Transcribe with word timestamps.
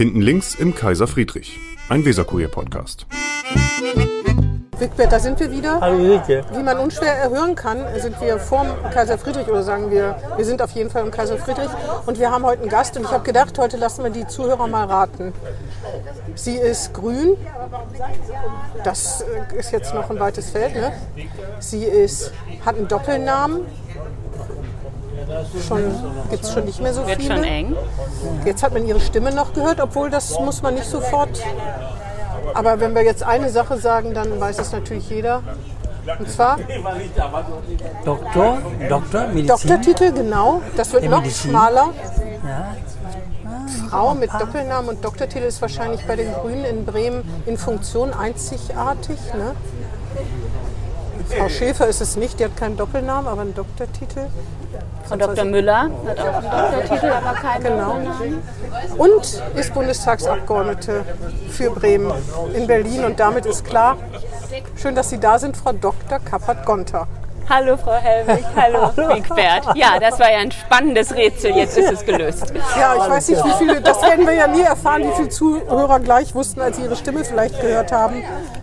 Hinten 0.00 0.22
links 0.22 0.54
im 0.54 0.74
Kaiser 0.74 1.06
Friedrich, 1.06 1.60
ein 1.90 2.06
Weserkurier-Podcast. 2.06 3.04
Wigbert, 4.78 5.12
da 5.12 5.20
sind 5.20 5.38
wir 5.38 5.52
wieder. 5.52 5.78
Hallo 5.78 5.98
Ulrike. 5.98 6.42
Wie 6.54 6.62
man 6.62 6.78
unschwer 6.78 7.28
hören 7.28 7.54
kann, 7.54 7.84
sind 7.98 8.18
wir 8.18 8.38
vorm 8.38 8.68
Kaiser 8.94 9.18
Friedrich 9.18 9.46
oder 9.46 9.62
sagen 9.62 9.90
wir, 9.90 10.16
wir 10.38 10.44
sind 10.46 10.62
auf 10.62 10.70
jeden 10.70 10.88
Fall 10.88 11.04
im 11.04 11.10
Kaiser 11.10 11.36
Friedrich 11.36 11.68
und 12.06 12.18
wir 12.18 12.30
haben 12.30 12.46
heute 12.46 12.62
einen 12.62 12.70
Gast 12.70 12.96
und 12.96 13.02
ich 13.04 13.10
habe 13.10 13.24
gedacht, 13.24 13.58
heute 13.58 13.76
lassen 13.76 14.02
wir 14.02 14.10
die 14.10 14.26
Zuhörer 14.26 14.66
mal 14.68 14.86
raten. 14.86 15.34
Sie 16.34 16.56
ist 16.56 16.94
grün, 16.94 17.36
das 18.82 19.20
äh, 19.20 19.58
ist 19.58 19.70
jetzt 19.70 19.92
noch 19.92 20.08
ein 20.08 20.18
weites 20.18 20.48
Feld. 20.48 20.76
Ne? 20.76 20.94
Sie 21.58 21.84
ist, 21.84 22.32
hat 22.64 22.76
einen 22.76 22.88
Doppelnamen, 22.88 23.66
schon 25.66 25.82
gibt 26.30 26.44
es 26.44 26.52
schon 26.52 26.64
nicht 26.64 26.80
mehr 26.80 26.94
so 26.94 27.06
Wird 27.06 27.20
viele. 27.20 27.34
schon 27.36 27.44
eng. 27.44 27.76
Jetzt 28.44 28.62
hat 28.62 28.72
man 28.72 28.86
ihre 28.86 29.00
Stimme 29.00 29.32
noch 29.34 29.52
gehört, 29.52 29.80
obwohl 29.80 30.10
das 30.10 30.38
muss 30.40 30.62
man 30.62 30.74
nicht 30.74 30.86
sofort. 30.86 31.40
Aber 32.54 32.80
wenn 32.80 32.94
wir 32.94 33.02
jetzt 33.04 33.22
eine 33.22 33.48
Sache 33.50 33.78
sagen, 33.78 34.14
dann 34.14 34.40
weiß 34.40 34.58
es 34.58 34.72
natürlich 34.72 35.08
jeder. 35.08 35.42
Und 36.18 36.28
zwar 36.30 36.56
Doktor, 38.04 38.58
Doktor, 38.88 39.26
Medizin. 39.28 39.46
Doktortitel, 39.46 40.12
genau. 40.12 40.62
Das 40.76 40.92
wird 40.92 41.04
Der 41.04 41.10
noch 41.10 41.20
Medizin. 41.22 41.50
schmaler. 41.50 41.90
Ja. 42.44 42.74
Frau 43.88 44.14
mit 44.14 44.32
Doppelnamen 44.32 44.88
und 44.90 45.04
Doktortitel 45.04 45.44
ist 45.44 45.60
wahrscheinlich 45.60 46.04
bei 46.06 46.16
den 46.16 46.32
Grünen 46.32 46.64
in 46.64 46.84
Bremen 46.86 47.22
in 47.46 47.56
Funktion 47.58 48.12
einzigartig. 48.12 49.18
Ne? 49.34 49.54
Frau 51.28 51.48
Schäfer 51.48 51.86
ist 51.86 52.00
es 52.00 52.16
nicht, 52.16 52.40
die 52.40 52.44
hat 52.44 52.56
keinen 52.56 52.76
Doppelnamen, 52.76 53.28
aber 53.28 53.42
einen 53.42 53.54
Doktortitel. 53.54 54.26
Und 55.10 55.20
Dr. 55.20 55.44
Müller 55.44 55.90
hat 56.06 56.20
auch 56.20 56.34
einen 56.34 56.72
Doktortitel, 56.72 57.12
aber 57.12 57.32
keinen 57.38 57.62
Genau. 57.64 57.96
Und 58.96 59.42
ist 59.56 59.74
Bundestagsabgeordnete 59.74 61.04
für 61.48 61.70
Bremen 61.70 62.12
in 62.54 62.66
Berlin. 62.66 63.04
Und 63.04 63.18
damit 63.18 63.46
ist 63.46 63.64
klar, 63.64 63.96
schön, 64.76 64.94
dass 64.94 65.10
Sie 65.10 65.18
da 65.18 65.38
sind, 65.38 65.56
Frau 65.56 65.72
Dr. 65.72 66.18
Kappert-Gonter. 66.18 67.06
Hallo 67.52 67.76
Frau 67.76 67.94
Helwig, 67.94 68.44
hallo 68.56 68.92
Wigbert. 68.94 69.74
Ja, 69.74 69.98
das 69.98 70.20
war 70.20 70.30
ja 70.30 70.38
ein 70.38 70.52
spannendes 70.52 71.12
Rätsel, 71.12 71.56
jetzt 71.56 71.76
ist 71.76 71.90
es 71.90 72.06
gelöst. 72.06 72.52
Ja, 72.78 72.94
ich 72.94 73.10
weiß 73.10 73.28
nicht, 73.28 73.44
wie 73.44 73.50
viele, 73.58 73.80
das 73.80 74.00
werden 74.02 74.24
wir 74.24 74.34
ja 74.34 74.46
nie 74.46 74.60
erfahren, 74.60 75.02
wie 75.02 75.12
viele 75.16 75.30
Zuhörer 75.30 75.98
gleich 75.98 76.32
wussten, 76.32 76.60
als 76.60 76.76
sie 76.76 76.84
ihre 76.84 76.94
Stimme 76.94 77.24
vielleicht 77.24 77.60
gehört 77.60 77.90
haben, 77.90 78.22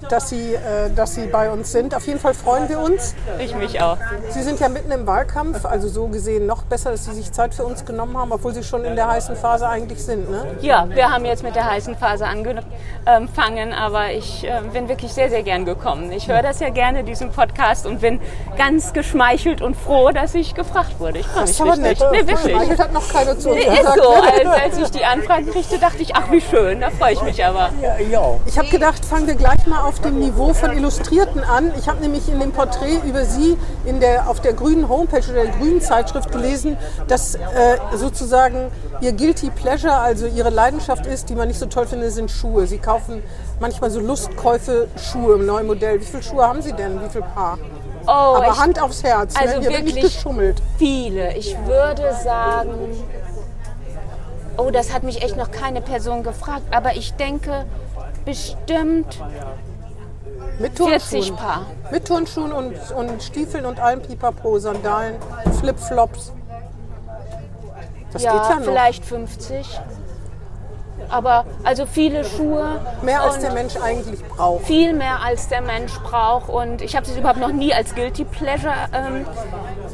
dass 0.09 0.29
sie, 0.29 0.53
äh, 0.53 0.89
dass 0.95 1.15
sie 1.15 1.27
bei 1.27 1.51
uns 1.51 1.73
sind. 1.73 1.93
Auf 1.93 2.07
jeden 2.07 2.21
Fall 2.21 2.33
freuen 2.33 2.69
wir 2.69 2.79
uns. 2.79 3.13
Ich 3.39 3.53
mich 3.55 3.81
auch. 3.81 3.97
Sie 4.29 4.41
sind 4.41 4.61
ja 4.61 4.69
mitten 4.69 4.91
im 4.91 5.05
Wahlkampf, 5.05 5.65
also 5.65 5.89
so 5.89 6.07
gesehen 6.07 6.45
noch 6.45 6.63
besser, 6.63 6.91
dass 6.91 7.03
Sie 7.03 7.13
sich 7.13 7.33
Zeit 7.33 7.53
für 7.53 7.65
uns 7.65 7.83
genommen 7.83 8.17
haben, 8.17 8.31
obwohl 8.31 8.53
Sie 8.53 8.63
schon 8.63 8.85
in 8.85 8.95
der 8.95 9.09
heißen 9.09 9.35
Phase 9.35 9.67
eigentlich 9.67 10.01
sind. 10.01 10.29
Ne? 10.31 10.45
Ja, 10.61 10.87
wir 10.89 11.11
haben 11.11 11.25
jetzt 11.25 11.43
mit 11.43 11.55
der 11.55 11.69
heißen 11.69 11.97
Phase 11.97 12.25
angefangen, 12.25 13.73
aber 13.73 14.11
ich 14.11 14.45
äh, 14.45 14.61
bin 14.71 14.87
wirklich 14.87 15.11
sehr, 15.11 15.29
sehr 15.29 15.43
gern 15.43 15.65
gekommen. 15.65 16.09
Ich 16.13 16.29
höre 16.29 16.41
das 16.41 16.61
ja 16.61 16.69
gerne, 16.69 17.03
diesen 17.03 17.31
Podcast, 17.31 17.85
und 17.85 17.99
bin 17.99 18.21
ganz 18.57 18.76
geschmeichelt 18.93 19.61
und 19.61 19.75
froh, 19.75 20.11
dass 20.11 20.35
ich 20.35 20.53
gefragt 20.53 20.99
wurde. 20.99 21.19
Ich 21.19 21.27
freue 21.27 21.45
mich 21.45 21.57
richtig. 21.57 21.79
nett. 21.81 21.99
Nee, 22.11 22.27
wirklich. 22.27 22.79
Hat 22.79 22.93
noch 22.93 23.07
keine 23.11 23.37
zu 23.37 23.49
uns 23.49 23.57
Nee, 23.57 23.79
ist 23.79 23.93
so. 23.95 24.09
Als, 24.09 24.63
als 24.63 24.77
ich 24.77 24.91
die 24.91 25.05
Anfrage 25.05 25.45
kriegte, 25.45 25.79
dachte 25.79 26.01
ich, 26.01 26.15
ach 26.15 26.31
wie 26.31 26.41
schön, 26.41 26.81
da 26.81 26.89
freue 26.89 27.13
ich 27.13 27.21
mich 27.21 27.43
aber. 27.43 27.69
Ja, 27.81 27.97
ja. 27.97 28.39
Ich 28.45 28.57
habe 28.57 28.69
gedacht, 28.69 29.03
fangen 29.03 29.27
wir 29.27 29.35
gleich 29.35 29.65
mal 29.67 29.81
auf 29.83 29.99
dem 29.99 30.19
Niveau 30.19 30.53
von 30.53 30.71
Illustrierten 30.71 31.43
an. 31.43 31.71
Ich 31.77 31.87
habe 31.87 32.01
nämlich 32.01 32.29
in 32.29 32.39
dem 32.39 32.51
Porträt 32.51 32.99
über 33.05 33.25
Sie 33.25 33.57
in 33.85 33.99
der, 33.99 34.29
auf 34.29 34.41
der 34.41 34.53
grünen 34.53 34.87
Homepage 34.89 35.23
oder 35.29 35.43
der 35.43 35.51
grünen 35.53 35.81
Zeitschrift 35.81 36.31
gelesen, 36.31 36.77
dass 37.07 37.35
äh, 37.35 37.39
sozusagen 37.93 38.71
Ihr 39.01 39.13
Guilty 39.13 39.49
Pleasure, 39.49 39.93
also 39.93 40.27
Ihre 40.27 40.49
Leidenschaft 40.49 41.05
ist, 41.05 41.29
die 41.29 41.35
man 41.35 41.47
nicht 41.47 41.59
so 41.59 41.65
toll 41.65 41.85
findet, 41.87 42.11
sind 42.11 42.31
Schuhe. 42.31 42.67
Sie 42.67 42.77
kaufen 42.77 43.21
manchmal 43.59 43.89
so 43.89 43.99
Lustkäufe 43.99 44.87
Schuhe 44.97 45.35
im 45.35 45.45
neuen 45.45 45.67
Modell. 45.67 45.99
Wie 45.99 46.05
viele 46.05 46.23
Schuhe 46.23 46.47
haben 46.47 46.61
Sie 46.61 46.73
denn? 46.73 47.01
Wie 47.03 47.09
viele 47.09 47.25
Paar? 47.35 47.57
Oh, 48.07 48.11
Aber 48.37 48.47
ich, 48.51 48.57
Hand 48.59 48.81
aufs 48.81 49.03
Herz, 49.03 49.35
also 49.35 49.59
ne? 49.59 49.67
Hier 49.67 49.85
wirklich- 49.85 50.01
geschummelt. 50.01 50.61
viele. 50.77 51.35
Ich 51.35 51.57
würde 51.65 52.13
sagen, 52.23 52.71
oh, 54.57 54.69
das 54.71 54.93
hat 54.93 55.03
mich 55.03 55.21
echt 55.21 55.35
noch 55.35 55.51
keine 55.51 55.81
Person 55.81 56.23
gefragt, 56.23 56.63
aber 56.71 56.95
ich 56.95 57.13
denke 57.13 57.65
bestimmt 58.23 59.19
Mit 60.59 60.77
40 60.77 61.09
Turnschuhen. 61.11 61.35
Paar. 61.37 61.65
Mit 61.91 62.07
Turnschuhen 62.07 62.51
und, 62.53 62.91
und 62.91 63.21
Stiefeln 63.23 63.65
und 63.65 63.79
allem 63.79 64.01
Pipapo, 64.01 64.57
Sandalen, 64.59 65.15
Flipflops. 65.59 66.31
Das 68.13 68.23
ja, 68.23 68.31
geht 68.31 68.49
ja 68.49 68.55
noch. 68.55 68.63
vielleicht 68.65 69.05
50. 69.05 69.79
Aber 71.09 71.45
also 71.63 71.85
viele 71.85 72.23
Schuhe. 72.23 72.79
Mehr 73.01 73.21
als 73.21 73.39
der 73.39 73.53
Mensch 73.53 73.75
eigentlich 73.77 74.23
braucht. 74.23 74.65
Viel 74.65 74.93
mehr 74.93 75.21
als 75.23 75.47
der 75.47 75.61
Mensch 75.61 75.93
braucht. 75.99 76.49
Und 76.49 76.81
ich 76.81 76.95
habe 76.95 77.05
es 77.05 77.15
überhaupt 77.17 77.39
noch 77.39 77.51
nie 77.51 77.73
als 77.73 77.95
Guilty 77.95 78.25
Pleasure 78.25 78.73
ähm, 78.93 79.25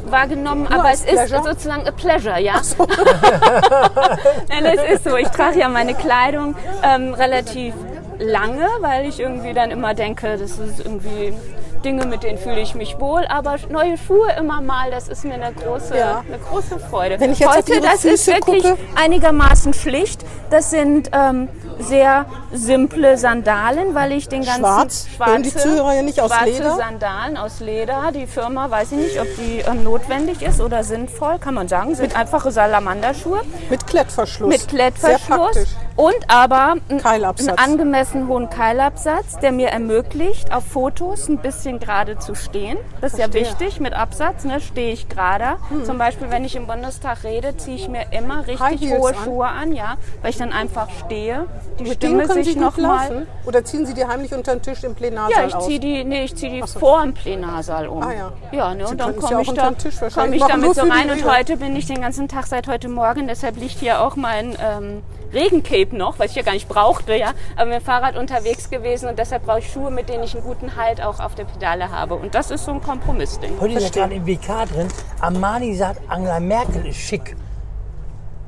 wahrgenommen. 0.10 0.68
aber 0.68 0.86
als 0.86 1.02
es 1.02 1.14
ist 1.14 1.28
Pleasure? 1.28 1.44
sozusagen 1.44 1.88
a 1.88 1.92
Pleasure, 1.92 2.40
ja. 2.40 2.56
Nein, 4.50 4.66
es 4.66 4.96
ist 4.96 5.04
so. 5.04 5.16
Ich 5.18 5.30
trage 5.30 5.60
ja 5.60 5.70
meine 5.70 5.94
Kleidung 5.94 6.56
ähm, 6.84 7.14
relativ 7.14 7.74
lange, 8.20 8.68
weil 8.82 9.08
ich 9.08 9.20
irgendwie 9.20 9.54
dann 9.54 9.72
immer 9.72 9.94
denke, 9.94 10.38
das 10.38 10.58
ist 10.60 10.80
irgendwie 10.86 11.34
Dinge, 11.84 12.06
mit 12.06 12.24
denen 12.24 12.38
fühle 12.38 12.60
ich 12.62 12.76
mich 12.76 13.00
wohl. 13.00 13.26
Aber 13.28 13.56
neue 13.70 13.98
Schuhe 13.98 14.28
immer 14.40 14.62
mal, 14.62 14.90
das 14.92 15.08
ist 15.08 15.24
mir 15.26 15.34
eine 15.36 15.54
große, 15.54 15.98
Ja. 15.98 16.24
eine 16.28 16.40
große 16.40 16.80
Freude. 16.80 17.20
Wenn 17.20 17.32
ich 17.34 17.40
jetzt 17.40 17.56
Heute, 17.56 17.82
das 17.82 18.06
ist 18.06 18.28
wirklich 18.28 18.64
gucke- 18.64 18.78
einigermaßen 18.96 19.74
schlicht. 19.74 20.24
Das 20.50 20.70
sind 20.70 21.10
ähm, 21.14 21.50
sehr 21.80 22.26
simple 22.52 23.18
Sandalen, 23.18 23.96
weil 23.96 24.12
ich 24.12 24.30
den 24.30 24.44
ganzen 24.44 24.62
Schwarz? 24.62 25.08
Hören 25.18 25.44
die 25.44 25.56
Zuhörer 25.56 25.94
ja 25.96 26.02
nicht 26.04 26.22
aus 26.22 26.32
schwarze 26.32 26.52
Leder? 26.52 26.76
Sandalen 26.76 27.38
aus 27.38 27.60
Leder. 27.60 28.12
Die 28.14 28.28
Firma 28.28 28.70
weiß 28.70 28.92
ich 28.92 28.98
nicht, 29.00 29.20
ob 29.20 29.28
die 29.38 29.60
ähm, 29.68 29.84
notwendig 29.84 30.42
ist 30.42 30.62
oder 30.62 30.84
sinnvoll, 30.84 31.40
kann 31.40 31.54
man 31.56 31.68
sagen. 31.68 31.96
Sind 31.96 32.16
einfache 32.16 32.52
Salamanderschuhe 32.52 33.42
Mit 33.70 33.88
Klettverschluss. 33.88 34.50
mit 34.50 34.60
Sehr 34.62 34.70
Klettverschluss 34.70 35.28
praktisch. 35.28 35.70
Und 35.96 36.16
aber 36.28 36.76
einen, 36.90 37.58
angemessen 37.58 38.28
hohen 38.28 38.50
Keilabsatz, 38.50 39.38
der 39.40 39.52
mir 39.52 39.70
ermöglicht, 39.70 40.52
auf 40.54 40.66
Fotos 40.66 41.30
ein 41.30 41.38
bisschen 41.38 41.80
gerade 41.80 42.18
zu 42.18 42.36
stehen. 42.36 42.78
Das 43.02 43.14
ist 43.14 43.20
ja 43.20 43.26
Verstehe. 43.26 43.52
Hm. 43.52 43.60
wichtig 43.60 43.80
mit 43.80 43.94
Absatz, 43.94 44.44
ne, 44.44 44.60
stehe 44.60 44.92
ich 44.92 45.08
gerade. 45.08 45.58
Zum 45.86 45.98
Beispiel, 45.98 46.32
wenn 46.32 46.46
ich 46.46 46.56
im 46.56 46.68
Bundestag 46.68 47.24
rede, 47.24 47.56
ziehe 47.58 47.76
ich 47.76 47.88
mir 47.88 48.06
immer 48.12 48.48
richtig 48.48 48.92
hohe 48.92 49.10
an? 49.10 49.16
Schuhe 49.24 49.48
an, 49.48 49.72
ja, 49.74 49.98
weil 50.22 50.32
ich 50.32 50.38
dann 50.38 50.52
einfach 50.52 50.90
stehe. 51.06 51.46
Die 51.80 51.84
Mit 51.84 51.94
Stimme 51.94 52.26
können 52.26 52.44
sich 52.44 52.56
gut 52.56 52.64
noch 52.64 52.78
mal. 52.78 53.10
laufen? 53.10 53.28
Oder 53.46 53.64
ziehen 53.64 53.86
Sie 53.86 53.94
die 53.94 54.06
heimlich 54.06 54.34
unter 54.34 54.56
den 54.56 54.62
Tisch 54.62 54.84
im 54.84 54.96
Plenarsaal 54.96 55.50
Ja, 55.50 55.60
ich 55.60 55.66
ziehe 55.66 55.80
die, 55.80 56.04
nee, 56.04 56.24
ich 56.24 56.36
zieh 56.36 56.50
die 56.50 56.64
vor 56.64 57.04
dem 57.04 57.14
Plenarsaal 57.14 57.88
um. 57.88 58.02
Ah, 58.02 58.14
ja. 58.14 58.34
Ja, 58.52 58.74
ne, 58.74 58.86
Sie 58.86 58.92
und 58.92 58.98
dann 59.00 59.14
ja 59.14 59.20
komme 59.20 59.42
ich, 59.42 59.52
da, 59.52 59.72
komm 60.14 60.34
ich 60.34 60.44
damit 60.44 60.76
so 60.76 60.82
rein. 60.82 61.10
Und 61.12 61.26
heute 61.30 61.58
bin 61.58 61.76
ich 61.76 61.86
den 61.86 62.02
ganzen 62.02 62.28
Tag 62.28 62.48
seit 62.48 62.68
heute 62.68 62.90
Morgen, 62.90 63.28
deshalb 63.28 63.58
liegt 63.58 63.80
hier 63.80 64.02
auch 64.02 64.16
mein 64.16 64.56
ähm, 64.60 65.04
Regencape 65.84 65.96
noch, 65.96 66.20
was 66.20 66.32
ich 66.32 66.36
ja 66.36 66.42
gar 66.44 66.54
nicht 66.54 66.68
brauchte, 66.68 67.16
ja. 67.16 67.34
Aber 67.56 67.66
mit 67.66 67.82
dem 67.82 67.86
Fahrrad 67.86 68.18
unterwegs 68.18 68.70
gewesen 68.70 69.10
und 69.10 69.20
deshalb 69.20 69.46
brauche 69.46 69.60
ich 69.60 69.72
Schuhe, 69.72 69.92
mit 69.92 70.10
denen 70.10 70.24
ich 70.24 70.36
einen 70.36 70.44
guten 70.44 70.76
Halt 70.76 71.02
auch 71.02 71.20
auf 71.20 71.36
der 71.36 71.46
Pedale 71.46 71.92
habe. 71.92 72.16
Und 72.16 72.36
das 72.36 72.52
ist 72.52 72.66
so 72.66 72.72
ein 72.72 72.82
Kompromissding. 72.82 73.60
Heute 73.60 73.76
ist 73.76 73.96
ja 73.96 74.04
gerade 74.04 74.16
im 74.16 74.28
WK 74.28 74.66
drin. 74.66 74.88
Armani 75.20 75.76
sagt, 75.76 76.02
Angela 76.08 76.40
Merkel 76.40 76.86
ist 76.88 76.98
schick. 76.98 77.36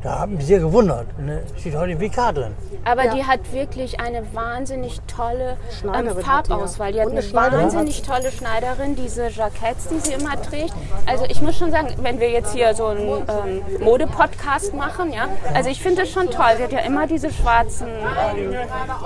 Da 0.05 0.19
haben 0.19 0.35
mich 0.35 0.45
sehr 0.45 0.59
gewundert. 0.59 1.07
Ne? 1.17 1.41
Steht 1.59 1.75
heute 1.75 1.93
im 1.93 1.99
WK 1.99 2.31
drin. 2.31 2.53
Aber 2.83 3.05
Ja. 3.05 3.15
die 3.15 3.23
hat 3.25 3.39
wirklich 3.51 3.99
eine 3.99 4.21
wahnsinnig 4.35 5.01
tolle 5.07 5.57
Schneiderin 5.79 6.17
ähm. 6.19 6.23
Farbauswahl. 6.23 6.91
Die 6.93 7.01
hat 7.01 7.07
eine 7.09 7.21
eine 7.21 7.33
wahnsinnig 7.33 8.03
tolle 8.03 8.31
Schneiderin, 8.31 8.95
diese 8.95 9.29
Jacketts, 9.29 9.87
die 9.87 9.97
sie 9.99 10.13
immer 10.13 10.39
trägt. 10.39 10.75
Also 11.07 11.25
ich 11.27 11.41
muss 11.41 11.57
schon 11.57 11.71
sagen, 11.71 11.87
wenn 12.03 12.19
wir 12.19 12.29
jetzt 12.29 12.53
hier 12.53 12.75
so 12.75 12.85
einen 12.85 13.07
ähm, 13.07 13.83
Mode-Podcast 13.83 14.75
machen, 14.75 15.11
ja, 15.11 15.27
also 15.55 15.71
ich 15.71 15.81
finde 15.81 16.03
es 16.03 16.11
schon 16.11 16.29
toll. 16.29 16.51
Sie 16.57 16.63
hat 16.63 16.71
ja 16.71 16.81
immer 16.81 17.07
diese 17.07 17.31
schwarzen 17.33 17.87
ähm, 17.87 18.55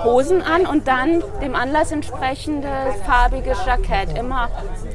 Hosen 0.04 0.42
an 0.42 0.66
und 0.66 0.86
dann 0.86 1.24
dem 1.40 1.54
Anlass 1.54 1.92
entsprechende 1.92 2.68
farbiges 3.06 3.56
Jackett. 3.64 4.18
Immer 4.18 4.50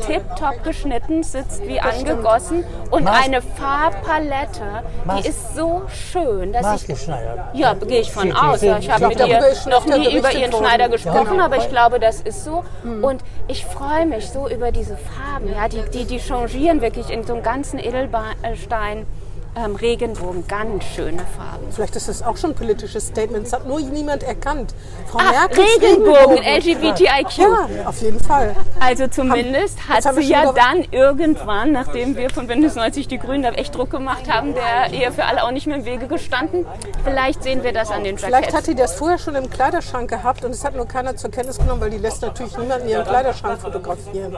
tipptopp 0.06 0.64
geschnitten, 0.64 1.24
sitzt 1.24 1.66
wie 1.68 1.80
angegossen 1.80 2.64
und 2.92 3.08
Maß- 3.10 3.24
eine 3.26 3.42
Farbpalette, 3.42 4.84
Maß- 5.08 5.22
die 5.24 5.30
ist 5.30 5.56
so 5.56 5.82
schön, 5.96 6.54
dass 6.54 6.62
ich 6.62 6.88
Maßgeschneidert. 6.90 7.40
ja, 7.56 7.74
gehe 7.74 8.02
ich 8.02 8.12
von 8.12 8.32
aus. 8.32 8.62
Ja, 8.62 8.78
ich 8.78 8.90
habe 8.90 9.08
mit 9.08 9.20
ihr 9.20 9.40
noch 9.70 9.86
nie 9.86 10.18
über 10.18 10.32
ihren. 10.34 10.52
Schneider 10.52 10.90
gesprochen, 10.90 11.40
aber 11.40 11.58
ich 11.58 11.70
glaube, 11.70 12.00
das 12.00 12.22
ist 12.22 12.44
so. 12.44 12.64
Und 13.02 13.24
ich 13.48 13.66
freue 13.66 14.06
mich 14.06 14.30
so 14.30 14.48
über 14.50 14.72
diese 14.72 14.98
Farben. 14.98 15.50
Ja, 15.54 15.68
die, 15.68 15.82
die, 15.92 16.06
die 16.06 16.20
changieren 16.20 16.82
wirklich 16.82 17.10
in 17.10 17.24
so 17.26 17.34
einem 17.34 17.44
ganzen 17.44 17.80
Edelstein. 17.80 19.06
Ähm, 19.56 19.76
Regenbogen, 19.76 20.48
ganz 20.48 20.84
schöne 20.84 21.20
Farben. 21.38 21.66
Vielleicht 21.72 21.96
ist 21.96 22.08
das 22.10 22.22
auch 22.24 22.38
schon 22.38 22.52
ein 22.52 22.56
politisches 22.56 23.08
Statement. 23.08 23.46
Das 23.46 23.54
hat 23.54 23.68
nur 23.68 23.80
niemand 23.80 24.24
erkannt. 24.24 24.74
Frau 25.10 25.20
Ah, 25.20 25.32
Merkels 25.32 25.68
Regenbogen, 25.82 26.38
LGBTIQ. 26.44 27.38
Ja, 27.38 27.68
auf 27.90 28.02
jeden 28.02 28.20
Fall. 28.20 28.56
Also 28.80 29.08
zumindest 29.08 29.78
Jetzt 29.94 30.06
hat 30.06 30.16
sie 30.16 30.22
ja 30.24 30.52
dann 30.52 30.84
irgendwann, 30.92 31.72
nachdem 31.72 32.16
wir 32.16 32.30
von 32.30 32.48
Bündnis 32.48 32.76
90 32.76 33.08
Die 33.08 33.18
Grünen 33.18 33.44
da 33.44 33.50
echt 33.52 33.76
Druck 33.76 33.92
gemacht 33.92 34.30
haben, 34.32 34.54
der 34.54 34.92
Ehe 34.92 35.12
für 35.12 35.26
alle 35.26 35.44
auch 35.44 35.52
nicht 35.52 35.68
mehr 35.68 35.78
im 35.78 35.86
Wege 35.86 36.08
gestanden. 36.08 36.66
Vielleicht 37.04 37.44
sehen 37.44 37.64
wir 37.64 37.72
das 37.72 37.92
an 37.92 38.04
den 38.04 38.18
Vielleicht 38.18 38.46
Jackets. 38.52 38.58
hat 38.58 38.68
die 38.68 38.76
das 38.76 38.96
vorher 38.96 39.18
schon 39.18 39.36
im 39.36 39.50
Kleiderschrank 39.50 40.10
gehabt 40.10 40.44
und 40.44 40.52
es 40.52 40.64
hat 40.66 40.76
nur 40.76 40.88
keiner 40.88 41.16
zur 41.16 41.32
Kenntnis 41.32 41.58
genommen, 41.58 41.82
weil 41.82 41.90
die 41.92 41.98
lässt 41.98 42.22
natürlich 42.22 42.58
niemanden 42.58 42.88
ihren 42.90 43.06
Kleiderschrank 43.06 43.60
fotografieren. 43.62 44.36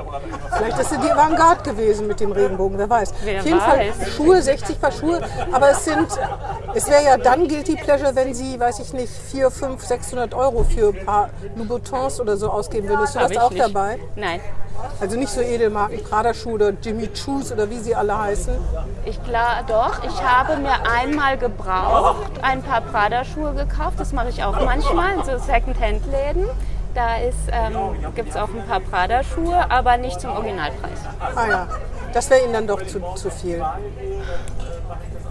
Vielleicht 0.57 0.79
ist 0.79 0.89
sie 0.91 0.97
die 0.99 1.11
Avantgarde 1.11 1.63
gewesen 1.69 2.07
mit 2.07 2.19
dem 2.19 2.31
Regenbogen, 2.31 2.77
wer 2.77 2.89
weiß. 2.89 3.13
Wer 3.23 3.39
Auf 3.39 3.45
jeden 3.45 3.59
Fall 3.59 3.79
weiß. 3.79 4.13
Schuhe, 4.15 4.41
60 4.41 4.79
Paar 4.81 4.91
Schuhe, 4.91 5.06
aber 5.51 5.71
es 5.71 5.85
sind, 5.85 6.07
es 6.73 6.87
wäre 6.89 7.03
ja 7.03 7.17
dann 7.17 7.47
Guilty 7.47 7.75
Pleasure, 7.75 8.15
wenn 8.15 8.33
sie, 8.33 8.59
weiß 8.59 8.79
ich 8.79 8.93
nicht, 8.93 9.11
4, 9.11 9.51
5, 9.51 9.83
600 9.83 10.33
Euro 10.33 10.63
für 10.63 10.89
ein 10.89 11.05
paar 11.05 11.29
Louboutins 11.55 12.19
oder 12.19 12.37
so 12.37 12.49
ausgeben 12.49 12.87
würde. 12.87 13.03
Ist 13.03 13.15
Hab 13.15 13.23
sowas 13.23 13.31
ich 13.31 13.39
auch 13.39 13.51
nicht. 13.51 13.63
dabei? 13.63 13.99
Nein. 14.15 14.39
Also 14.99 15.17
nicht 15.17 15.31
so 15.31 15.41
Edelmarken, 15.41 16.03
Prada-Schuhe 16.03 16.53
oder 16.53 16.69
Jimmy 16.69 17.07
Choos 17.07 17.51
oder 17.51 17.69
wie 17.69 17.79
sie 17.79 17.95
alle 17.95 18.17
heißen. 18.17 18.53
Ich 19.05 19.21
klar, 19.23 19.63
doch. 19.67 20.03
Ich 20.03 20.21
habe 20.21 20.57
mir 20.57 20.75
einmal 20.89 21.37
gebraucht 21.37 22.31
ein 22.41 22.61
paar 22.61 22.81
Prada-Schuhe 22.81 23.53
gekauft. 23.53 23.99
Das 23.99 24.13
mache 24.13 24.29
ich 24.29 24.43
auch 24.43 24.59
manchmal 24.63 25.15
in 25.15 25.23
so 25.23 25.37
Second-Hand-Läden. 25.39 26.45
Da 26.93 27.17
ähm, 27.17 27.75
gibt 28.15 28.29
es 28.29 28.35
auch 28.35 28.49
ein 28.49 28.65
paar 28.67 28.79
Prada-Schuhe, 28.79 29.69
aber 29.69 29.97
nicht 29.97 30.19
zum 30.19 30.31
Originalpreis. 30.31 30.99
Ah 31.35 31.47
ja, 31.47 31.67
das 32.13 32.29
wäre 32.29 32.43
ihnen 32.43 32.53
dann 32.53 32.67
doch 32.67 32.83
zu, 32.85 32.99
zu 33.15 33.29
viel. 33.29 33.63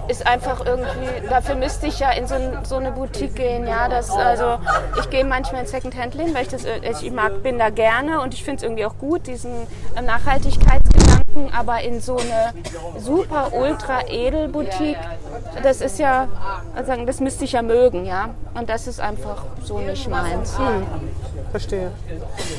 Ist 0.09 0.27
einfach 0.27 0.65
irgendwie, 0.65 1.29
dafür 1.29 1.55
müsste 1.55 1.87
ich 1.87 1.99
ja 1.99 2.11
in 2.11 2.27
so, 2.27 2.35
so 2.65 2.77
eine 2.77 2.93
Boutique 2.93 3.35
gehen, 3.35 3.67
ja, 3.67 3.89
das, 3.89 4.11
also 4.11 4.59
ich 4.99 5.11
gehe 5.11 5.25
manchmal 5.25 5.63
in 5.63 5.67
Secondhand-Läden, 5.67 6.35
weil 6.35 6.43
ich 6.43 6.49
das, 6.49 6.65
äh, 6.65 6.81
ich 7.03 7.11
mag, 7.11 7.43
bin 7.43 7.59
da 7.59 7.71
gerne 7.71 8.21
und 8.21 8.35
ich 8.35 8.45
finde 8.45 8.59
es 8.59 8.63
irgendwie 8.63 8.85
auch 8.85 8.97
gut, 8.99 9.27
diesen 9.27 9.53
äh, 9.97 10.03
Nachhaltigkeitsgedanken, 10.03 11.53
aber 11.53 11.81
in 11.83 12.01
so 12.01 12.17
eine 12.17 12.53
super 12.99 13.53
ultra 13.53 14.07
edel 14.09 14.49
Boutique, 14.49 14.99
das 15.63 15.81
ist 15.81 15.99
ja, 15.99 16.29
also 16.75 17.05
das 17.05 17.21
müsste 17.21 17.45
ich 17.45 17.53
ja 17.53 17.63
mögen, 17.63 18.07
ja, 18.07 18.31
und 18.55 18.69
das 18.69 18.87
ist 18.87 19.01
einfach 19.01 19.45
so 19.63 19.79
nicht 19.79 20.09
meins. 20.09 20.59
Hm. 20.59 20.87
Verstehe. 21.51 21.91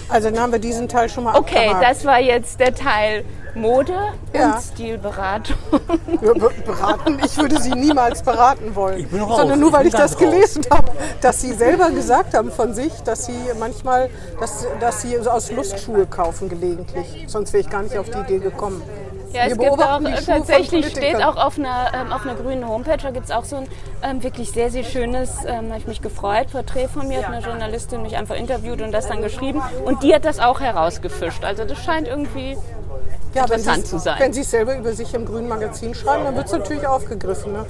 Also 0.09 0.29
dann 0.29 0.39
haben 0.39 0.51
wir 0.51 0.59
diesen 0.59 0.87
Teil 0.87 1.09
schon 1.09 1.23
mal 1.25 1.35
Okay, 1.35 1.67
abgehakt. 1.69 1.83
das 1.83 2.05
war 2.05 2.19
jetzt 2.19 2.59
der 2.59 2.73
Teil 2.73 3.23
Mode 3.53 3.93
Ja. 4.33 4.53
und 4.55 4.61
Stilberatung. 4.61 5.55
Ja, 6.21 6.33
be- 6.33 6.51
beraten. 6.65 7.19
Ich 7.23 7.37
würde 7.37 7.59
Sie 7.61 7.71
niemals 7.71 8.23
beraten 8.23 8.75
wollen. 8.75 8.99
Ich 8.99 9.07
bin 9.09 9.21
raus. 9.21 9.37
Sondern 9.39 9.59
nur, 9.59 9.69
Ich 9.69 9.73
weil 9.75 9.79
bin 9.83 9.87
ich 9.89 9.93
das 9.95 10.13
raus. 10.13 10.19
gelesen 10.19 10.65
habe, 10.71 10.91
dass 11.21 11.41
Sie 11.41 11.53
selber 11.53 11.89
gesagt 11.91 12.33
haben 12.35 12.51
von 12.51 12.73
sich, 12.73 12.93
dass 13.03 13.25
Sie 13.25 13.37
manchmal, 13.59 14.09
dass, 14.39 14.65
dass 14.79 15.01
Sie 15.01 15.17
aus 15.19 15.51
Lust 15.51 15.79
Schuhe 15.79 16.05
kaufen 16.05 16.49
gelegentlich. 16.49 17.25
Sonst 17.27 17.53
wäre 17.53 17.61
ich 17.61 17.69
gar 17.69 17.83
nicht 17.83 17.97
auf 17.97 18.09
die 18.09 18.17
Idee 18.19 18.39
gekommen. 18.39 18.81
Ja, 19.33 19.45
es 19.45 19.57
gibt 19.57 19.69
auch, 19.69 20.01
tatsächlich 20.25 20.87
steht 20.89 21.23
auch 21.23 21.35
auf 21.35 21.57
einer, 21.57 21.91
ähm, 21.93 22.11
auf 22.11 22.23
einer 22.23 22.35
grünen 22.35 22.67
Homepage, 22.67 22.97
da 22.97 23.11
gibt 23.11 23.25
es 23.25 23.31
auch 23.31 23.43
so 23.43 23.57
ein 23.57 23.67
ähm, 24.03 24.23
wirklich 24.23 24.51
sehr, 24.51 24.71
sehr 24.71 24.83
schönes, 24.83 25.43
ähm, 25.45 25.69
habe 25.69 25.79
ich 25.79 25.87
mich 25.87 26.01
gefreut, 26.01 26.51
Porträt 26.51 26.87
von 26.87 27.07
mir, 27.07 27.19
hat 27.19 27.33
eine 27.33 27.45
Journalistin 27.45 28.01
mich 28.01 28.15
einfach 28.15 28.35
interviewt 28.35 28.81
und 28.81 28.91
das 28.91 29.07
dann 29.07 29.21
geschrieben 29.21 29.61
und 29.85 30.03
die 30.03 30.13
hat 30.13 30.25
das 30.25 30.39
auch 30.39 30.59
herausgefischt. 30.59 31.43
Also 31.43 31.65
das 31.65 31.83
scheint 31.83 32.07
irgendwie, 32.07 32.57
ja, 33.33 33.43
interessant 33.43 33.85
zu 33.85 33.99
sein. 33.99 34.15
Wenn 34.19 34.33
Sie 34.33 34.41
es 34.41 34.51
selber 34.51 34.77
über 34.77 34.93
sich 34.93 35.13
im 35.13 35.25
grünen 35.25 35.47
Magazin 35.47 35.93
schreiben, 35.93 36.23
dann 36.23 36.35
wird 36.35 36.47
es 36.47 36.53
natürlich 36.53 36.87
aufgegriffen. 36.87 37.53
Ne? 37.53 37.65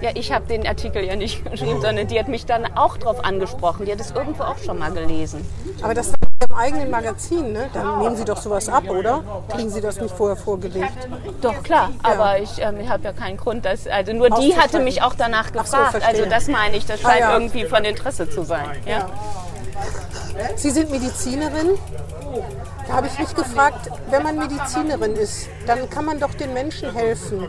ja 0.00 0.10
ich 0.14 0.32
habe 0.32 0.46
den 0.46 0.66
Artikel 0.66 1.04
ja 1.04 1.16
nicht 1.16 1.44
geschrieben, 1.50 1.80
sondern 1.80 2.06
die 2.06 2.18
hat 2.18 2.28
mich 2.28 2.46
dann 2.46 2.64
auch 2.76 2.96
drauf 2.96 3.24
angesprochen, 3.24 3.86
die 3.86 3.92
hat 3.92 4.00
es 4.00 4.10
irgendwo 4.12 4.44
auch 4.44 4.58
schon 4.58 4.78
mal 4.78 4.92
gelesen. 4.92 5.46
Aber 5.82 5.94
das 5.94 6.12
im 6.44 6.54
eigenen 6.54 6.90
Magazin, 6.90 7.52
ne? 7.52 7.70
dann 7.72 7.98
nehmen 8.00 8.16
Sie 8.16 8.24
doch 8.24 8.36
sowas 8.36 8.68
ab, 8.68 8.88
oder? 8.88 9.22
Kriegen 9.48 9.70
Sie 9.70 9.80
das 9.80 10.00
nicht 10.00 10.14
vorher 10.14 10.36
vorgelegt? 10.36 10.92
Doch, 11.40 11.62
klar, 11.62 11.92
aber 12.02 12.38
ich 12.38 12.58
ähm, 12.60 12.88
habe 12.88 13.04
ja 13.04 13.12
keinen 13.12 13.36
Grund, 13.38 13.64
dass, 13.64 13.86
also 13.86 14.12
nur 14.12 14.28
die 14.30 14.56
hatte 14.56 14.80
mich 14.80 15.02
auch 15.02 15.14
danach 15.14 15.46
Ach 15.56 15.66
so, 15.66 15.76
gefragt, 15.76 15.90
verstehe. 15.92 16.20
also 16.24 16.30
das 16.30 16.48
meine 16.48 16.76
ich, 16.76 16.84
das 16.84 17.02
Ah, 17.04 17.08
scheint 17.08 17.20
ja. 17.20 17.32
irgendwie 17.32 17.64
von 17.64 17.84
Interesse 17.84 18.28
zu 18.28 18.42
sein. 18.44 18.68
Ja. 18.86 19.06
Sie 20.56 20.70
sind 20.70 20.90
Medizinerin. 20.90 21.78
Da 22.86 22.94
habe 22.94 23.08
ich 23.08 23.18
mich 23.18 23.34
gefragt, 23.34 23.90
wenn 24.10 24.22
man 24.22 24.38
Medizinerin 24.38 25.16
ist, 25.16 25.48
dann 25.66 25.90
kann 25.90 26.04
man 26.04 26.20
doch 26.20 26.34
den 26.34 26.54
Menschen 26.54 26.92
helfen. 26.94 27.48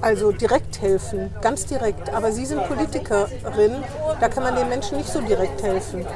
Also 0.00 0.30
direkt 0.32 0.80
helfen, 0.80 1.34
ganz 1.40 1.66
direkt. 1.66 2.14
Aber 2.14 2.30
Sie 2.30 2.46
sind 2.46 2.66
Politikerin, 2.68 3.82
da 4.20 4.28
kann 4.28 4.44
man 4.44 4.54
den 4.54 4.68
Menschen 4.68 4.98
nicht 4.98 5.08
so 5.08 5.20
direkt 5.20 5.62
helfen. 5.62 6.06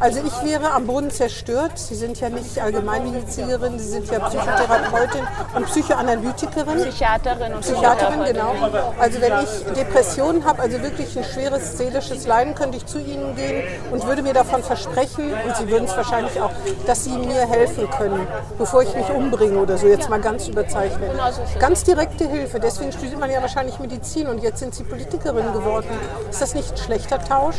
Also 0.00 0.20
ich 0.24 0.44
wäre 0.48 0.70
am 0.70 0.86
Boden 0.86 1.10
zerstört. 1.10 1.72
Sie 1.76 1.96
sind 1.96 2.20
ja 2.20 2.28
nicht 2.28 2.60
Allgemeinmedizinerin, 2.60 3.80
Sie 3.80 3.88
sind 3.88 4.08
ja 4.08 4.20
Psychotherapeutin 4.20 5.26
und 5.56 5.66
Psychoanalytikerin. 5.66 6.78
Psychiaterin 6.78 7.54
und 7.54 7.60
Psychiaterin, 7.62 8.24
genau. 8.24 8.54
Also 9.00 9.20
wenn 9.20 9.32
ich 9.42 9.74
Depressionen 9.74 10.44
habe, 10.44 10.62
also 10.62 10.80
wirklich 10.82 11.18
ein 11.18 11.24
schweres 11.24 11.76
seelisches 11.76 12.28
Leiden, 12.28 12.54
könnte 12.54 12.76
ich 12.76 12.86
zu 12.86 13.00
Ihnen 13.00 13.34
gehen 13.34 13.64
und 13.90 14.06
würde 14.06 14.22
mir 14.22 14.34
davon 14.34 14.62
versprechen, 14.62 15.32
und 15.32 15.56
Sie 15.56 15.68
würden 15.68 15.86
es 15.86 15.96
wahrscheinlich 15.96 16.40
auch, 16.40 16.52
dass 16.86 17.02
Sie 17.02 17.18
mir 17.18 17.47
helfen 17.48 17.88
können, 17.90 18.26
bevor 18.58 18.82
ich 18.82 18.94
mich 18.94 19.08
umbringe 19.10 19.58
oder 19.58 19.78
so, 19.78 19.86
jetzt 19.86 20.08
mal 20.08 20.20
ganz 20.20 20.48
überzeichnet. 20.48 21.10
Ganz 21.58 21.84
direkte 21.84 22.28
Hilfe. 22.28 22.60
Deswegen 22.60 22.92
studiert 22.92 23.18
man 23.18 23.30
ja 23.30 23.40
wahrscheinlich 23.40 23.78
Medizin 23.78 24.26
und 24.28 24.42
jetzt 24.42 24.58
sind 24.58 24.74
Sie 24.74 24.84
Politikerin 24.84 25.52
geworden. 25.52 25.88
Ist 26.30 26.42
das 26.42 26.54
nicht 26.54 26.70
ein 26.72 26.76
schlechter 26.76 27.22
Tausch? 27.22 27.56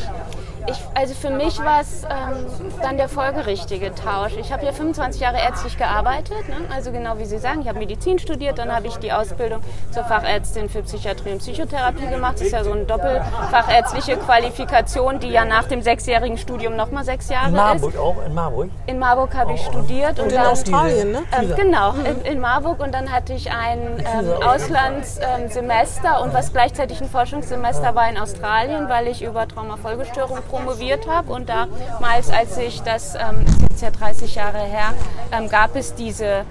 Ich, 0.70 0.78
also 0.94 1.16
für 1.16 1.32
mich 1.32 1.58
war 1.60 1.82
es 1.82 2.04
ähm, 2.04 2.46
dann 2.84 2.98
der 2.98 3.10
folgerichtige 3.10 3.94
Tausch. 3.96 4.36
Ich 4.38 4.52
habe 4.52 4.66
ja 4.66 4.72
25 4.72 5.22
Jahre 5.22 5.38
ärztlich 5.38 5.78
gearbeitet, 5.78 6.48
ne? 6.48 6.56
also 6.74 6.92
genau 6.92 7.18
wie 7.18 7.26
Sie 7.26 7.40
sagen, 7.40 7.62
ich 7.62 7.68
habe 7.68 7.80
Medizin 7.80 8.20
studiert, 8.20 8.60
dann 8.60 8.72
habe 8.72 8.88
ich 8.88 8.98
die 8.98 9.12
Ausbildung 9.12 9.62
zur 9.92 10.04
Fachärztin 10.04 10.70
für 10.70 10.84
Psychiatrie 10.84 11.32
und 11.32 11.40
Psychotherapie 11.40 12.06
gemacht. 12.08 12.36
Das 12.36 12.42
ist 12.42 12.52
ja 12.52 12.64
so 12.64 12.72
eine 12.72 12.86
doppelfachärztliche 12.86 14.18
Qualifikation, 14.18 15.20
die 15.20 15.30
ja 15.30 15.46
nach 15.46 15.66
dem 15.66 15.82
sechsjährigen 15.82 16.38
Studium 16.38 16.76
nochmal 16.76 17.04
sechs 17.04 17.30
Jahre 17.30 17.48
In 17.50 17.56
ist. 17.56 17.62
Marburg 17.62 17.98
auch, 17.98 18.26
in 18.26 18.34
Marburg. 18.34 18.70
In 18.86 19.00
Marburg 19.00 19.36
habe 19.36 19.54
ich 19.54 19.62
studiert 19.62 20.20
und, 20.20 20.26
Und 20.26 20.32
in 20.32 20.36
dann 20.36 20.48
Australien, 20.48 21.12
ne? 21.12 21.24
ähm, 21.40 21.54
genau, 21.56 21.94
in, 21.94 22.22
in 22.34 22.40
Marburg 22.40 22.80
und 22.80 22.94
dann 22.94 23.12
hatte 23.12 23.34
ich 23.34 23.52
ein 23.52 23.80
ähm, 24.00 24.32
Auslandssemester 24.46 26.22
und 26.22 26.34
was 26.34 26.54
gleichzeitig 26.54 27.02
ein 27.02 27.10
Forschungssemester 27.10 27.96
war 27.96 28.08
in 28.10 28.18
Australien, 28.18 28.88
weil 28.90 29.08
ich 29.08 29.24
über 29.24 29.48
Traumafolgestörungen 29.48 30.44
promoviert 30.60 31.08
habe 31.08 31.32
und 31.32 31.50
damals, 31.50 32.30
als 32.32 32.58
ich 32.58 32.82
das, 32.82 33.16
ähm, 33.16 33.46
ist 33.46 33.62
jetzt 33.70 33.82
ja 33.82 33.92
30 33.92 34.36
Jahre 34.36 34.60
her, 34.60 34.94
ähm, 35.32 35.50
gab 35.50 35.76
es 35.76 35.96
diese 35.96 36.46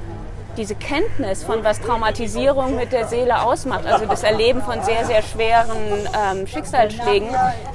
diese 0.58 0.74
Kenntnis 0.74 1.44
von 1.44 1.62
was 1.62 1.80
Traumatisierung 1.80 2.74
mit 2.74 2.92
der 2.92 3.06
Seele 3.06 3.42
ausmacht, 3.42 3.86
also 3.86 4.06
das 4.06 4.24
Erleben 4.24 4.60
von 4.60 4.82
sehr, 4.82 5.04
sehr 5.04 5.22
schweren 5.22 5.76
ähm, 6.32 6.46
Schicksalsschlägen, 6.46 7.28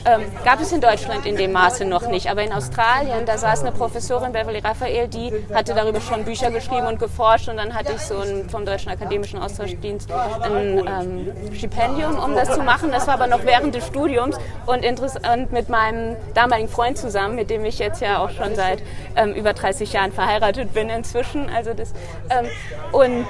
ähm, 0.05 0.21
gab 0.43 0.59
es 0.59 0.71
in 0.73 0.81
Deutschland 0.81 1.25
in 1.25 1.37
dem 1.37 1.53
Maße 1.53 1.85
noch 1.85 2.07
nicht. 2.07 2.29
Aber 2.29 2.43
in 2.43 2.51
Australien, 2.51 3.25
da 3.25 3.37
saß 3.37 3.61
eine 3.61 3.71
Professorin, 3.71 4.33
Beverly 4.33 4.59
Raphael, 4.59 5.07
die 5.07 5.31
hatte 5.53 5.73
darüber 5.73 6.01
schon 6.01 6.25
Bücher 6.25 6.51
geschrieben 6.51 6.87
und 6.87 6.99
geforscht 6.99 7.47
und 7.47 7.55
dann 7.55 7.73
hatte 7.73 7.93
ich 7.93 8.01
so 8.01 8.17
ein, 8.17 8.49
vom 8.49 8.65
Deutschen 8.65 8.91
Akademischen 8.91 9.39
Austauschdienst 9.39 10.11
ein 10.11 10.85
ähm, 10.85 11.55
Stipendium, 11.55 12.19
um 12.19 12.35
das 12.35 12.51
zu 12.51 12.61
machen. 12.63 12.91
Das 12.91 13.07
war 13.07 13.13
aber 13.13 13.27
noch 13.27 13.45
während 13.45 13.73
des 13.73 13.87
Studiums 13.87 14.37
und, 14.65 14.83
interess- 14.83 15.17
und 15.33 15.53
mit 15.53 15.69
meinem 15.69 16.17
damaligen 16.33 16.67
Freund 16.67 16.97
zusammen, 16.97 17.35
mit 17.35 17.49
dem 17.49 17.63
ich 17.63 17.79
jetzt 17.79 18.01
ja 18.01 18.19
auch 18.19 18.29
schon 18.29 18.55
seit 18.55 18.83
ähm, 19.15 19.33
über 19.33 19.53
30 19.53 19.93
Jahren 19.93 20.11
verheiratet 20.11 20.73
bin 20.73 20.89
inzwischen. 20.89 21.49
Also 21.49 21.73
das, 21.73 21.93
ähm, 22.29 22.47
und 22.91 23.25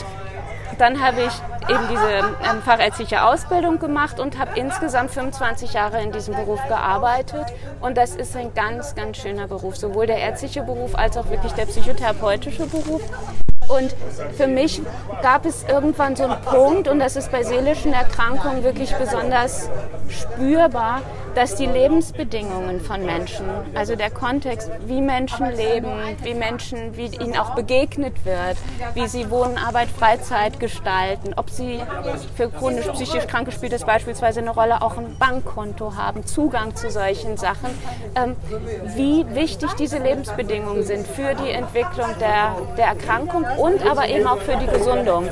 dann 0.78 1.02
habe 1.02 1.22
ich 1.22 1.70
eben 1.70 1.88
diese 1.90 2.10
ähm, 2.50 2.62
fachärztliche 2.64 3.24
Ausbildung 3.24 3.80
gemacht 3.80 4.20
und 4.20 4.38
habe 4.38 4.60
insgesamt 4.60 5.12
25 5.12 5.74
Jahre 5.74 6.02
in 6.02 6.12
diesem 6.12 6.36
Beruf 6.36 6.60
gearbeitet. 6.68 7.46
Und 7.80 7.98
das 7.98 8.16
ist 8.16 8.36
ein 8.36 8.54
ganz, 8.54 8.96
ganz 8.96 9.18
schöner 9.18 9.48
Beruf, 9.48 9.78
sowohl 9.78 10.08
der 10.08 10.18
ärztliche 10.18 10.64
Beruf 10.64 10.96
als 10.96 11.18
auch 11.18 11.30
wirklich 11.30 11.54
der 11.54 11.66
psychotherapeutische 11.66 12.66
Beruf. 12.66 13.02
Und 13.68 13.96
für 14.36 14.48
mich 14.48 14.82
gab 15.22 15.46
es 15.46 15.64
irgendwann 15.64 16.16
so 16.16 16.24
einen 16.24 16.42
Punkt, 16.42 16.88
und 16.88 17.00
das 17.00 17.16
ist 17.16 17.32
bei 17.32 17.44
seelischen 17.44 17.94
Erkrankungen 17.94 18.64
wirklich 18.64 18.94
besonders 18.96 19.70
spürbar, 20.10 21.02
dass 21.36 21.56
die 21.56 21.66
Lebensbedingungen 21.66 22.80
von 22.80 23.06
Menschen, 23.06 23.46
also 23.74 23.96
der 23.96 24.12
Kontext, 24.12 24.70
wie 24.86 25.02
Menschen 25.02 25.48
leben, 25.56 25.92
wie 26.22 26.34
Menschen, 26.34 26.96
wie 26.96 27.06
ihnen 27.06 27.38
auch 27.38 27.56
begegnet 27.56 28.26
wird, 28.26 28.58
wie 28.94 29.08
sie 29.08 29.30
Wohnen, 29.30 29.58
Arbeit, 29.58 29.90
Freizeit 29.90 30.60
gestalten, 30.60 31.34
ob 31.36 31.50
sie 31.50 31.82
für 32.36 32.50
chronisch 32.50 32.88
psychisch 32.88 33.26
Kranke 33.28 33.52
spielt 33.52 33.74
das 33.74 33.86
beispielsweise 33.86 34.42
eine 34.42 34.52
Rolle, 34.52 34.82
auch 34.82 34.98
ein 34.98 35.18
Bankkonto 35.18 35.96
haben, 35.96 36.26
Zugang 36.26 36.76
zu 36.76 36.92
solchen 36.92 37.38
Sachen, 37.38 37.70
ähm, 38.16 38.36
wie 38.96 39.26
wichtig 39.34 39.74
diese 39.74 39.98
Lebensbedingungen 39.98 40.84
sind 40.84 41.08
für 41.08 41.34
die 41.34 41.50
Entwicklung 41.50 42.10
der, 42.20 42.56
der 42.78 42.88
Erkrankung 42.88 43.46
und 43.58 43.86
aber 43.86 44.08
eben 44.08 44.28
auch 44.28 44.40
für 44.40 44.56
die 44.58 44.68
Gesundung. 44.68 45.30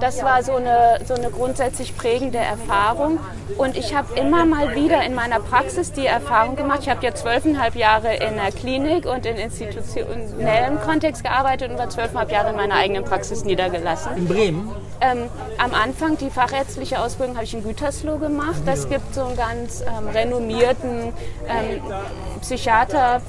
Das 0.00 0.22
war 0.22 0.42
so 0.42 0.54
eine, 0.54 1.00
so 1.04 1.14
eine 1.14 1.30
grundsätzlich 1.30 1.96
prägende 1.96 2.38
Erfahrung. 2.38 3.18
Und 3.56 3.76
ich 3.76 3.94
habe 3.94 4.14
immer 4.18 4.44
mal 4.44 4.74
wieder 4.74 5.02
in 5.04 5.14
meiner 5.14 5.40
Praxis 5.40 5.92
die 5.92 6.06
Erfahrung 6.06 6.56
gemacht. 6.56 6.80
Ich 6.82 6.88
habe 6.88 7.04
ja 7.04 7.14
zwölfeinhalb 7.14 7.74
Jahre 7.74 8.14
in 8.14 8.36
der 8.36 8.52
Klinik 8.52 9.06
und 9.06 9.26
in 9.26 9.36
institutionellem 9.36 10.80
Kontext 10.80 11.24
gearbeitet 11.24 11.70
und 11.70 11.78
war 11.78 11.88
zwölfeinhalb 11.88 12.30
Jahre 12.30 12.50
in 12.50 12.56
meiner 12.56 12.74
eigenen 12.74 13.04
Praxis 13.04 13.44
niedergelassen. 13.44 14.16
In 14.16 14.28
Bremen? 14.28 14.70
Ähm, 15.00 15.28
am 15.58 15.74
Anfang 15.74 16.16
die 16.18 16.30
fachärztliche 16.30 17.00
Ausbildung 17.00 17.36
habe 17.36 17.44
ich 17.44 17.54
in 17.54 17.62
Gütersloh 17.62 18.18
gemacht. 18.18 18.62
Das 18.66 18.88
gibt 18.88 19.14
so 19.14 19.24
einen 19.24 19.36
ganz 19.36 19.82
ähm, 19.82 20.08
renommierten 20.08 21.12
ähm, 21.48 21.80
Psychiater, 22.40 23.20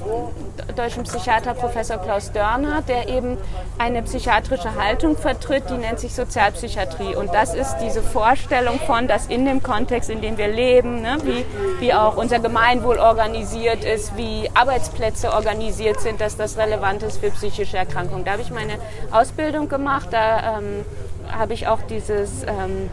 deutschen 0.76 1.04
Psychiater 1.04 1.54
Professor 1.54 1.98
Klaus 1.98 2.32
Dörner, 2.32 2.82
der 2.82 3.08
eben 3.08 3.36
eine 3.78 4.02
psychiatrische 4.02 4.74
Haltung 4.74 5.16
vertritt, 5.16 5.64
die 5.70 5.74
nennt 5.74 6.00
sich 6.00 6.12
Sozialpsychiatrie. 6.60 7.14
Und 7.14 7.32
das 7.34 7.54
ist 7.54 7.76
diese 7.82 8.02
Vorstellung 8.02 8.78
von, 8.80 9.08
dass 9.08 9.26
in 9.26 9.44
dem 9.44 9.62
Kontext, 9.62 10.10
in 10.10 10.20
dem 10.20 10.36
wir 10.38 10.48
leben, 10.48 11.02
ne, 11.02 11.18
wie, 11.22 11.44
wie 11.80 11.94
auch 11.94 12.16
unser 12.16 12.38
Gemeinwohl 12.38 12.98
organisiert 12.98 13.84
ist, 13.84 14.16
wie 14.16 14.50
Arbeitsplätze 14.54 15.32
organisiert 15.32 16.00
sind, 16.00 16.20
dass 16.20 16.36
das 16.36 16.56
relevant 16.56 17.02
ist 17.02 17.18
für 17.18 17.30
psychische 17.30 17.76
Erkrankungen. 17.76 18.24
Da 18.24 18.32
habe 18.32 18.42
ich 18.42 18.50
meine 18.50 18.74
Ausbildung 19.10 19.68
gemacht, 19.68 20.08
da 20.10 20.58
ähm, 20.58 20.84
habe 21.30 21.54
ich 21.54 21.68
auch 21.68 21.80
dieses 21.88 22.42
ähm, 22.42 22.90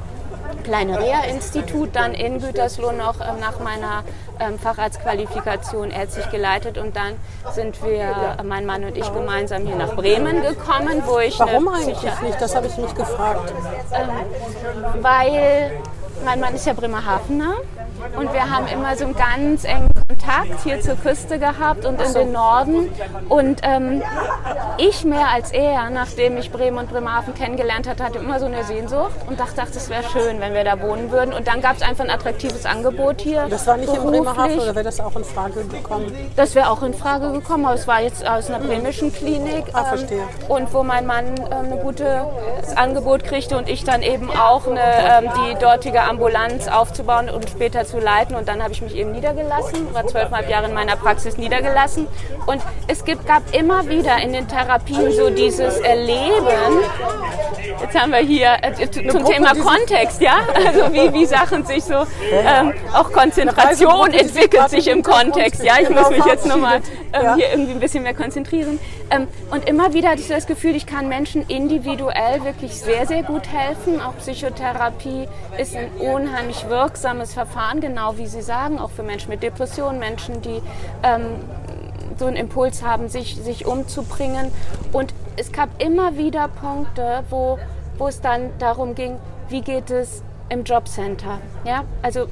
kleine 0.63 0.99
Reha-Institut 0.99 1.95
dann 1.95 2.13
in 2.13 2.39
Gütersloh 2.39 2.91
noch 2.91 3.19
ähm, 3.21 3.39
nach 3.39 3.59
meiner 3.59 4.03
ähm, 4.39 4.59
Facharztqualifikation 4.59 5.91
ärztlich 5.91 6.29
geleitet 6.29 6.77
und 6.77 6.95
dann 6.95 7.13
sind 7.53 7.83
wir, 7.83 8.37
mein 8.43 8.65
Mann 8.65 8.83
und 8.83 8.97
ich, 8.97 9.11
gemeinsam 9.13 9.65
hier 9.65 9.75
nach 9.75 9.95
Bremen 9.95 10.41
gekommen, 10.41 11.03
wo 11.05 11.19
ich... 11.19 11.39
Warum 11.39 11.67
eigentlich 11.69 12.01
nicht? 12.21 12.41
Das 12.41 12.55
habe 12.55 12.67
ich 12.67 12.77
mich 12.77 12.93
gefragt. 12.93 13.53
Ähm, 13.93 15.01
weil 15.01 15.71
mein 16.25 16.39
Mann 16.39 16.55
ist 16.55 16.65
ja 16.65 16.73
Bremerhavener 16.73 17.55
und 18.17 18.33
wir 18.33 18.49
haben 18.49 18.67
immer 18.67 18.95
so 18.95 19.05
einen 19.05 19.15
ganz 19.15 19.63
engen 19.63 19.89
Kontakt 20.07 20.63
hier 20.63 20.81
zur 20.81 20.95
Küste 20.95 21.39
gehabt 21.39 21.85
und 21.85 22.01
in 22.01 22.13
den 22.13 22.31
Norden. 22.31 22.89
Und 23.29 23.61
ähm, 23.63 24.01
ich 24.77 25.03
mehr 25.03 25.29
als 25.33 25.51
er, 25.51 25.89
nachdem 25.89 26.37
ich 26.37 26.51
Bremen 26.51 26.77
und 26.77 26.89
Bremerhaven 26.89 27.33
kennengelernt 27.33 27.87
hatte, 27.87 28.03
hatte 28.03 28.19
immer 28.19 28.39
so 28.39 28.45
eine 28.45 28.63
Sehnsucht 28.63 29.11
und 29.27 29.39
dachte, 29.39 29.61
ach, 29.63 29.71
das 29.73 29.89
wäre 29.89 30.03
schön, 30.03 30.39
wenn 30.39 30.53
wir 30.53 30.63
da 30.63 30.79
wohnen 30.81 31.11
würden. 31.11 31.33
Und 31.33 31.47
dann 31.47 31.61
gab 31.61 31.75
es 31.75 31.81
einfach 31.81 32.03
ein 32.03 32.09
attraktives 32.09 32.65
Angebot 32.65 33.21
hier. 33.21 33.47
Das 33.49 33.67
war 33.67 33.77
nicht 33.77 33.91
beruflich. 33.91 34.19
in 34.19 34.23
Bremerhaven 34.23 34.59
oder 34.59 34.75
wäre 34.75 34.85
das 34.85 34.99
auch 34.99 35.15
in 35.15 35.23
Frage 35.23 35.63
gekommen? 35.65 36.13
Das 36.35 36.55
wäre 36.55 36.69
auch 36.69 36.83
in 36.83 36.93
Frage 36.93 37.31
gekommen, 37.31 37.65
aber 37.65 37.75
es 37.75 37.87
war 37.87 38.01
jetzt 38.01 38.27
aus 38.27 38.49
einer 38.49 38.59
bremischen 38.59 39.13
Klinik. 39.13 39.65
Ah, 39.73 39.85
verstehe. 39.85 40.19
Ähm, 40.19 40.45
und 40.49 40.73
wo 40.73 40.83
mein 40.83 41.05
Mann 41.05 41.35
ähm, 41.37 41.73
ein 41.73 41.79
gutes 41.79 42.05
Angebot 42.75 43.23
kriegte 43.23 43.57
und 43.57 43.69
ich 43.69 43.83
dann 43.83 44.01
eben 44.01 44.29
auch 44.29 44.67
eine, 44.67 44.79
ähm, 44.79 45.29
die 45.35 45.59
dortige 45.59 46.01
Ambulanz 46.01 46.67
aufzubauen 46.67 47.29
und 47.29 47.49
später 47.49 47.85
zu 47.87 47.99
leiten. 47.99 48.35
Und 48.35 48.47
dann 48.47 48.61
habe 48.61 48.73
ich 48.73 48.81
mich 48.81 48.95
eben 48.95 49.11
niedergelassen, 49.11 49.93
war 49.93 50.05
zwölfeinhalb 50.05 50.49
Jahre 50.49 50.67
in 50.67 50.73
meiner 50.73 50.95
Praxis 50.95 51.37
niedergelassen. 51.37 52.07
Und 52.45 52.61
es 52.87 53.03
gibt, 53.05 53.25
gab 53.25 53.43
immer 53.55 53.87
wieder 53.87 54.17
in 54.21 54.33
den 54.33 54.47
Therapien 54.47 55.11
so 55.11 55.29
dieses 55.29 55.77
Erleben. 55.79 56.83
Jetzt 57.81 57.99
haben 57.99 58.11
wir 58.11 58.19
hier 58.19 58.57
äh, 58.61 58.89
zum 58.89 59.25
Thema 59.25 59.53
Kontext, 59.53 60.21
ja? 60.21 60.37
Also 60.53 60.93
wie, 60.93 61.13
wie 61.13 61.25
Sachen 61.25 61.65
sich 61.65 61.83
so, 61.83 62.05
ähm, 62.31 62.73
auch 62.93 63.11
Konzentration 63.11 64.11
entwickelt 64.13 64.69
sich 64.69 64.87
im 64.87 65.03
Kontext, 65.03 65.63
ja? 65.63 65.73
Ich 65.81 65.89
muss 65.89 66.09
mich 66.09 66.25
jetzt 66.25 66.45
nochmal 66.45 66.81
ähm, 67.13 67.35
hier 67.35 67.51
irgendwie 67.51 67.71
ein 67.71 67.79
bisschen 67.79 68.03
mehr 68.03 68.13
konzentrieren. 68.13 68.79
Ähm, 69.09 69.27
und 69.51 69.67
immer 69.67 69.93
wieder 69.93 70.09
hatte 70.09 70.21
ich 70.21 70.27
das 70.27 70.47
Gefühl, 70.47 70.75
ich 70.75 70.85
kann 70.85 71.07
Menschen 71.07 71.45
individuell 71.47 72.43
wirklich 72.43 72.75
sehr, 72.75 73.05
sehr 73.05 73.23
gut 73.23 73.47
helfen. 73.47 74.01
Auch 74.01 74.17
Psychotherapie 74.17 75.27
ist 75.57 75.75
ein 75.75 75.89
unheimlich 75.99 76.67
wirksames 76.69 77.33
Verfahren, 77.33 77.81
genau 77.81 78.17
wie 78.17 78.27
Sie 78.27 78.41
sagen, 78.41 78.79
auch 78.79 78.91
für 78.91 79.03
Menschen 79.03 79.29
mit 79.29 79.43
Depressionen, 79.43 79.99
Menschen, 79.99 80.41
die 80.41 80.61
ähm, 81.03 81.39
so 82.17 82.25
einen 82.25 82.35
Impuls 82.35 82.83
haben, 82.83 83.09
sich, 83.09 83.35
sich 83.35 83.65
umzubringen. 83.65 84.51
Und 84.91 85.13
es 85.35 85.51
gab 85.51 85.81
immer 85.81 86.17
wieder 86.17 86.47
Punkte, 86.47 87.23
wo, 87.29 87.59
wo 87.97 88.07
es 88.07 88.21
dann 88.21 88.51
darum 88.59 88.95
ging, 88.95 89.17
wie 89.49 89.61
geht 89.61 89.91
es 89.91 90.23
im 90.49 90.63
Jobcenter. 90.63 91.39
Ja? 91.65 91.83
Also 92.01 92.27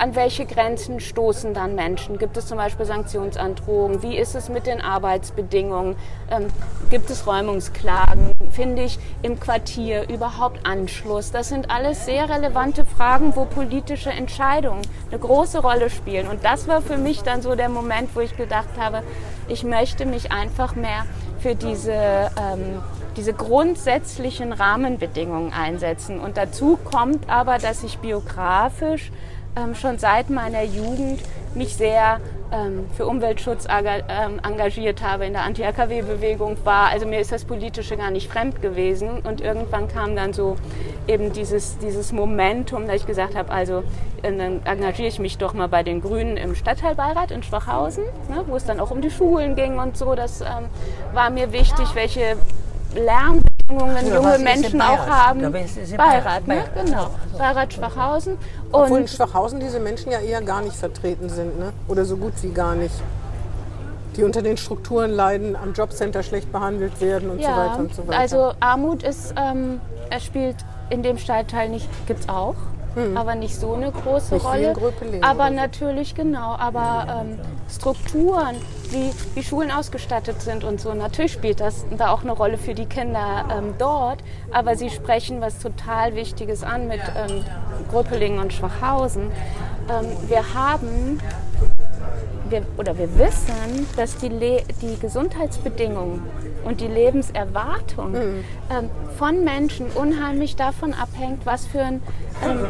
an 0.00 0.14
welche 0.14 0.46
Grenzen 0.46 0.98
stoßen 0.98 1.52
dann 1.52 1.74
Menschen? 1.74 2.16
Gibt 2.16 2.36
es 2.38 2.46
zum 2.46 2.56
Beispiel 2.56 2.86
Sanktionsandrohungen? 2.86 4.02
Wie 4.02 4.16
ist 4.16 4.34
es 4.34 4.48
mit 4.48 4.66
den 4.66 4.80
Arbeitsbedingungen? 4.80 5.94
Ähm, 6.30 6.46
gibt 6.88 7.10
es 7.10 7.26
Räumungsklagen? 7.26 8.32
Finde 8.50 8.82
ich 8.82 8.98
im 9.22 9.38
Quartier 9.38 10.08
überhaupt 10.08 10.64
Anschluss? 10.64 11.32
Das 11.32 11.50
sind 11.50 11.70
alles 11.70 12.06
sehr 12.06 12.30
relevante 12.30 12.86
Fragen, 12.86 13.36
wo 13.36 13.44
politische 13.44 14.08
Entscheidungen 14.08 14.80
eine 15.10 15.20
große 15.20 15.60
Rolle 15.60 15.90
spielen. 15.90 16.28
Und 16.28 16.46
das 16.46 16.66
war 16.66 16.80
für 16.80 16.96
mich 16.96 17.20
dann 17.22 17.42
so 17.42 17.54
der 17.54 17.68
Moment, 17.68 18.08
wo 18.14 18.20
ich 18.20 18.34
gedacht 18.38 18.78
habe, 18.78 19.02
ich 19.48 19.64
möchte 19.64 20.06
mich 20.06 20.32
einfach 20.32 20.74
mehr 20.74 21.04
für 21.40 21.54
diese 21.54 21.92
ähm, 21.92 22.80
diese 23.16 23.32
grundsätzlichen 23.34 24.52
Rahmenbedingungen 24.52 25.52
einsetzen. 25.52 26.20
Und 26.20 26.36
dazu 26.36 26.78
kommt 26.84 27.28
aber, 27.28 27.58
dass 27.58 27.82
ich 27.82 27.98
biografisch 27.98 29.10
ähm, 29.56 29.74
schon 29.74 29.98
seit 29.98 30.30
meiner 30.30 30.62
Jugend 30.62 31.20
mich 31.54 31.76
sehr 31.76 32.20
ähm, 32.52 32.86
für 32.96 33.06
Umweltschutz 33.06 33.66
ähm, 33.68 34.40
engagiert 34.42 35.02
habe, 35.02 35.26
in 35.26 35.32
der 35.32 35.42
Anti-AKW-Bewegung 35.42 36.56
war. 36.64 36.88
Also 36.88 37.06
mir 37.06 37.20
ist 37.20 37.32
das 37.32 37.44
Politische 37.44 37.96
gar 37.96 38.10
nicht 38.10 38.30
fremd 38.30 38.60
gewesen. 38.62 39.20
Und 39.20 39.40
irgendwann 39.40 39.88
kam 39.88 40.16
dann 40.16 40.32
so 40.32 40.56
eben 41.06 41.32
dieses, 41.32 41.78
dieses 41.78 42.12
Momentum, 42.12 42.86
dass 42.86 42.96
ich 42.96 43.06
gesagt 43.06 43.36
habe, 43.36 43.50
also 43.50 43.82
äh, 44.22 44.36
dann 44.36 44.64
engagiere 44.64 45.08
ich 45.08 45.18
mich 45.18 45.38
doch 45.38 45.54
mal 45.54 45.68
bei 45.68 45.82
den 45.82 46.00
Grünen 46.00 46.36
im 46.36 46.54
Stadtteilbeirat 46.54 47.30
in 47.30 47.42
Schwachhausen, 47.42 48.04
ne, 48.28 48.44
wo 48.46 48.56
es 48.56 48.64
dann 48.64 48.80
auch 48.80 48.90
um 48.90 49.00
die 49.00 49.10
Schulen 49.10 49.54
ging 49.54 49.78
und 49.78 49.96
so. 49.96 50.14
Das 50.14 50.40
ähm, 50.40 50.66
war 51.12 51.30
mir 51.30 51.52
wichtig, 51.52 51.94
welche 51.94 52.36
Lärm 52.94 53.42
Ja, 53.70 54.14
junge 54.14 54.38
Menschen 54.38 54.80
auch 54.80 55.06
haben. 55.06 55.40
Beirat, 55.40 55.96
Beirat, 55.96 56.46
ne? 56.46 56.54
Beirat, 56.54 56.84
genau. 56.84 57.10
Beirat 57.38 57.72
Schwachhausen. 57.72 58.32
Und 58.34 58.40
Obwohl 58.72 59.00
in 59.00 59.08
Schwachhausen 59.08 59.60
diese 59.60 59.80
Menschen 59.80 60.10
ja 60.10 60.20
eher 60.20 60.42
gar 60.42 60.62
nicht 60.62 60.76
vertreten 60.76 61.28
sind, 61.28 61.58
ne? 61.58 61.72
oder 61.88 62.04
so 62.04 62.16
gut 62.16 62.32
wie 62.42 62.50
gar 62.50 62.74
nicht. 62.74 62.94
Die 64.16 64.24
unter 64.24 64.42
den 64.42 64.56
Strukturen 64.56 65.10
leiden, 65.10 65.54
am 65.54 65.72
Jobcenter 65.72 66.22
schlecht 66.22 66.50
behandelt 66.50 67.00
werden 67.00 67.30
und 67.30 67.38
ja, 67.38 67.50
so 67.50 67.56
weiter 67.56 67.78
und 67.78 67.94
so 67.94 68.08
weiter. 68.08 68.18
Also 68.18 68.52
Armut 68.58 69.02
ist, 69.04 69.34
ähm, 69.36 69.80
er 70.10 70.20
spielt 70.20 70.56
in 70.90 71.02
dem 71.02 71.16
Stadtteil 71.16 71.68
nicht, 71.68 71.88
gibt 72.06 72.20
es 72.20 72.28
auch, 72.28 72.56
hm. 72.94 73.16
aber 73.16 73.34
nicht 73.34 73.54
so 73.54 73.74
eine 73.74 73.90
große 73.90 74.34
nicht 74.34 74.44
Rolle. 74.46 74.74
Aber 75.22 75.50
natürlich, 75.50 76.14
genau, 76.14 76.54
aber 76.56 77.22
ähm, 77.22 77.38
Strukturen, 77.70 78.56
wie, 78.90 79.10
wie 79.34 79.42
Schulen 79.42 79.70
ausgestattet 79.70 80.42
sind 80.42 80.64
und 80.64 80.80
so, 80.80 80.92
natürlich 80.94 81.32
spielt 81.32 81.60
das 81.60 81.86
da 81.96 82.10
auch 82.10 82.22
eine 82.22 82.32
Rolle 82.32 82.58
für 82.58 82.74
die 82.74 82.86
Kinder 82.86 83.46
ähm, 83.50 83.74
dort, 83.78 84.18
aber 84.52 84.76
sie 84.76 84.90
sprechen 84.90 85.40
was 85.40 85.58
total 85.58 86.14
Wichtiges 86.14 86.62
an 86.62 86.88
mit 86.88 87.00
ähm, 87.16 87.44
Gröpelingen 87.90 88.40
und 88.40 88.52
Schwachhausen. 88.52 89.30
Ähm, 89.88 90.06
wir 90.28 90.54
haben 90.54 91.20
wir, 92.50 92.62
oder 92.76 92.98
wir 92.98 93.18
wissen, 93.18 93.86
dass 93.96 94.16
die, 94.16 94.28
Le 94.28 94.62
die 94.82 94.98
Gesundheitsbedingungen 94.98 96.22
und 96.64 96.80
die 96.80 96.88
Lebenserwartung 96.88 98.12
mhm. 98.12 98.44
ähm, 98.70 98.90
von 99.16 99.44
Menschen 99.44 99.86
unheimlich 99.94 100.56
davon 100.56 100.94
abhängt, 100.94 101.46
was 101.46 101.66
für 101.66 101.80
ein 101.80 102.02
ähm, 102.44 102.66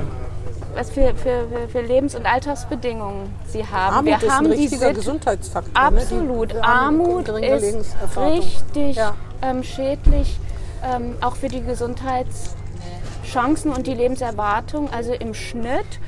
was 0.75 0.91
für, 0.91 1.15
für, 1.15 1.47
für 1.69 1.81
Lebens- 1.81 2.15
und 2.15 2.27
Alltagsbedingungen 2.27 3.33
sie 3.47 3.67
haben. 3.67 3.97
Armut 3.97 4.07
wir 4.07 4.17
ist 4.17 4.31
haben 4.31 4.47
ein 4.47 4.53
richtiger 4.53 4.93
Gesundheitsfaktor. 4.93 5.83
Absolut. 5.83 6.55
Ne? 6.55 6.65
Armut 6.65 7.29
ist 7.29 7.97
richtig 8.17 8.97
ja. 8.97 9.15
ähm, 9.43 9.63
schädlich, 9.63 10.39
ähm, 10.85 11.17
auch 11.21 11.37
für 11.37 11.49
die 11.49 11.63
Gesundheitschancen 11.63 13.73
und 13.73 13.87
die 13.87 13.95
Lebenserwartung. 13.95 14.91
Also 14.93 15.13
im 15.13 15.35
Schnitt 15.35 16.01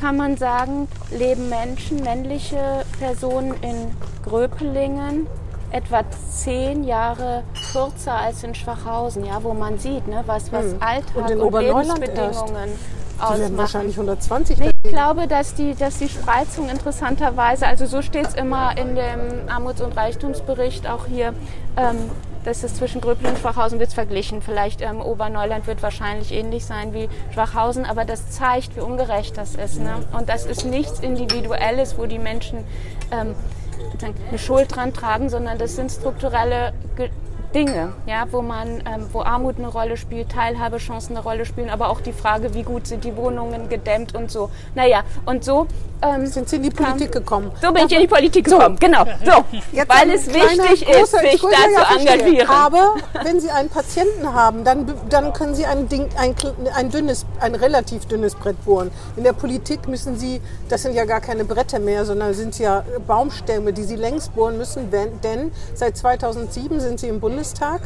kann 0.00 0.16
man 0.16 0.36
sagen, 0.36 0.88
leben 1.10 1.48
Menschen, 1.48 2.02
männliche 2.02 2.84
Personen 2.98 3.54
in 3.62 3.94
Gröpelingen 4.24 5.26
etwa 5.72 6.02
zehn 6.30 6.84
Jahre 6.84 7.44
kürzer 7.72 8.14
als 8.14 8.42
in 8.42 8.54
Schwachhausen, 8.54 9.24
ja, 9.24 9.42
wo 9.42 9.54
man 9.54 9.78
sieht, 9.78 10.08
ne, 10.08 10.24
was, 10.26 10.50
was 10.50 10.64
hm. 10.64 10.76
Alltag 10.80 11.30
und, 11.30 11.40
und 11.40 11.60
Lebensbedingungen 11.60 12.70
die 13.20 13.40
werden 13.40 13.58
wahrscheinlich 13.58 13.94
120. 13.96 14.58
Nee, 14.58 14.70
ich 14.82 14.90
glaube, 14.90 15.26
dass 15.26 15.54
die, 15.54 15.74
dass 15.74 15.98
die 15.98 16.08
Spreizung 16.08 16.68
interessanterweise, 16.68 17.66
also 17.66 17.86
so 17.86 18.02
steht 18.02 18.26
es 18.28 18.34
immer 18.34 18.76
in 18.78 18.94
dem 18.94 19.48
Armuts- 19.48 19.80
und 19.80 19.96
Reichtumsbericht 19.96 20.88
auch 20.88 21.06
hier, 21.06 21.34
ähm, 21.76 22.10
dass 22.44 22.62
es 22.62 22.74
zwischen 22.74 23.00
Gröbling 23.00 23.32
und 23.32 23.38
Schwachhausen 23.38 23.78
wird 23.78 23.92
verglichen. 23.92 24.42
Vielleicht 24.42 24.80
ähm, 24.80 25.00
Oberneuland 25.00 25.66
wird 25.66 25.82
wahrscheinlich 25.82 26.32
ähnlich 26.32 26.64
sein 26.64 26.94
wie 26.94 27.08
Schwachhausen, 27.32 27.84
aber 27.84 28.04
das 28.04 28.30
zeigt, 28.30 28.76
wie 28.76 28.80
ungerecht 28.80 29.36
das 29.36 29.54
ist. 29.54 29.80
Ne? 29.80 29.96
Und 30.12 30.28
das 30.28 30.46
ist 30.46 30.64
nichts 30.64 31.00
Individuelles, 31.00 31.98
wo 31.98 32.06
die 32.06 32.18
Menschen 32.18 32.64
ähm, 33.12 33.34
eine 34.28 34.38
Schuld 34.38 34.74
dran 34.74 34.92
tragen, 34.92 35.28
sondern 35.28 35.58
das 35.58 35.76
sind 35.76 35.90
strukturelle 35.90 36.72
Dinge, 37.54 37.92
ja, 38.06 38.26
wo 38.30 38.42
man, 38.42 38.78
ähm, 38.86 39.06
wo 39.12 39.22
Armut 39.22 39.58
eine 39.58 39.68
Rolle 39.68 39.96
spielt, 39.96 40.30
Teilhabechancen 40.30 41.16
eine 41.16 41.24
Rolle 41.24 41.44
spielen, 41.44 41.68
aber 41.68 41.90
auch 41.90 42.00
die 42.00 42.12
Frage, 42.12 42.54
wie 42.54 42.62
gut 42.62 42.86
sind 42.86 43.04
die 43.04 43.16
Wohnungen 43.16 43.68
gedämmt 43.68 44.14
und 44.14 44.30
so. 44.30 44.50
Naja, 44.74 45.02
und 45.26 45.44
so 45.44 45.66
ähm, 46.02 46.26
sind 46.26 46.48
Sie 46.48 46.56
in 46.56 46.62
die 46.62 46.70
Politik 46.70 47.12
gekommen. 47.12 47.50
So 47.60 47.72
bin 47.72 47.86
ich 47.86 47.92
in 47.92 48.00
die 48.02 48.06
Politik 48.06 48.44
gekommen, 48.44 48.78
so. 48.80 48.86
genau. 48.86 49.04
So, 49.24 49.44
Jetzt 49.72 49.88
weil 49.88 50.10
es 50.10 50.26
wichtig 50.28 50.88
ist, 50.88 51.10
sich 51.10 51.42
da 51.42 51.96
zu 51.96 51.98
engagieren. 51.98 52.48
Aber 52.48 52.94
wenn 53.24 53.40
Sie 53.40 53.50
einen 53.50 53.68
Patienten 53.68 54.32
haben, 54.32 54.64
dann, 54.64 54.86
dann 55.08 55.32
können 55.32 55.54
Sie 55.54 55.66
ein, 55.66 55.88
Ding, 55.88 56.08
ein, 56.16 56.34
ein, 56.74 56.90
dünnes, 56.90 57.26
ein 57.40 57.54
relativ 57.54 58.06
dünnes 58.06 58.34
Brett 58.36 58.64
bohren. 58.64 58.90
In 59.16 59.24
der 59.24 59.32
Politik 59.32 59.88
müssen 59.88 60.16
Sie, 60.16 60.40
das 60.68 60.82
sind 60.82 60.94
ja 60.94 61.04
gar 61.04 61.20
keine 61.20 61.44
Bretter 61.44 61.80
mehr, 61.80 62.04
sondern 62.04 62.32
sind 62.32 62.58
ja 62.58 62.84
Baumstämme, 63.06 63.72
die 63.72 63.82
Sie 63.82 63.96
längst 63.96 64.34
bohren 64.34 64.56
müssen, 64.56 64.90
denn 64.90 65.50
seit 65.74 65.96
2007 65.96 66.80
sind 66.80 67.00
Sie 67.00 67.08
im 67.08 67.18
Bundestag 67.18 67.39
Bundestag. 67.40 67.80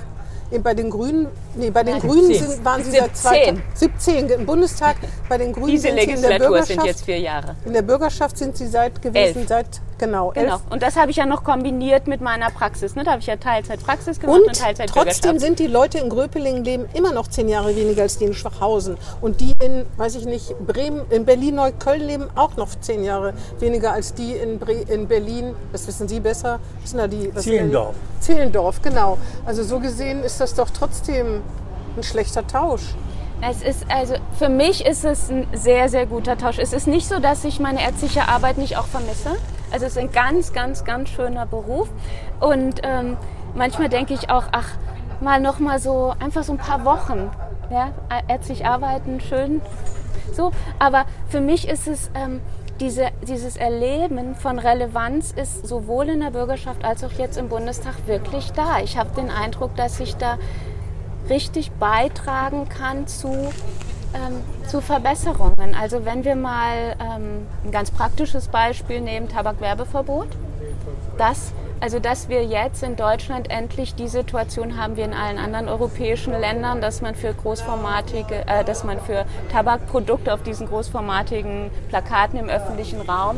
Bei 0.62 0.74
den 0.74 0.90
Grünen, 0.90 1.26
nee, 1.56 1.70
bei 1.70 1.82
den 1.82 1.98
Grünen 1.98 2.32
sind, 2.32 2.64
waren 2.64 2.84
sie 2.84 2.90
17. 2.90 3.00
seit 3.00 3.16
2017 3.16 4.28
im 4.28 4.46
Bundestag. 4.46 4.96
Bei 5.28 5.38
den 5.38 5.52
Grünen 5.52 5.68
Diese 5.68 5.88
sind 5.88 5.96
Legislatur 5.96 6.28
sie 6.28 6.34
in 6.34 6.38
der 6.38 6.46
Bürgerschaft. 6.48 6.68
sind 6.68 6.84
jetzt 6.84 7.04
vier 7.04 7.18
Jahre. 7.18 7.56
In 7.64 7.72
der 7.72 7.82
Bürgerschaft 7.82 8.38
sind 8.38 8.56
sie 8.56 8.66
seit 8.66 9.00
gewesen 9.00 9.38
elf. 9.38 9.48
seit 9.48 9.80
Genau, 9.98 10.30
genau. 10.30 10.60
Und 10.70 10.82
das 10.82 10.96
habe 10.96 11.10
ich 11.10 11.16
ja 11.18 11.26
noch 11.26 11.44
kombiniert 11.44 12.06
mit 12.06 12.20
meiner 12.20 12.50
Praxis. 12.50 12.94
Ne? 12.94 13.04
Da 13.04 13.12
habe 13.12 13.20
ich 13.20 13.26
ja 13.26 13.36
Teilzeit 13.36 13.82
Praxis 13.82 14.18
gemacht 14.18 14.40
und, 14.40 14.46
und 14.48 14.58
Teilzeit 14.58 14.90
trotzdem 14.90 15.38
sind 15.38 15.58
die 15.58 15.66
Leute 15.66 15.98
in 15.98 16.08
Gröpelingen 16.08 16.64
leben 16.64 16.86
immer 16.94 17.12
noch 17.12 17.28
zehn 17.28 17.48
Jahre 17.48 17.76
weniger 17.76 18.02
als 18.02 18.18
die 18.18 18.24
in 18.24 18.34
Schwachhausen. 18.34 18.96
Und 19.20 19.40
die 19.40 19.52
in, 19.62 19.86
weiß 19.96 20.16
ich 20.16 20.24
nicht, 20.24 20.54
Bremen, 20.66 21.02
in 21.10 21.24
Berlin-Neukölln 21.24 22.02
leben 22.02 22.26
auch 22.34 22.56
noch 22.56 22.68
zehn 22.80 23.04
Jahre 23.04 23.34
weniger 23.60 23.92
als 23.92 24.14
die 24.14 24.32
in, 24.32 24.58
Bre 24.58 24.72
in 24.72 25.06
Berlin. 25.06 25.54
Das 25.72 25.86
wissen 25.86 26.08
Sie 26.08 26.20
besser. 26.20 26.58
Was 26.82 26.90
sind 26.90 26.98
da 26.98 27.06
die? 27.06 27.34
Was 27.34 27.44
Zehlendorf. 27.44 27.94
Zehlendorf, 28.20 28.82
genau. 28.82 29.18
Also 29.46 29.62
so 29.62 29.78
gesehen 29.78 30.22
ist 30.22 30.40
das 30.40 30.54
doch 30.54 30.70
trotzdem 30.70 31.42
ein 31.96 32.02
schlechter 32.02 32.46
Tausch. 32.46 32.94
Es 33.40 33.62
ist 33.62 33.84
also 33.90 34.14
für 34.38 34.48
mich 34.48 34.86
ist 34.86 35.04
es 35.04 35.28
ein 35.28 35.46
sehr 35.52 35.88
sehr 35.88 36.06
guter 36.06 36.38
Tausch. 36.38 36.58
Es 36.58 36.72
ist 36.72 36.86
nicht 36.86 37.06
so, 37.08 37.18
dass 37.18 37.44
ich 37.44 37.60
meine 37.60 37.82
ärztliche 37.82 38.28
Arbeit 38.28 38.58
nicht 38.58 38.76
auch 38.76 38.86
vermisse. 38.86 39.36
Also 39.74 39.86
es 39.86 39.96
ist 39.96 39.98
ein 39.98 40.12
ganz, 40.12 40.52
ganz, 40.52 40.84
ganz 40.84 41.08
schöner 41.08 41.46
Beruf. 41.46 41.88
Und 42.38 42.82
ähm, 42.84 43.16
manchmal 43.56 43.88
denke 43.88 44.14
ich 44.14 44.30
auch, 44.30 44.44
ach, 44.52 44.68
mal 45.20 45.40
noch 45.40 45.58
mal 45.58 45.80
so, 45.80 46.14
einfach 46.20 46.44
so 46.44 46.52
ein 46.52 46.58
paar 46.58 46.84
Wochen, 46.84 47.28
ja, 47.72 47.90
ärztlich 48.28 48.66
arbeiten, 48.66 49.20
schön. 49.20 49.60
So, 50.32 50.52
aber 50.78 51.06
für 51.28 51.40
mich 51.40 51.68
ist 51.68 51.88
es, 51.88 52.08
ähm, 52.14 52.40
diese, 52.78 53.08
dieses 53.26 53.56
Erleben 53.56 54.36
von 54.36 54.60
Relevanz 54.60 55.32
ist 55.32 55.66
sowohl 55.66 56.08
in 56.08 56.20
der 56.20 56.30
Bürgerschaft 56.30 56.84
als 56.84 57.02
auch 57.02 57.12
jetzt 57.12 57.36
im 57.36 57.48
Bundestag 57.48 57.94
wirklich 58.06 58.52
da. 58.52 58.78
Ich 58.78 58.96
habe 58.96 59.10
den 59.16 59.28
Eindruck, 59.28 59.74
dass 59.74 59.98
ich 59.98 60.14
da 60.14 60.38
richtig 61.28 61.72
beitragen 61.72 62.68
kann 62.68 63.08
zu 63.08 63.50
ähm, 64.14 64.42
zu 64.68 64.80
Verbesserungen. 64.80 65.74
Also 65.74 66.04
wenn 66.04 66.24
wir 66.24 66.36
mal 66.36 66.96
ähm, 67.00 67.46
ein 67.64 67.70
ganz 67.70 67.90
praktisches 67.90 68.48
Beispiel 68.48 69.00
nehmen, 69.00 69.28
Tabakwerbeverbot. 69.28 70.28
Das, 71.18 71.52
also 71.80 71.98
dass 71.98 72.28
wir 72.28 72.44
jetzt 72.44 72.82
in 72.82 72.96
Deutschland 72.96 73.50
endlich 73.50 73.94
die 73.94 74.08
Situation 74.08 74.76
haben 74.76 74.96
wie 74.96 75.02
in 75.02 75.14
allen 75.14 75.38
anderen 75.38 75.68
europäischen 75.68 76.32
Ländern, 76.32 76.80
dass 76.80 77.02
man 77.02 77.14
für 77.14 77.32
großformatige, 77.34 78.46
äh, 78.46 78.64
dass 78.64 78.84
man 78.84 79.00
für 79.00 79.26
Tabakprodukte 79.52 80.32
auf 80.32 80.42
diesen 80.42 80.66
großformatigen 80.66 81.70
Plakaten 81.88 82.38
im 82.38 82.48
öffentlichen 82.48 83.00
Raum 83.00 83.36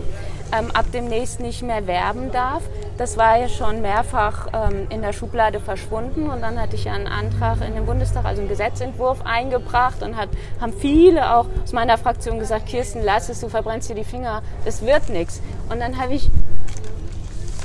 ähm, 0.52 0.70
ab 0.72 0.86
demnächst 0.92 1.40
nicht 1.40 1.62
mehr 1.62 1.86
werben 1.86 2.30
darf. 2.32 2.62
Das 2.98 3.16
war 3.16 3.38
ja 3.38 3.48
schon 3.48 3.82
mehrfach 3.82 4.48
ähm, 4.52 4.86
in 4.90 5.02
der 5.02 5.12
Schublade 5.12 5.60
verschwunden 5.60 6.30
und 6.30 6.40
dann 6.40 6.60
hatte 6.60 6.76
ich 6.76 6.88
einen 6.88 7.06
Antrag 7.06 7.58
in 7.66 7.74
den 7.74 7.84
Bundestag, 7.84 8.24
also 8.24 8.40
einen 8.40 8.48
Gesetzentwurf 8.48 9.20
eingebracht 9.24 10.02
und 10.02 10.16
hat, 10.16 10.28
haben 10.60 10.72
viele 10.72 11.36
auch 11.36 11.46
aus 11.62 11.72
meiner 11.72 11.98
Fraktion 11.98 12.38
gesagt, 12.38 12.66
Kirsten, 12.66 13.02
lass 13.04 13.28
es, 13.28 13.40
du 13.40 13.48
verbrennst 13.48 13.90
dir 13.90 13.94
die 13.94 14.04
Finger, 14.04 14.42
es 14.64 14.82
wird 14.82 15.08
nichts. 15.10 15.40
Und 15.68 15.80
dann 15.80 16.00
habe 16.00 16.14
ich 16.14 16.30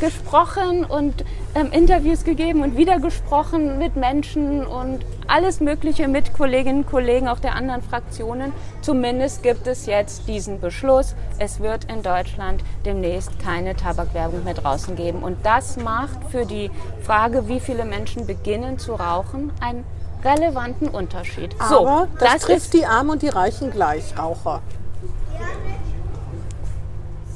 gesprochen 0.02 0.84
und 0.84 1.24
ähm, 1.56 1.72
Interviews 1.72 2.24
gegeben 2.24 2.64
und 2.64 2.76
wieder 2.76 3.00
gesprochen 3.00 3.78
mit 3.78 3.96
Menschen 3.96 4.66
und 4.66 5.06
alles 5.32 5.62
Mögliche 5.62 6.08
mit 6.08 6.34
Kolleginnen 6.34 6.84
und 6.84 6.90
Kollegen 6.90 7.28
auch 7.30 7.40
der 7.40 7.56
anderen 7.56 7.82
Fraktionen. 7.82 8.52
Zumindest 8.82 9.44
gibt 9.44 9.66
es 9.66 9.86
jetzt 9.86 10.28
diesen 10.28 10.60
Beschluss. 10.60 11.16
Es 11.40 11.60
wird 11.62 11.86
in 11.86 12.04
Deutschland 12.04 12.64
demnächst 12.86 13.40
keine 13.40 13.76
Tabakwerbung 13.76 14.44
mehr 14.44 14.54
draußen 14.54 14.96
geben. 14.96 15.24
Und 15.24 15.46
das 15.46 15.78
macht 15.78 16.20
für 16.30 16.46
die 16.46 16.70
Frage, 17.04 17.48
wie 17.48 17.60
viele 17.60 17.86
Menschen 17.86 18.28
beginnen 18.28 18.78
zu 18.78 18.94
rauchen, 18.94 19.52
einen 19.62 19.86
relevanten 20.24 20.90
Unterschied. 20.90 21.56
Aber 21.60 21.70
so, 21.70 22.08
das, 22.20 22.34
das 22.34 22.42
trifft 22.44 22.74
die 22.74 22.86
Armen 22.86 23.12
und 23.12 23.22
die 23.22 23.30
Reichen 23.30 23.72
gleich, 23.72 24.18
Raucher. 24.18 24.62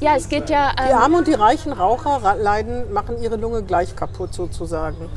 Ja, 0.02 0.15
es 0.17 0.28
geht 0.28 0.50
ja. 0.50 0.72
Ähm 0.78 0.88
die 0.89 0.93
Armen 0.93 1.15
und 1.15 1.28
die 1.28 1.34
reichen 1.34 1.72
Raucher 1.72 2.36
leiden, 2.36 2.91
machen 2.91 3.15
ihre 3.22 3.38
Lunge 3.38 3.63
gleich 3.63 3.96
kaputt 3.96 4.34
sozusagen. 4.34 5.10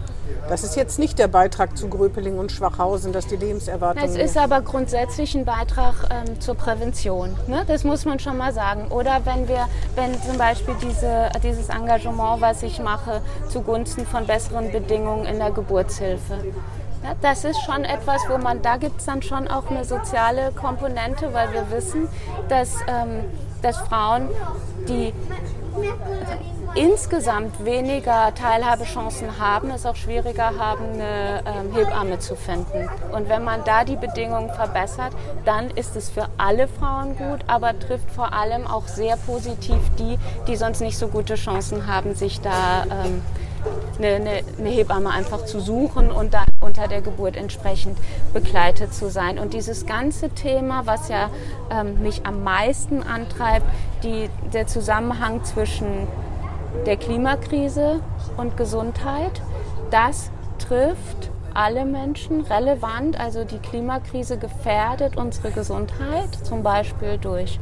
Das 0.49 0.65
ist 0.65 0.77
jetzt 0.77 0.99
nicht 0.99 1.19
der 1.19 1.29
Beitrag 1.29 1.77
zu 1.77 1.89
Gröpeling 1.89 2.39
und 2.39 2.53
Schwachhausen, 2.53 3.13
dass 3.13 3.27
die 3.27 3.37
Lebenserwartung. 3.37 4.03
Es 4.03 4.17
ist 4.17 4.39
aber 4.39 4.63
grundsätzlich 4.63 5.35
ein 5.35 5.45
Beitrag 5.45 5.95
ähm, 6.11 6.41
zur 6.41 6.55
Prävention. 6.55 7.37
Ne? 7.47 7.65
Das 7.67 7.85
muss 7.85 8.05
man 8.05 8.19
schon 8.19 8.39
mal 8.39 8.53
sagen. 8.53 8.89
Oder 8.91 9.21
wenn 9.25 9.49
wir, 9.49 9.69
wenn 9.95 10.21
zum 10.23 10.39
Beispiel 10.39 10.75
diese, 10.83 11.31
dieses 11.43 11.69
Engagement, 11.69 12.41
was 12.41 12.63
ich 12.63 12.81
mache, 12.81 13.21
zugunsten 13.49 14.07
von 14.07 14.27
besseren 14.27 14.73
Bedingungen 14.73 15.27
in 15.27 15.39
der 15.39 15.51
Geburtshilfe. 15.51 16.39
Ja, 17.05 17.15
das 17.23 17.45
ist 17.45 17.61
schon 17.65 17.85
etwas, 17.85 18.23
wo 18.29 18.39
man, 18.39 18.61
da 18.63 18.77
gibt 18.77 19.01
es 19.01 19.07
dann 19.07 19.23
schon 19.23 19.49
auch 19.49 19.71
eine 19.71 19.85
soziale 19.85 20.51
Komponente, 20.53 21.33
weil 21.33 21.53
wir 21.53 21.71
wissen, 21.71 22.09
dass, 22.49 22.75
ähm, 22.89 23.25
dass 23.63 23.77
Frauen, 23.77 24.29
die 24.89 25.13
insgesamt 26.75 27.65
weniger 27.65 28.35
Teilhabechancen 28.35 29.39
haben, 29.39 29.71
es 29.71 29.87
auch 29.87 29.97
schwieriger 29.97 30.59
haben, 30.59 30.85
eine 30.95 31.43
ähm, 31.47 31.75
Hebamme 31.75 32.19
zu 32.19 32.37
finden. 32.37 32.89
Und 33.13 33.29
wenn 33.29 33.45
man 33.45 33.65
da 33.65 33.85
die 33.85 33.97
Bedingungen 33.97 34.51
verbessert, 34.51 35.13
dann 35.45 35.71
ist 35.71 35.97
es 35.97 36.11
für 36.11 36.29
alle 36.37 36.69
Frauen 36.69 37.17
gut, 37.17 37.41
aber 37.47 37.79
trifft 37.79 38.11
vor 38.11 38.33
allem 38.33 38.67
auch 38.67 38.87
sehr 38.89 39.17
positiv 39.17 39.79
die, 39.99 40.19
die 40.47 40.57
sonst 40.57 40.81
nicht 40.81 40.99
so 40.99 41.09
gute 41.09 41.35
Chancen 41.35 41.87
haben, 41.87 42.15
sich 42.15 42.41
da 42.41 42.85
ähm, 42.85 43.23
eine, 43.99 44.09
eine, 44.15 44.31
eine, 44.59 44.69
Hebamme 44.69 45.11
einfach 45.11 45.45
zu 45.45 45.61
suchen 45.61 46.11
und 46.11 46.35
dann 46.35 46.47
unter 46.61 46.89
der 46.89 47.03
Geburt 47.03 47.37
entsprechend 47.37 47.99
begleitet 48.33 48.95
zu 48.95 49.11
sein. 49.11 49.39
Und 49.39 49.55
dieses 49.55 49.87
ganze 49.87 50.31
Thema, 50.31 50.87
was 50.87 51.09
ja 51.09 51.31
ähm, 51.71 52.01
mich 52.03 52.25
am 52.25 52.45
meisten 52.45 53.03
antreibt, 53.03 53.67
die, 54.03 54.31
der 54.53 54.67
Zusammenhang 54.67 55.45
zwischen 55.45 56.07
der 56.87 56.97
Klimakrise 56.97 58.01
und 58.37 58.57
Gesundheit, 58.57 59.41
das 59.91 60.31
trifft 60.59 61.31
alle 61.55 61.85
Menschen 61.85 62.43
relevant. 62.43 63.19
Also 63.19 63.45
die 63.45 63.59
Klimakrise 63.59 64.39
gefährdet 64.39 65.17
unsere 65.17 65.51
Gesundheit, 65.51 66.35
zum 66.45 66.63
Beispiel 66.63 67.19
durch 67.19 67.59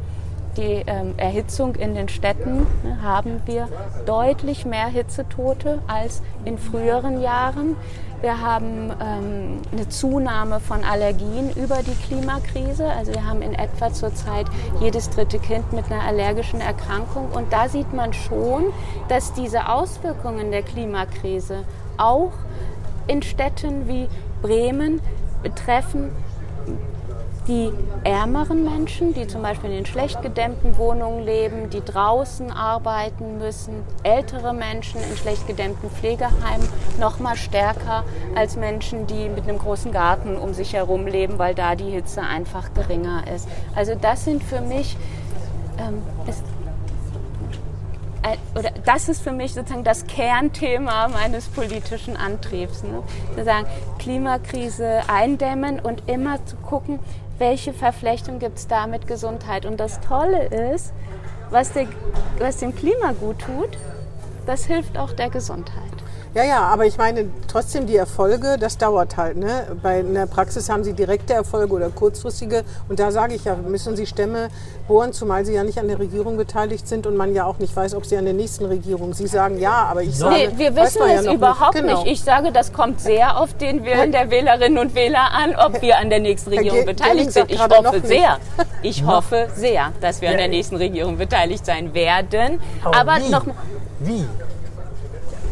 die 0.57 0.83
ähm, 0.87 1.14
Erhitzung 1.16 1.75
in 1.75 1.95
den 1.95 2.09
Städten 2.09 2.66
ne, 2.83 3.03
haben 3.03 3.42
wir 3.47 3.69
deutlich 4.07 4.64
mehr 4.64 4.87
Hitzetote 4.88 5.81
als 5.87 6.23
in 6.45 6.59
früheren 6.59 7.21
Jahren. 7.21 7.77
Wir 8.23 8.40
haben 8.40 8.92
ähm, 9.01 9.61
eine 9.73 9.88
Zunahme 9.88 10.59
von 10.59 10.85
Allergien 10.85 11.51
über 11.55 11.83
die 11.83 11.95
Klimakrise. 12.07 12.87
Also 12.87 13.12
wir 13.12 13.27
haben 13.27 13.42
in 13.42 13.55
etwa 13.55 13.92
zurzeit 13.92 14.47
jedes 14.81 15.11
dritte 15.11 15.38
Kind 15.38 15.73
mit 15.73 15.90
einer 15.92 16.03
allergischen 16.03 16.61
Erkrankung. 16.61 17.31
Und 17.33 17.53
da 17.53 17.69
sieht 17.69 17.92
man 17.92 18.14
schon, 18.14 18.73
dass 19.09 19.35
diese 19.35 19.69
Auswirkungen 19.69 20.51
der 20.51 20.62
Klimakrise 20.62 21.64
auch 21.99 22.33
in 23.07 23.23
Städten 23.23 23.87
wie 23.87 24.09
Bremen 24.40 25.01
betreffen 25.42 26.11
die 27.49 27.73
ärmeren 28.03 28.65
Menschen, 28.65 29.15
die 29.15 29.27
zum 29.27 29.43
Beispiel 29.43 29.71
in 29.71 29.87
schlecht 29.87 30.21
gedämmten 30.23 30.77
Wohnungen 30.79 31.25
leben, 31.25 31.71
die 31.71 31.81
draußen 31.85 32.51
arbeiten 32.51 33.39
müssen, 33.39 33.85
ältere 34.03 34.53
Menschen 34.53 35.01
in 35.03 35.17
schlecht 35.17 35.47
gedämmten 35.47 35.91
Pflegeheimen 35.91 36.69
noch 36.99 37.21
mal 37.21 37.37
stärker 37.37 38.05
als 38.35 38.57
Menschen, 38.57 39.07
die 39.07 39.29
mit 39.29 39.45
einem 39.45 39.59
großen 39.59 39.93
Garten 39.93 40.37
um 40.37 40.55
sich 40.55 40.73
herum 40.73 41.07
leben, 41.07 41.39
weil 41.39 41.55
da 41.55 41.77
die 41.77 41.91
Hitze 41.91 42.23
einfach 42.23 42.75
geringer 42.75 43.25
ist. 43.33 43.49
Also 43.75 43.95
das 43.95 44.25
sind 44.25 44.43
für 44.43 44.61
mich 44.61 44.97
ähm, 45.79 46.03
ist, 46.27 46.43
oder 48.57 48.71
das 48.85 49.09
ist 49.09 49.23
für 49.23 49.31
mich 49.31 49.55
sozusagen 49.55 49.85
das 49.85 50.07
Kernthema 50.07 51.09
meines 51.09 51.47
politischen 51.47 52.17
Antriebs. 52.17 52.83
Ne? 52.83 53.03
Sozusagen 53.31 53.67
Klimakrise 53.99 55.03
eindämmen 55.07 55.79
und 55.79 56.09
immer 56.09 56.45
zu 56.45 56.57
gucken, 56.57 56.99
welche 57.38 57.72
Verflechtung 57.72 58.38
gibt 58.38 58.59
es 58.59 58.66
da 58.66 58.87
mit 58.87 59.07
Gesundheit. 59.07 59.66
Und 59.66 59.79
das 59.79 60.01
Tolle 60.01 60.46
ist, 60.46 60.92
was, 61.51 61.72
der, 61.72 61.87
was 62.38 62.59
dem 62.59 62.75
Klima 62.75 63.12
gut 63.12 63.40
tut, 63.40 63.79
das 64.46 64.64
hilft 64.64 64.96
auch 64.99 65.12
der 65.12 65.31
Gesundheit. 65.31 65.96
Ja, 66.35 66.45
ja, 66.45 66.61
aber 66.61 66.85
ich 66.85 66.99
meine 66.99 67.31
trotzdem 67.49 67.87
die 67.87 67.97
Erfolge, 67.97 68.57
das 68.61 68.77
dauert 68.77 69.17
halt. 69.17 69.39
Ne? 69.39 69.67
Bei 69.83 70.01
einer 70.01 70.27
Praxis 70.27 70.69
haben 70.69 70.85
sie 70.85 70.93
direkte 70.93 71.33
Erfolge 71.33 71.73
oder 71.75 71.89
kurzfristige. 71.89 72.65
Und 72.89 72.99
da 73.01 73.11
sage 73.11 73.35
ich 73.35 73.45
ja, 73.45 73.57
müssen 73.57 73.97
sie 73.97 74.07
Stämme 74.07 74.49
bohren, 74.87 75.12
zumal 75.12 75.45
sie 75.45 75.55
ja 75.55 75.65
nicht 75.65 75.79
an 75.79 75.89
der 75.89 75.99
Regierung 75.99 76.37
beteiligt 76.37 76.87
sind 76.87 77.07
und 77.07 77.17
man 77.17 77.35
ja 77.35 77.45
auch 77.45 77.59
nicht 77.59 77.75
weiß, 77.75 77.95
ob 77.95 78.05
sie 78.05 78.17
an 78.17 78.25
der 78.25 78.35
nächsten 78.35 78.67
Regierung. 78.67 79.15
Sie 79.15 79.27
sagen 79.27 79.59
ja, 79.59 79.87
aber 79.91 80.03
ich 80.03 80.17
sage, 80.17 80.35
Nee, 80.35 80.49
wir 80.57 80.77
wissen 80.77 81.01
ja 81.07 81.15
es 81.15 81.25
noch 81.25 81.35
überhaupt 81.35 81.75
nicht. 81.75 81.85
Genau. 81.85 82.03
nicht. 82.03 82.12
Ich 82.12 82.23
sage, 82.23 82.53
das 82.53 82.73
kommt 82.73 83.01
sehr 83.01 83.41
auf 83.41 83.55
den 83.55 83.85
Willen 83.85 84.12
der 84.12 84.31
Wählerinnen 84.31 84.79
und 84.79 84.95
Wähler 84.95 85.31
an, 85.33 85.57
ob 85.57 85.81
wir 85.81 85.99
an 85.99 86.11
der 86.11 86.21
nächsten 86.21 86.51
Regierung 86.51 86.85
beteiligt 86.85 87.33
sind. 87.33 87.51
Ich 87.51 87.61
hoffe 87.61 88.01
sehr. 88.05 88.39
Ich 88.83 89.05
hoffe 89.05 89.49
sehr, 89.55 89.93
dass 90.01 90.21
wir 90.21 90.31
an 90.31 90.37
der 90.37 90.49
nächsten 90.49 90.77
Regierung 90.77 91.17
beteiligt 91.17 91.65
sein 91.65 91.95
werden. 91.95 92.61
Aber 92.85 93.17
wie? 93.17 93.31
noch 93.31 93.47
Wie? 94.01 94.27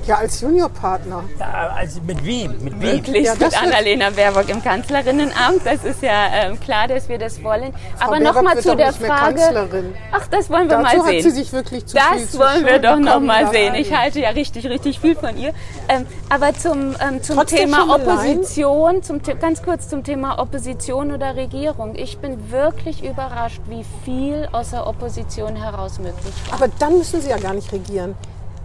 Ja, 0.07 0.17
als 0.17 0.41
Juniorpartner. 0.41 1.25
Ja, 1.39 1.73
also 1.77 2.01
mit 2.07 2.25
wem? 2.25 2.53
Mit 2.63 2.81
wem? 2.81 2.97
möglichst 2.97 3.41
Ja, 3.41 3.47
mit 3.47 3.63
Annalena 3.63 4.11
Baerbock 4.11 4.49
im 4.51 4.63
Kanzlerinnenamt. 4.63 5.65
Das 5.65 5.83
ist 5.85 6.03
ja 6.03 6.27
ähm, 6.33 6.61
klar, 6.61 6.89
dass 6.89 7.09
wir 7.09 7.19
das 7.19 7.43
wollen. 7.43 7.73
Aber 8.01 8.19
Baerbock 8.19 8.35
nochmal 8.35 8.59
zu 8.59 8.77
der 8.77 8.93
Frage. 8.93 9.37
Kanzlerin. 9.37 9.95
Ach, 10.13 10.27
das 10.27 10.51
wollen 10.51 10.69
wir 10.69 10.77
Dazu 10.77 10.97
mal 10.99 11.05
hat 11.05 11.11
sehen. 11.11 11.23
sie 11.23 11.31
sich 11.31 11.53
wirklich 11.53 11.87
zu 11.87 11.97
viel 11.97 12.19
das 12.21 12.31
zu 12.33 12.39
wollen 12.39 12.65
wir 12.65 12.73
schön 12.75 12.83
doch 12.83 12.97
noch 12.99 13.07
bekommen 13.07 13.27
mal 13.27 13.41
lassen. 13.43 13.53
sehen. 13.55 13.75
Ich 13.77 13.97
halte 13.97 14.21
ja 14.21 14.31
richtig, 14.31 14.67
richtig 14.67 15.01
viel 15.01 15.17
von 15.17 15.37
ihr. 15.39 15.55
Ähm, 15.89 16.07
aber 16.29 16.53
zum, 16.55 16.95
ähm, 17.01 17.23
zum 17.23 17.37
Trotz 17.37 17.51
Thema? 17.51 17.95
Opposition, 17.95 19.03
zum, 19.03 19.21
ganz 19.41 19.63
kurz 19.63 19.89
zum 19.89 20.05
Thema 20.05 20.39
Opposition 20.39 21.13
oder 21.13 21.35
Regierung. 21.37 21.95
Ich 21.97 22.19
bin 22.19 22.51
wirklich 22.51 23.03
überrascht, 23.05 23.61
wie 23.69 23.85
viel 24.05 24.49
aus 24.53 24.71
der 24.71 24.87
Opposition 24.87 25.57
heraus 25.57 25.99
möglich 25.99 26.35
war. 26.49 26.61
Aber 26.61 26.73
dann 26.79 26.99
müssen 26.99 27.21
sie 27.23 27.31
ja 27.31 27.39
gar 27.39 27.55
nicht 27.55 27.73
regieren. 27.73 28.15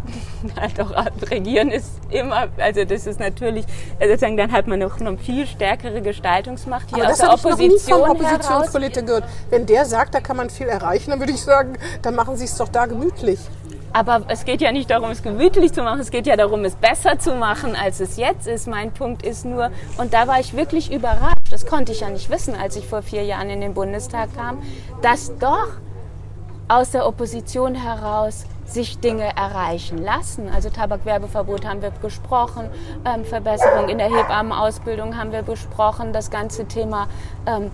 Doch, 0.78 0.94
regieren 1.30 1.72
ist 1.72 2.00
immer, 2.10 2.48
also 2.58 2.86
das 2.86 3.06
ist 3.08 3.20
natürlich, 3.20 3.66
also 4.00 4.14
sozusagen, 4.14 4.38
dann 4.38 4.52
hat 4.52 4.68
man 4.68 4.80
noch 4.80 5.00
eine 5.00 5.18
viel 5.18 5.46
stärkere 5.46 6.02
Gestaltungsmacht 6.02 6.90
hier 6.90 7.04
Aber 7.04 7.14
aus 7.14 7.18
das 7.18 7.20
der 7.20 7.30
habe 7.30 7.38
ich 7.38 7.44
noch 7.44 7.58
nie 7.58 7.66
Opposition 7.66 8.00
heraus. 8.00 8.16
Oppositionspolitiker 8.16 9.06
gehört. 9.06 9.24
Wenn 9.50 9.66
der 9.66 9.86
sagt, 9.86 10.16
da 10.16 10.22
kann 10.22 10.38
man 10.38 10.50
viel 10.50 10.68
erreichen, 10.68 11.12
dann 11.12 11.20
würde 11.20 11.34
ich 11.34 11.42
sagen, 11.42 11.78
dann 12.02 12.16
machen 12.16 12.38
sie 12.38 12.46
es 12.46 12.58
doch 12.58 12.70
da 12.70 12.86
gemütlich. 12.86 13.40
Aber 13.92 14.22
es 14.28 14.46
geht 14.46 14.62
ja 14.62 14.72
nicht 14.72 14.92
darum, 14.92 15.10
es 15.10 15.24
gemütlich 15.24 15.74
zu 15.74 15.82
machen, 15.82 16.00
es 16.00 16.12
geht 16.12 16.28
ja 16.28 16.36
darum, 16.36 16.64
es 16.64 16.76
besser 16.76 17.18
zu 17.18 17.34
machen, 17.34 17.76
als 17.76 18.00
es 18.00 18.18
jetzt 18.18 18.48
ist. 18.48 18.68
Mein 18.68 18.92
Punkt 18.92 19.24
ist 19.24 19.46
nur, 19.46 19.72
und 19.98 20.14
da 20.14 20.28
war 20.28 20.40
ich 20.40 20.56
wirklich 20.56 20.92
überrascht, 20.92 21.34
das 21.50 21.66
konnte 21.66 21.92
ich 21.92 22.02
ja 22.02 22.10
nicht 22.10 22.30
wissen, 22.30 22.56
als 22.56 22.76
ich 22.76 22.88
vor 22.88 23.02
vier 23.02 23.24
Jahren 23.24 23.50
in 23.50 23.62
den 23.62 23.74
Bundestag 23.74 24.36
kam, 24.36 24.62
dass 25.02 25.36
doch 25.40 25.70
aus 26.68 26.92
der 26.92 27.08
Opposition 27.08 27.74
heraus 27.74 28.46
sich 28.72 29.00
Dinge 29.00 29.36
erreichen 29.36 29.98
lassen. 29.98 30.50
Also 30.54 30.70
Tabakwerbeverbot 30.70 31.66
haben 31.66 31.82
wir 31.82 31.92
besprochen, 31.92 32.70
ähm, 33.06 33.26
Verbesserung 33.26 33.90
in 33.90 33.98
der 33.98 34.08
Hebammenausbildung 34.08 35.18
haben 35.18 35.32
wir 35.32 35.42
besprochen, 35.42 36.14
das 36.14 36.30
ganze 36.30 36.66
Thema 36.66 37.08
ähm, 37.46 37.72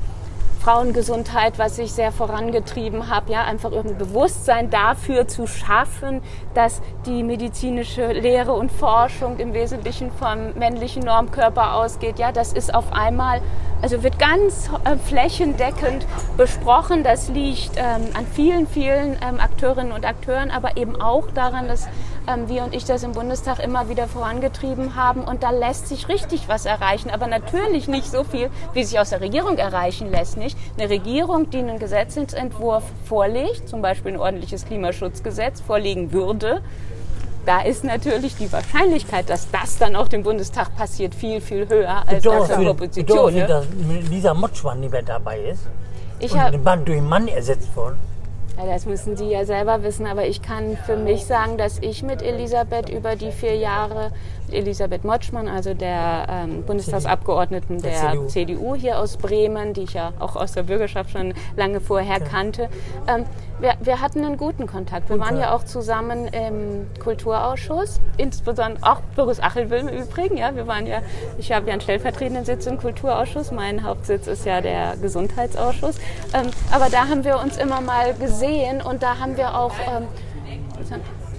Frauengesundheit, 0.65 1.60
was 1.60 1.78
ich 1.78 1.91
sehr 1.91 2.12
vorangetrieben 2.12 3.08
habe, 3.08 3.32
ja, 3.32 3.43
einfach 3.43 3.71
irgendein 3.71 3.99
Bewusstsein 3.99 4.71
dafür 4.71 5.28
zu 5.28 5.45
schaffen, 5.45 6.23
dass 6.56 6.82
die 7.06 7.21
medizinische 7.21 8.12
Lehre 8.13 8.54
und 8.54 8.71
Forschung 8.71 9.38
im 9.38 9.54
Wesentlichen 9.54 10.10
vom 10.10 10.58
männlichen 10.58 11.04
Normkörper 11.04 11.75
ausgeht. 11.75 12.17
Ja, 12.17 12.32
das 12.32 12.51
ist 12.51 12.73
auf 12.73 12.91
einmal, 12.93 13.41
also 13.84 14.01
wird 14.01 14.17
ganz 14.17 14.71
äh, 14.86 14.97
flächendeckend 14.97 16.08
besprochen. 16.36 17.04
Das 17.04 17.30
liegt 17.30 17.73
ähm, 17.78 18.08
an 18.15 18.25
vielen, 18.34 18.65
vielen 18.65 19.19
ähm, 19.21 19.39
Akteurinnen 19.39 19.91
und 19.91 20.04
Akteuren, 20.04 20.49
aber 20.49 20.78
eben 20.78 20.99
auch 20.99 21.30
daran, 21.30 21.67
dass 21.67 21.88
ähm, 22.28 22.50
wir 22.50 22.64
und 22.64 22.74
ich 22.74 22.86
das 22.86 23.04
im 23.04 23.12
Bundestag 23.14 23.60
immer 23.60 23.90
wieder 23.90 24.08
vorangetrieben 24.08 24.96
haben. 24.96 25.24
Und 25.24 25.44
da 25.44 25.52
lässt 25.52 25.88
sich 25.88 26.08
richtig 26.10 26.48
was 26.48 26.66
erreichen, 26.66 27.10
aber 27.10 27.28
natürlich 27.28 27.88
nicht 27.88 28.10
so 28.12 28.24
viel, 28.24 28.50
wie 28.74 28.84
sich 28.84 29.00
aus 29.00 29.10
der 29.10 29.22
Regierung 29.22 29.58
erreichen 29.58 30.12
lässt. 30.12 30.38
Nicht 30.38 30.58
eine 30.78 30.90
Regierung, 30.90 31.50
die 31.50 31.60
einen 31.60 31.80
Gesetzentwurf 31.80 32.84
vorlegt, 33.06 33.70
zum 33.70 33.82
Beispiel 33.82 34.14
ein 34.14 34.20
ordentliches 34.20 34.66
Klimaschutzgesetz 34.66 35.62
vorlegen 35.62 36.12
würde. 36.12 36.62
Da 37.46 37.62
ist 37.62 37.84
natürlich 37.84 38.36
die 38.38 38.52
Wahrscheinlichkeit, 38.52 39.30
dass 39.30 39.52
das 39.52 39.78
dann 39.78 39.96
auch 39.96 40.08
dem 40.08 40.24
Bundestag 40.24 40.76
passiert, 40.76 41.14
viel, 41.14 41.42
viel 41.42 41.70
höher 41.70 42.04
als 42.08 42.24
das 42.24 42.48
der 42.48 42.72
Opposition. 42.72 43.06
Bedeutet, 43.06 43.36
Ne? 43.36 43.48
dass 43.48 44.10
Lisa 44.10 44.34
Motschmann 44.34 44.80
nicht 44.80 44.92
mehr 44.92 45.04
dabei 45.04 45.40
ist. 45.42 45.62
Ich 46.20 46.32
und 46.34 46.42
hab, 46.42 46.86
durch 46.86 46.98
einen 46.98 47.08
Mann 47.08 47.28
ersetzt 47.28 47.76
worden. 47.76 47.98
Ja, 48.58 48.65
das 48.65 48.86
müssen 48.86 49.18
Sie 49.18 49.30
ja 49.30 49.44
selber 49.44 49.84
wissen, 49.84 50.08
aber 50.08 50.26
ich 50.28 50.41
kann 50.41 50.78
für 50.86 50.96
mich 50.96 51.26
sagen, 51.26 51.58
dass 51.58 51.80
ich 51.80 52.04
mit 52.04 52.22
Elisabeth 52.22 52.89
über 52.89 53.18
die 53.18 53.32
vier 53.32 53.58
Jahre, 53.58 54.12
Elisabeth 54.51 55.03
Motschmann, 55.03 55.47
also 55.47 55.73
der 55.73 56.27
ähm, 56.29 56.63
Bundestagsabgeordneten 56.63 57.81
der, 57.81 57.91
Der 57.91 58.12
CDU. 58.12 58.27
CDU. 58.27 58.75
hier 58.75 58.99
aus 58.99 59.17
Bremen, 59.17 59.73
die 59.73 59.84
ich 59.84 59.93
ja 59.93 60.13
auch 60.19 60.36
aus 60.36 60.53
der 60.53 60.63
Bürgerschaft 60.63 61.12
schon 61.12 61.34
lange 61.55 61.81
vorher 61.81 62.19
kannte, 62.19 62.69
ähm, 63.08 63.25
wir, 63.60 63.75
wir 63.79 64.01
hatten 64.01 64.23
einen 64.25 64.38
guten 64.38 64.67
Kontakt. 64.67 65.10
Wir 65.10 65.17
waren 65.19 65.39
ja 65.39 65.53
auch 65.53 65.63
zusammen 65.63 66.27
im 66.27 66.88
Kulturausschuss, 67.01 68.01
insbesondere 68.17 68.84
auch 68.84 68.99
Boris 69.15 69.39
Achelwilm 69.39 69.88
im 69.88 70.03
Übrigen. 70.03 70.36
Ja, 70.38 70.53
wir 70.55 70.67
waren 70.67 70.86
ja, 70.86 71.01
ich 71.38 71.53
habe 71.53 71.67
ja 71.67 71.73
einen 71.73 71.81
stellvertretenden 71.81 72.43
Sitz 72.43 72.65
im 72.65 72.77
Kulturausschuss. 72.77 73.51
Mein 73.51 73.84
Hauptsitz 73.84 74.27
ist 74.27 74.45
ja 74.45 74.60
der 74.60 74.97
Gesundheitsausschuss. 74.97 75.97
Ähm, 76.34 76.51
aber 76.71 76.89
da 76.89 77.08
haben 77.08 77.23
wir 77.23 77.39
uns 77.39 77.55
immer 77.58 77.79
mal 77.79 78.13
gesehen 78.15 78.81
und 78.81 79.01
da 79.01 79.19
haben 79.19 79.38
wir 79.38 79.58
auch 79.58 79.73
ähm, 79.88 80.08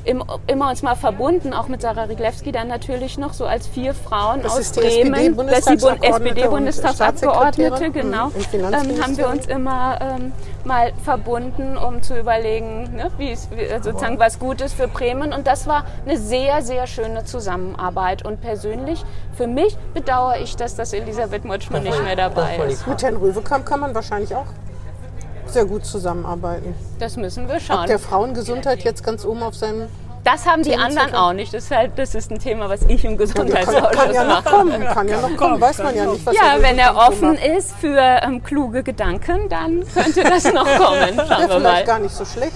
im, 0.07 0.23
immer 0.47 0.71
uns 0.71 0.83
mal 0.83 0.95
verbunden, 0.95 1.53
auch 1.53 1.69
mit 1.69 1.83
Sarah 1.83 2.05
Riglewski 2.05 2.53
dann 2.53 2.69
natürlich 2.69 3.19
noch, 3.19 3.33
so 3.33 3.45
als 3.45 3.67
vier 3.67 3.93
Frauen 3.93 4.43
Das 4.43 4.59
aus 4.59 4.73
Bremen, 4.73 5.37
das 5.37 5.59
ist 5.59 5.71
die 5.71 5.77
Bund- 5.77 6.05
SPD-Bundestagsabgeordnete 6.05 7.91
genau, 7.91 8.31
ähm, 8.53 9.03
haben 9.03 9.17
wir 9.17 9.29
uns 9.29 9.47
immer 9.47 9.99
ähm, 10.01 10.33
mal 10.65 10.93
verbunden, 11.03 11.77
um 11.77 12.03
zu 12.03 12.19
überlegen, 12.19 12.95
ne, 12.95 13.11
wie 13.19 13.33
es 13.33 13.49
äh, 13.51 13.81
sozusagen 13.83 14.19
was 14.19 14.39
Gutes 14.39 14.73
für 14.73 14.89
Bremen. 14.89 15.33
Und 15.33 15.47
das 15.47 15.67
war 15.67 15.85
eine 16.07 16.19
sehr, 16.19 16.63
sehr 16.63 16.87
schöne 16.87 17.25
Zusammenarbeit. 17.25 18.25
Und 18.25 18.41
persönlich, 18.41 19.05
für 19.37 19.47
mich 19.47 19.77
bedauere 19.95 20.39
ich, 20.41 20.57
dass 20.57 20.77
das 20.77 20.93
Elisabeth 20.93 21.45
Motschmann 21.45 21.83
nicht 21.83 22.03
mehr 22.03 22.17
dabei 22.17 22.57
ist. 22.69 22.87
Mit 22.87 23.03
Herrn 23.03 23.17
Röwekamp 23.17 23.67
kann 23.67 23.81
man 23.81 23.95
wahrscheinlich 23.95 24.35
auch 24.35 24.47
sehr 25.51 25.65
gut 25.65 25.85
zusammenarbeiten. 25.85 26.75
Das 26.99 27.17
müssen 27.17 27.49
wir 27.49 27.57
Ob 27.57 27.61
schauen. 27.63 27.87
der 27.87 27.99
Frauengesundheit 27.99 28.85
jetzt 28.85 29.05
ganz 29.05 29.25
oben 29.25 29.43
auf 29.43 29.55
seinem... 29.55 29.89
Das 30.25 30.45
haben 30.45 30.63
die 30.65 30.75
anderen 30.75 31.15
auch 31.15 31.33
nicht. 31.33 31.55
Das 31.55 31.65
ist, 31.65 31.71
halt, 31.71 31.93
das 31.97 32.17
ist 32.17 32.33
ein 32.33 32.41
Thema, 32.41 32.69
was 32.69 32.83
ich 32.83 33.05
im 33.05 33.17
Kann, 33.17 33.29
kann 33.29 33.47
Gesundheitsausschuss 33.47 34.13
ja 34.15 34.25
noch 34.25 34.45
mache. 34.45 34.57
kommen, 34.57 34.85
kann 34.85 35.09
ja 35.09 35.21
noch 35.21 35.37
kommen, 35.37 35.61
weiß 35.61 35.79
man 35.79 35.95
ja 35.95 36.05
nicht, 36.07 36.27
was 36.27 36.35
Ja, 36.35 36.57
wenn 36.59 36.79
er 36.81 36.97
offen 36.97 37.35
macht. 37.35 37.45
ist 37.47 37.73
für 37.77 37.97
ähm, 37.97 38.43
kluge 38.43 38.83
Gedanken, 38.83 39.49
dann 39.49 39.85
könnte 39.95 40.25
das 40.25 40.53
noch 40.53 40.65
kommen. 40.79 41.15
Schauen 41.15 41.29
Ja, 41.29 41.39
wir 41.39 41.49
vielleicht 41.49 41.63
mal. 41.63 41.85
gar 41.85 41.99
nicht 42.01 42.15
so 42.15 42.25
schlecht. 42.25 42.53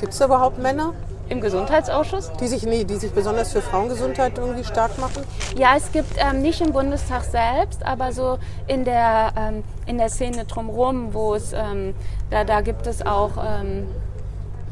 Gibt 0.00 0.12
es 0.14 0.18
da 0.18 0.24
überhaupt 0.24 0.58
Männer, 0.58 0.94
Im 1.28 1.40
Gesundheitsausschuss? 1.40 2.32
die 2.40 2.46
sich, 2.46 2.62
nee, 2.64 2.84
die 2.84 2.96
sich 2.96 3.12
besonders 3.12 3.52
für 3.52 3.60
Frauengesundheit 3.60 4.38
irgendwie 4.38 4.64
stark 4.64 4.96
machen? 4.98 5.24
Ja, 5.58 5.74
es 5.76 5.90
gibt 5.90 6.10
ähm, 6.18 6.40
nicht 6.40 6.60
im 6.60 6.72
Bundestag 6.72 7.24
selbst, 7.24 7.84
aber 7.84 8.12
so 8.12 8.38
in 8.66 8.84
der, 8.84 9.32
ähm, 9.36 9.64
in 9.86 9.98
der 9.98 10.08
Szene 10.08 10.44
drumherum, 10.44 11.12
wo 11.14 11.34
es, 11.34 11.52
ähm, 11.52 11.94
da, 12.30 12.44
da 12.44 12.60
gibt 12.60 12.86
es 12.86 13.04
auch 13.04 13.32
ähm, 13.38 13.88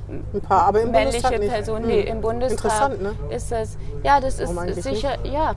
Ein 0.08 0.40
paar, 0.42 0.62
aber 0.68 0.82
im 0.82 0.92
männliche 0.92 1.22
Bundestag 1.22 1.40
nicht. 1.40 1.52
Personen. 1.52 1.84
Hm. 1.84 1.90
Nee, 1.90 2.00
im 2.02 2.20
Bundestag 2.20 2.64
Interessant, 2.64 3.02
ne? 3.02 3.14
ist 3.30 3.50
es, 3.50 3.76
ja, 4.02 4.20
das 4.20 4.38
ist 4.38 4.82
sicher, 4.82 5.16
ja, 5.24 5.54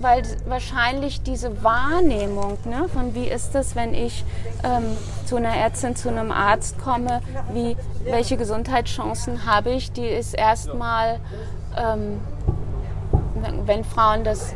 weil 0.00 0.22
wahrscheinlich 0.46 1.22
diese 1.22 1.62
Wahrnehmung, 1.62 2.58
ne, 2.64 2.88
von 2.92 3.14
wie 3.14 3.28
ist 3.28 3.54
es, 3.54 3.76
wenn 3.76 3.94
ich 3.94 4.24
ähm, 4.64 4.84
zu 5.26 5.36
einer 5.36 5.54
Ärztin, 5.54 5.94
zu 5.94 6.08
einem 6.08 6.32
Arzt 6.32 6.78
komme, 6.78 7.20
wie, 7.52 7.76
welche 8.04 8.36
Gesundheitschancen 8.36 9.44
habe 9.44 9.70
ich, 9.70 9.92
die 9.92 10.06
ist 10.06 10.34
erstmal, 10.34 11.20
ähm, 11.76 12.18
wenn- 13.66 13.84
Frauen 13.84 14.24
das 14.24 14.54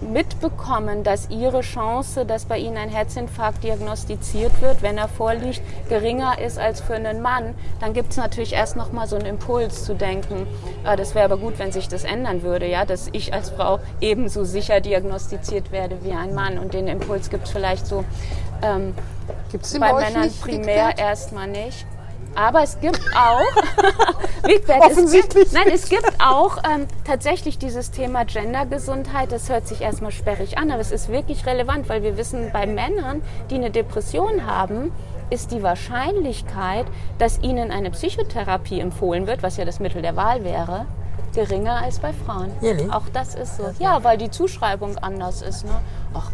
mitbekommen, 0.00 1.04
dass 1.04 1.30
ihre 1.30 1.60
Chance, 1.60 2.24
dass 2.26 2.44
bei 2.46 2.58
ihnen 2.58 2.76
ein 2.76 2.88
Herzinfarkt 2.88 3.62
diagnostiziert 3.64 4.60
wird, 4.60 4.82
wenn 4.82 4.98
er 4.98 5.08
vorliegt, 5.08 5.62
geringer 5.88 6.38
ist 6.38 6.58
als 6.58 6.80
für 6.80 6.94
einen 6.94 7.22
Mann, 7.22 7.54
dann 7.80 7.92
gibt 7.92 8.10
es 8.12 8.16
natürlich 8.16 8.52
erst 8.52 8.76
noch 8.76 8.92
mal 8.92 9.06
so 9.06 9.16
einen 9.16 9.26
Impuls 9.26 9.84
zu 9.84 9.94
denken, 9.94 10.46
äh, 10.84 10.96
das 10.96 11.14
wäre 11.14 11.24
aber 11.26 11.36
gut, 11.38 11.58
wenn 11.58 11.72
sich 11.72 11.88
das 11.88 12.04
ändern 12.04 12.42
würde, 12.42 12.66
ja, 12.66 12.84
dass 12.84 13.08
ich 13.12 13.32
als 13.32 13.50
Frau 13.50 13.78
ebenso 14.00 14.44
sicher 14.44 14.80
diagnostiziert 14.80 15.70
werde 15.72 15.98
wie 16.02 16.12
ein 16.12 16.34
Mann. 16.34 16.58
Und 16.58 16.74
den 16.74 16.88
Impuls 16.88 17.30
gibt 17.30 17.46
es 17.46 17.50
vielleicht 17.52 17.86
so 17.86 18.04
ähm, 18.62 18.94
bei 19.78 19.92
Männern 19.92 20.30
primär 20.40 20.98
erstmal 20.98 21.48
nicht. 21.48 21.86
Aber 22.34 22.62
es 22.62 22.80
gibt 22.80 23.00
auch, 23.16 23.40
Wigbert, 24.48 24.82
es 24.84 24.92
Offensichtlich 24.92 25.44
gibt, 25.44 25.54
nein, 25.54 25.72
es 25.72 25.88
gibt 25.88 26.12
auch 26.18 26.58
ähm, 26.58 26.86
tatsächlich 27.04 27.58
dieses 27.58 27.90
Thema 27.90 28.24
Gendergesundheit. 28.24 29.32
Das 29.32 29.48
hört 29.50 29.68
sich 29.68 29.80
erstmal 29.80 30.12
sperrig 30.12 30.58
an, 30.58 30.70
aber 30.70 30.80
es 30.80 30.92
ist 30.92 31.10
wirklich 31.10 31.46
relevant, 31.46 31.88
weil 31.88 32.02
wir 32.02 32.16
wissen, 32.16 32.50
bei 32.52 32.66
Männern, 32.66 33.22
die 33.50 33.56
eine 33.56 33.70
Depression 33.70 34.46
haben, 34.46 34.92
ist 35.30 35.50
die 35.50 35.62
Wahrscheinlichkeit, 35.62 36.86
dass 37.18 37.40
ihnen 37.40 37.70
eine 37.70 37.90
Psychotherapie 37.90 38.80
empfohlen 38.80 39.26
wird, 39.26 39.42
was 39.42 39.56
ja 39.56 39.64
das 39.64 39.80
Mittel 39.80 40.02
der 40.02 40.14
Wahl 40.16 40.44
wäre, 40.44 40.86
geringer 41.34 41.82
als 41.82 42.00
bei 42.00 42.12
Frauen. 42.12 42.50
Ehrlich? 42.60 42.92
Auch 42.92 43.08
das 43.12 43.34
ist 43.34 43.56
so. 43.56 43.70
Ja, 43.78 44.04
weil 44.04 44.18
die 44.18 44.30
Zuschreibung 44.30 44.98
anders 44.98 45.40
ist. 45.40 45.64
Ne? 45.64 45.72
Ach, 46.12 46.30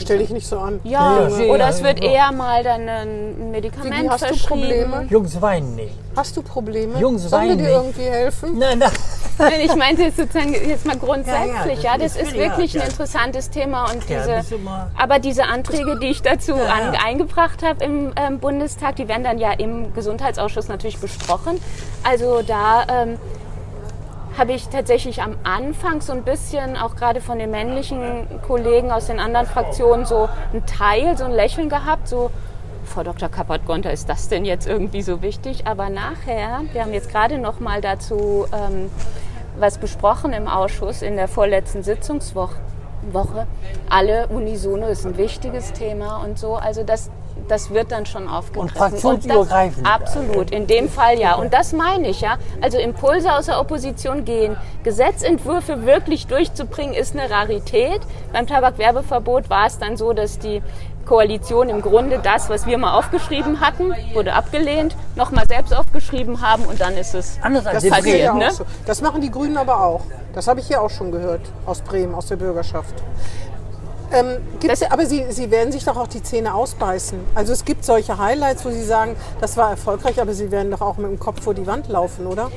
Stell 0.00 0.18
dich 0.18 0.30
nicht 0.30 0.46
so 0.46 0.58
an. 0.58 0.80
ja, 0.84 1.28
Ja, 1.28 1.44
oder 1.52 1.68
es 1.68 1.82
wird 1.82 2.02
ja. 2.02 2.10
eher 2.10 2.32
mal 2.32 2.62
dann 2.62 2.88
ein 2.88 3.50
Medikament 3.50 4.10
hast 4.10 4.22
du 4.22 4.26
verschrieben. 4.28 4.48
Probleme? 4.60 5.06
Jungs 5.10 5.40
weinen 5.40 5.74
nicht. 5.76 5.94
Hast 6.16 6.36
du 6.36 6.42
Probleme? 6.42 6.98
Jungs 6.98 7.22
Sollen 7.28 7.42
wir 7.42 7.50
weinen 7.50 7.58
dir 7.58 7.64
nicht. 7.64 7.74
irgendwie 7.74 8.02
helfen? 8.02 8.58
Nein, 8.58 8.78
nein. 8.78 8.90
Nein, 9.40 9.60
ich 9.64 9.76
meinte 9.76 10.02
jetzt 10.02 10.16
sozusagen 10.16 10.52
jetzt 10.52 10.84
mal 10.84 10.96
grundsätzlich, 10.96 11.80
Ja, 11.80 11.92
ja, 11.92 11.92
ja, 11.92 11.98
das 11.98 12.14
das, 12.14 12.22
ist 12.22 12.28
ist 12.32 12.36
ja, 12.36 12.42
wirklich 12.50 12.72
ja. 12.74 12.82
ein 12.82 12.88
interessantes 12.88 13.50
Thema 13.50 13.84
und 13.84 14.02
diese, 14.08 14.26
das 14.26 14.46
aber 14.96 15.20
diese 15.20 15.44
Anträge, 15.44 15.96
die 16.00 16.08
ich 16.08 16.22
dazu 16.22 16.56
Ja, 16.56 16.64
an, 16.64 16.92
ja. 16.94 17.00
eingebracht 17.06 17.62
habe 17.62 17.84
im 17.84 18.12
ähm, 18.16 18.40
Bundestag, 18.40 18.96
die 18.96 19.06
werden 19.06 19.22
dann 19.22 19.38
ja 19.38 19.52
im 19.52 19.94
Gesundheitsausschuss 19.94 20.66
natürlich 20.66 20.98
besprochen. 20.98 21.60
Also 22.02 22.42
da 22.42 22.84
ähm, 22.90 23.16
habe 24.38 24.52
ich 24.52 24.68
tatsächlich 24.68 25.20
am 25.20 25.36
Anfang 25.42 26.00
so 26.00 26.12
ein 26.12 26.22
bisschen, 26.22 26.76
auch 26.76 26.94
gerade 26.94 27.20
von 27.20 27.38
den 27.38 27.50
männlichen 27.50 28.26
Kollegen 28.46 28.92
aus 28.92 29.06
den 29.06 29.18
anderen 29.18 29.46
Fraktionen, 29.46 30.06
so 30.06 30.28
ein 30.52 30.64
Teil, 30.64 31.18
so 31.18 31.24
ein 31.24 31.32
Lächeln 31.32 31.68
gehabt, 31.68 32.08
so 32.08 32.30
Frau 32.84 33.02
Dr. 33.02 33.28
Kappert-Gonter, 33.28 33.92
ist 33.92 34.08
das 34.08 34.28
denn 34.28 34.44
jetzt 34.44 34.66
irgendwie 34.66 35.02
so 35.02 35.20
wichtig? 35.20 35.66
Aber 35.66 35.90
nachher, 35.90 36.62
wir 36.72 36.82
haben 36.82 36.94
jetzt 36.94 37.10
gerade 37.10 37.38
noch 37.38 37.60
mal 37.60 37.80
dazu 37.80 38.46
ähm, 38.52 38.90
was 39.58 39.78
besprochen 39.78 40.32
im 40.32 40.46
Ausschuss 40.46 41.02
in 41.02 41.16
der 41.16 41.28
vorletzten 41.28 41.82
Sitzungswoche. 41.82 42.56
Woche. 43.12 43.46
Alle 43.88 44.26
unisono 44.28 44.86
ist 44.88 45.06
ein 45.06 45.16
wichtiges 45.16 45.72
Thema 45.72 46.18
und 46.18 46.38
so. 46.38 46.56
Also 46.56 46.82
das, 46.82 47.10
das 47.48 47.70
wird 47.70 47.92
dann 47.92 48.06
schon 48.06 48.28
aufgegriffen. 48.28 48.76
fraktionsübergreifend. 48.76 49.86
das, 49.86 49.92
absolut, 49.92 50.50
in 50.50 50.66
dem 50.66 50.88
Fall 50.88 51.18
ja. 51.18 51.34
Und 51.34 51.52
das 51.52 51.72
meine 51.72 52.08
ich 52.08 52.20
ja. 52.20 52.38
Also 52.60 52.78
Impulse 52.78 53.32
aus 53.32 53.46
der 53.46 53.60
Opposition 53.60 54.24
gehen. 54.24 54.56
Gesetzentwürfe 54.84 55.84
wirklich 55.86 56.26
durchzubringen, 56.26 56.94
ist 56.94 57.16
eine 57.16 57.30
Rarität. 57.30 58.00
Beim 58.32 58.46
Tabakwerbeverbot 58.46 59.50
war 59.50 59.66
es 59.66 59.78
dann 59.78 59.96
so, 59.96 60.12
dass 60.12 60.38
die 60.38 60.62
Koalition 61.08 61.70
im 61.70 61.80
Grunde 61.80 62.20
das, 62.22 62.50
was 62.50 62.66
wir 62.66 62.76
mal 62.76 62.92
aufgeschrieben 62.92 63.60
hatten, 63.60 63.94
wurde 64.12 64.34
abgelehnt, 64.34 64.94
nochmal 65.16 65.46
selbst 65.48 65.74
aufgeschrieben 65.74 66.42
haben 66.42 66.64
und 66.64 66.80
dann 66.80 66.96
ist 66.98 67.14
es 67.14 67.38
Anders 67.42 67.66
als 67.66 67.82
Das, 67.82 68.04
ja 68.06 68.34
ne? 68.34 68.50
so. 68.52 68.64
das 68.84 69.00
machen 69.00 69.22
die 69.22 69.30
Grünen 69.30 69.56
aber 69.56 69.82
auch. 69.82 70.02
Das 70.34 70.46
habe 70.46 70.60
ich 70.60 70.66
hier 70.66 70.82
auch 70.82 70.90
schon 70.90 71.10
gehört, 71.10 71.40
aus 71.64 71.80
Bremen, 71.80 72.14
aus 72.14 72.26
der 72.26 72.36
Bürgerschaft. 72.36 72.94
Ähm, 74.12 74.36
aber 74.90 75.06
Sie, 75.06 75.26
Sie 75.30 75.50
werden 75.50 75.72
sich 75.72 75.84
doch 75.84 75.96
auch 75.96 76.08
die 76.08 76.22
Zähne 76.22 76.54
ausbeißen. 76.54 77.18
Also 77.34 77.52
es 77.52 77.64
gibt 77.64 77.84
solche 77.84 78.18
Highlights, 78.18 78.64
wo 78.64 78.70
Sie 78.70 78.82
sagen, 78.82 79.16
das 79.40 79.56
war 79.56 79.70
erfolgreich, 79.70 80.20
aber 80.20 80.32
Sie 80.32 80.50
werden 80.50 80.70
doch 80.70 80.80
auch 80.80 80.96
mit 80.96 81.10
dem 81.10 81.18
Kopf 81.18 81.42
vor 81.42 81.54
die 81.54 81.66
Wand 81.66 81.88
laufen, 81.88 82.26
oder? 82.26 82.50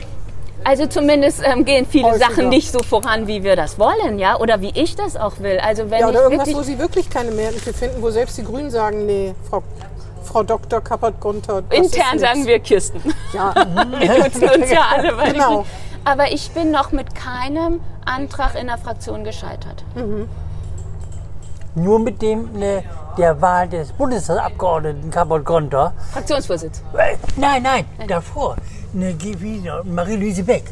Also 0.64 0.86
zumindest 0.86 1.42
ähm, 1.44 1.66
gehen 1.66 1.88
viele 1.88 2.08
Häufiger. 2.08 2.28
Sachen 2.28 2.50
nicht 2.50 2.72
so 2.72 2.80
voran, 2.80 3.28
wie 3.28 3.44
wir 3.44 3.56
das 3.56 3.80
wollen, 3.80 4.20
ja, 4.20 4.38
oder 4.40 4.62
wie 4.62 4.72
ich 4.76 4.96
das 4.96 5.18
auch 5.18 5.40
will. 5.40 5.60
Also 5.60 5.90
wenn 5.90 6.00
Ja, 6.00 6.10
ich 6.10 6.14
oder 6.16 6.24
irgendwas, 6.24 6.48
wirklich 6.48 6.58
wo 6.58 6.72
Sie 6.72 6.80
wirklich 6.80 7.10
keine 7.10 7.32
Mehrheiten 7.32 7.74
finden, 7.74 8.02
wo 8.02 8.12
selbst 8.12 8.38
die 8.38 8.44
Grünen 8.44 8.70
sagen, 8.70 9.06
nee, 9.06 9.34
Frau, 9.50 9.64
Frau 10.24 10.44
Dr. 10.44 10.82
Ist 11.72 11.96
intern 11.96 12.20
sagen 12.20 12.46
wir 12.46 12.60
Kirsten. 12.60 13.02
Ja, 13.34 13.54
Wir 14.00 14.20
nutzen 14.20 14.44
uns 14.44 14.72
ja 14.72 14.86
alle. 14.96 15.18
Weil 15.18 15.34
Genau. 15.34 15.66
Aber 16.04 16.32
ich 16.32 16.52
bin 16.52 16.72
noch 16.72 16.92
mit 16.92 17.14
keinem 17.16 17.80
Antrag 18.06 18.56
in 18.60 18.68
der 18.68 18.78
Fraktion 18.78 19.24
gescheitert. 19.24 19.84
Nur 21.76 22.00
mit 22.00 22.22
dem 22.22 22.52
ne, 22.54 22.84
der 23.18 23.42
Wahl 23.42 23.68
des 23.70 23.92
Bundestagsabgeordneten 23.94 25.10
Kabot 25.12 25.46
Gonter. 25.46 25.94
Fraktionsvorsitz. 26.12 26.82
Äh, 26.98 27.16
Nein, 27.38 27.64
nein, 27.64 27.86
davor. 28.08 28.56
Ne, 28.94 29.16
wie- 29.22 29.70
Marie-Louise 29.86 30.44
Beck. 30.44 30.64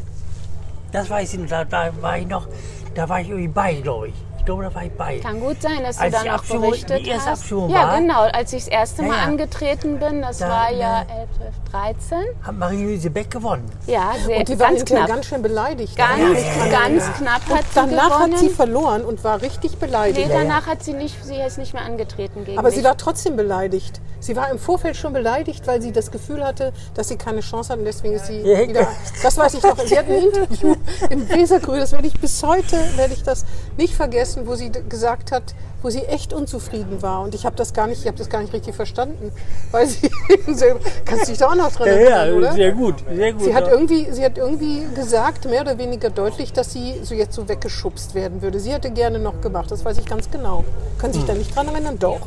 Das 0.92 1.08
weiß 1.08 1.34
ich 1.34 1.40
noch, 1.40 1.48
da, 1.48 1.64
da 1.64 1.90
war 2.00 2.18
ich 2.18 2.26
noch, 2.26 2.46
da 2.94 3.08
war 3.08 3.20
ich 3.20 3.28
irgendwie 3.28 3.48
bei, 3.48 3.74
glaube 3.74 4.08
ich. 4.08 4.14
Ich 4.40 4.46
glaube, 4.46 4.62
da 4.64 4.74
war 4.74 4.84
ich 4.84 4.92
bei. 4.92 5.18
Kann 5.18 5.38
gut 5.38 5.60
sein, 5.60 5.82
dass 5.84 5.96
du 5.98 6.02
Als 6.02 6.14
dann 6.14 6.24
die 6.24 6.30
auch 6.30 6.34
Abstimmung- 6.36 6.70
berichtet 6.70 7.04
die 7.04 7.10
erste 7.10 7.30
hast. 7.30 7.38
Abstimmung 7.40 7.68
ja, 7.70 7.88
war. 7.88 7.98
genau. 8.00 8.20
Als 8.22 8.52
ich 8.54 8.64
das 8.64 8.72
erste 8.72 9.02
Mal 9.02 9.08
Ja, 9.10 9.16
ja. 9.20 9.24
angetreten 9.24 9.98
bin, 9.98 10.22
das 10.22 10.38
Da, 10.38 10.48
war 10.48 10.72
ja 10.72 11.04
ne. 11.04 11.06
11, 11.20 11.28
12, 11.36 11.54
13. 11.70 12.18
Hat 12.42 12.56
Marie-Louise 12.58 13.10
Beck 13.10 13.30
gewonnen. 13.30 13.70
Ja, 13.86 14.12
sehr, 14.24 14.38
und 14.38 14.48
die 14.48 14.58
war 14.58 14.68
ganz 14.70 14.84
knapp. 14.86 15.06
ganz 15.08 15.26
schön 15.26 15.42
beleidigt. 15.42 15.94
Ganz, 15.94 16.40
dran 16.58 16.70
ganz 16.70 17.04
knapp 17.18 17.42
Und 17.50 17.56
hat 17.58 17.64
sie 17.64 17.74
danach 17.74 18.10
gewonnen. 18.16 18.32
hat 18.32 18.40
sie 18.40 18.48
verloren 18.48 19.04
und 19.04 19.22
war 19.24 19.42
richtig 19.42 19.72
Nee, 19.72 19.76
beleidigt. 19.86 20.30
danach 20.32 20.66
hat 20.66 20.82
sie 20.82 20.94
nicht, 20.94 21.22
sie 21.22 21.36
ist 21.36 21.58
nicht 21.58 21.74
mehr 21.74 21.82
angetreten 21.84 22.44
gegen 22.46 22.58
Aber 22.58 22.68
mich. 22.68 22.78
sie 22.78 22.84
war 22.84 22.96
trotzdem 22.96 23.36
beleidigt. 23.36 24.00
Sie 24.22 24.36
war 24.36 24.50
im 24.50 24.58
Vorfeld 24.58 24.96
schon 24.96 25.14
beleidigt, 25.14 25.66
weil 25.66 25.80
sie 25.80 25.92
das 25.92 26.10
Gefühl 26.10 26.44
hatte, 26.44 26.72
dass 26.94 27.08
sie 27.08 27.16
keine 27.16 27.40
Chance 27.40 27.72
hat 27.72 27.78
und 27.78 27.86
deswegen 27.86 28.14
ist 28.14 28.26
sie 28.26 28.40
Ja. 28.40 28.68
wieder. 28.68 28.86
Das 29.22 29.36
weiß 29.38 29.54
ich 29.54 29.62
noch. 29.62 29.78
Sie 29.78 29.98
hat 29.98 30.06
ein 30.08 30.14
Interview 30.14 30.76
im 31.08 31.26
Wesergrün, 31.28 31.80
das 31.80 31.92
werde 31.92 32.06
ich 32.06 32.20
bis 32.20 32.42
heute 32.42 32.76
werde 32.96 33.14
ich 33.14 33.22
das 33.22 33.44
nicht 33.78 33.94
vergessen, 33.94 34.29
wo 34.44 34.54
sie 34.54 34.70
gesagt 34.88 35.32
hat, 35.32 35.54
wo 35.82 35.90
sie 35.90 36.04
echt 36.04 36.32
unzufrieden 36.32 37.02
war 37.02 37.22
und 37.22 37.34
ich 37.34 37.46
habe 37.46 37.56
das 37.56 37.72
gar 37.72 37.86
nicht, 37.86 38.02
ich 38.02 38.06
habe 38.06 38.18
das 38.18 38.28
gar 38.28 38.40
nicht 38.40 38.52
richtig 38.52 38.74
verstanden, 38.74 39.32
weil 39.70 39.86
sie 39.86 40.10
kannst 41.04 41.26
du 41.26 41.30
dich 41.30 41.38
da 41.38 41.48
auch 41.48 41.54
noch 41.54 41.72
dran 41.72 41.88
erinnern, 41.88 42.34
oder? 42.34 42.52
sehr 42.52 42.72
gut, 42.72 42.96
sehr 43.14 43.32
gut. 43.32 43.42
Sie 43.42 43.54
hat, 43.54 43.66
ja. 43.66 43.72
irgendwie, 43.72 44.06
sie 44.10 44.24
hat 44.24 44.36
irgendwie 44.36 44.82
gesagt, 44.94 45.46
mehr 45.46 45.62
oder 45.62 45.78
weniger 45.78 46.10
deutlich, 46.10 46.52
dass 46.52 46.72
sie 46.72 47.00
so 47.02 47.14
jetzt 47.14 47.34
so 47.34 47.48
weggeschubst 47.48 48.14
werden 48.14 48.42
würde. 48.42 48.60
Sie 48.60 48.72
hätte 48.72 48.90
gerne 48.90 49.18
noch 49.18 49.40
gemacht, 49.40 49.70
das 49.70 49.84
weiß 49.84 49.98
ich 49.98 50.06
ganz 50.06 50.30
genau. 50.30 50.64
Können 50.98 51.12
Hm. 51.12 51.20
Sie 51.20 51.20
sich 51.20 51.26
da 51.26 51.34
nicht 51.34 51.56
dran 51.56 51.68
erinnern? 51.68 51.98
Doch. 51.98 52.20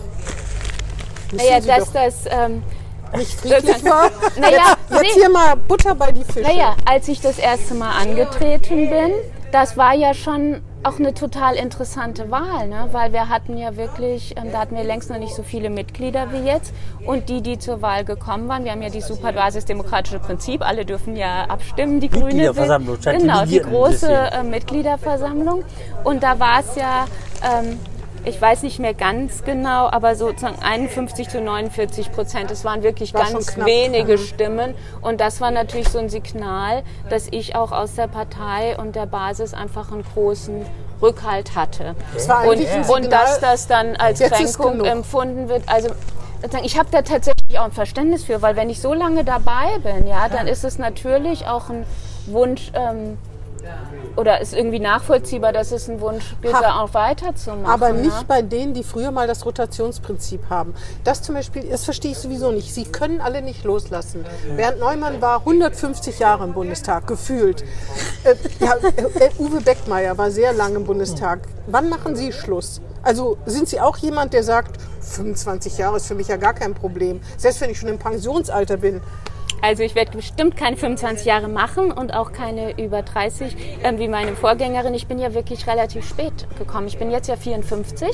Müssen 1.31 1.47
naja, 1.47 1.61
Sie 1.61 1.67
dass 1.67 1.85
doch 1.85 1.93
das, 1.93 2.13
ähm, 2.29 2.63
nicht 3.15 3.33
friedlich 3.39 3.83
war. 3.85 4.09
Naja, 4.39 4.75
jetzt 4.89 5.01
nee. 5.01 5.07
hier 5.13 5.29
mal 5.29 5.55
Butter 5.55 5.95
bei 5.95 6.11
die 6.11 6.23
Fische. 6.23 6.41
Naja, 6.41 6.75
als 6.85 7.07
ich 7.07 7.21
das 7.21 7.37
erste 7.37 7.73
Mal 7.73 7.91
angetreten 7.91 8.89
bin, 8.89 9.11
das 9.51 9.77
war 9.77 9.93
ja 9.93 10.13
schon 10.13 10.61
auch 10.83 10.99
eine 10.99 11.13
total 11.13 11.55
interessante 11.55 12.29
Wahl, 12.29 12.67
ne? 12.67 12.89
weil 12.91 13.13
wir 13.13 13.29
hatten 13.29 13.57
ja 13.57 13.75
wirklich, 13.77 14.35
ähm, 14.37 14.51
da 14.51 14.59
hatten 14.59 14.75
wir 14.75 14.83
längst 14.83 15.09
noch 15.09 15.17
nicht 15.17 15.33
so 15.33 15.43
viele 15.43 15.69
Mitglieder 15.69 16.31
wie 16.31 16.45
jetzt. 16.45 16.73
Und 17.05 17.29
die, 17.29 17.41
die 17.41 17.57
zur 17.57 17.81
Wahl 17.81 18.03
gekommen 18.03 18.47
waren, 18.47 18.63
wir 18.65 18.71
haben 18.71 18.81
ja 18.81 18.89
die 18.89 19.01
super 19.01 19.33
basisdemokratische 19.33 20.19
Prinzip, 20.19 20.61
alle 20.61 20.85
dürfen 20.85 21.15
ja 21.15 21.45
abstimmen, 21.45 21.99
die 21.99 22.09
Grüne 22.09 22.25
Mitgliederversammlung, 22.25 22.97
statt 22.99 23.19
genau, 23.19 23.45
die 23.45 23.59
große 23.59 24.11
äh, 24.11 24.43
Mitgliederversammlung. 24.43 25.63
Und 26.03 26.23
da 26.23 26.39
war 26.39 26.59
es 26.59 26.75
ja 26.75 27.05
ähm, 27.43 27.79
ich 28.25 28.41
weiß 28.41 28.63
nicht 28.63 28.79
mehr 28.79 28.93
ganz 28.93 29.43
genau, 29.43 29.89
aber 29.89 30.15
sozusagen 30.15 30.57
51 30.61 31.29
zu 31.29 31.41
49 31.41 32.11
Prozent. 32.11 32.51
Es 32.51 32.63
waren 32.63 32.83
wirklich 32.83 33.13
War 33.13 33.21
ganz 33.23 33.47
knapp. 33.47 33.67
wenige 33.67 34.13
Mhm. 34.13 34.17
Stimmen. 34.17 34.75
Und 35.01 35.19
das 35.19 35.41
war 35.41 35.51
natürlich 35.51 35.89
so 35.89 35.99
ein 35.99 36.09
Signal, 36.09 36.83
dass 37.09 37.27
ich 37.31 37.55
auch 37.55 37.71
aus 37.71 37.95
der 37.95 38.07
Partei 38.07 38.77
und 38.77 38.95
der 38.95 39.05
Basis 39.05 39.53
einfach 39.53 39.91
einen 39.91 40.03
großen 40.13 40.65
Rückhalt 41.01 41.55
hatte. 41.55 41.95
War 42.27 42.47
Und, 42.47 42.65
ein 42.65 42.85
und 42.89 43.11
dass 43.11 43.39
das 43.41 43.67
dann 43.67 43.95
als 43.97 44.19
jetzt 44.19 44.33
Kränkung 44.33 44.85
empfunden 44.85 45.49
wird. 45.49 45.63
Also 45.67 45.89
ich 46.63 46.77
habe 46.77 46.89
da 46.91 47.01
tatsächlich 47.01 47.59
auch 47.59 47.65
ein 47.65 47.71
Verständnis 47.71 48.23
für, 48.23 48.41
weil 48.41 48.55
wenn 48.55 48.69
ich 48.69 48.79
so 48.81 48.93
lange 48.93 49.23
dabei 49.25 49.79
bin, 49.83 50.07
ja, 50.07 50.29
dann 50.29 50.47
ist 50.47 50.63
es 50.63 50.77
natürlich 50.77 51.45
auch 51.47 51.69
ein 51.69 51.85
Wunsch. 52.27 52.71
Ähm, 52.73 53.17
oder 54.15 54.41
ist 54.41 54.53
irgendwie 54.53 54.79
nachvollziehbar, 54.79 55.53
dass 55.53 55.71
es 55.71 55.89
ein 55.89 55.99
Wunsch 55.99 56.35
gibt, 56.41 56.53
da 56.53 56.81
auch 56.81 56.93
weiterzumachen. 56.93 57.65
Aber 57.65 57.93
ne? 57.93 58.03
nicht 58.03 58.27
bei 58.27 58.41
denen, 58.41 58.73
die 58.73 58.83
früher 58.83 59.11
mal 59.11 59.27
das 59.27 59.45
Rotationsprinzip 59.45 60.49
haben. 60.49 60.73
Das 61.03 61.21
zum 61.21 61.35
Beispiel, 61.35 61.63
das 61.69 61.83
verstehe 61.83 62.11
ich 62.11 62.17
sowieso 62.17 62.51
nicht. 62.51 62.73
Sie 62.73 62.85
können 62.85 63.21
alle 63.21 63.41
nicht 63.41 63.63
loslassen. 63.63 64.25
Bernd 64.55 64.79
Neumann 64.79 65.21
war 65.21 65.39
150 65.39 66.19
Jahre 66.19 66.43
im 66.43 66.53
Bundestag, 66.53 67.07
gefühlt. 67.07 67.63
Äh, 68.23 68.35
ja, 68.59 68.75
äh, 68.75 69.29
Uwe 69.39 69.61
Beckmeier 69.61 70.17
war 70.17 70.29
sehr 70.31 70.53
lange 70.53 70.75
im 70.75 70.85
Bundestag. 70.85 71.39
Wann 71.67 71.89
machen 71.89 72.15
Sie 72.15 72.31
Schluss? 72.31 72.81
Also 73.01 73.37
sind 73.45 73.67
Sie 73.67 73.81
auch 73.81 73.97
jemand, 73.97 74.33
der 74.33 74.43
sagt, 74.43 74.79
25 75.01 75.77
Jahre 75.77 75.97
ist 75.97 76.07
für 76.07 76.15
mich 76.15 76.27
ja 76.27 76.37
gar 76.37 76.53
kein 76.53 76.73
Problem. 76.73 77.19
Selbst 77.37 77.59
wenn 77.61 77.69
ich 77.69 77.79
schon 77.79 77.89
im 77.89 77.99
Pensionsalter 77.99 78.77
bin. 78.77 79.01
Also 79.63 79.81
ich 79.81 79.95
werde 79.95 80.11
bestimmt 80.11 80.57
keine 80.57 80.75
25 80.75 81.25
Jahre 81.25 81.47
machen 81.47 81.93
und 81.93 82.13
auch 82.13 82.33
keine 82.33 82.77
über 82.77 83.01
30 83.01 83.55
ähm, 83.81 83.97
wie 83.97 84.09
meine 84.09 84.35
Vorgängerin. 84.35 84.93
Ich 84.93 85.07
bin 85.07 85.19
ja 85.19 85.33
wirklich 85.33 85.65
relativ 85.67 86.05
spät 86.05 86.33
gekommen. 86.59 86.87
Ich 86.87 86.97
bin 86.97 87.09
jetzt 87.11 87.29
ja 87.29 87.37
54 87.37 88.09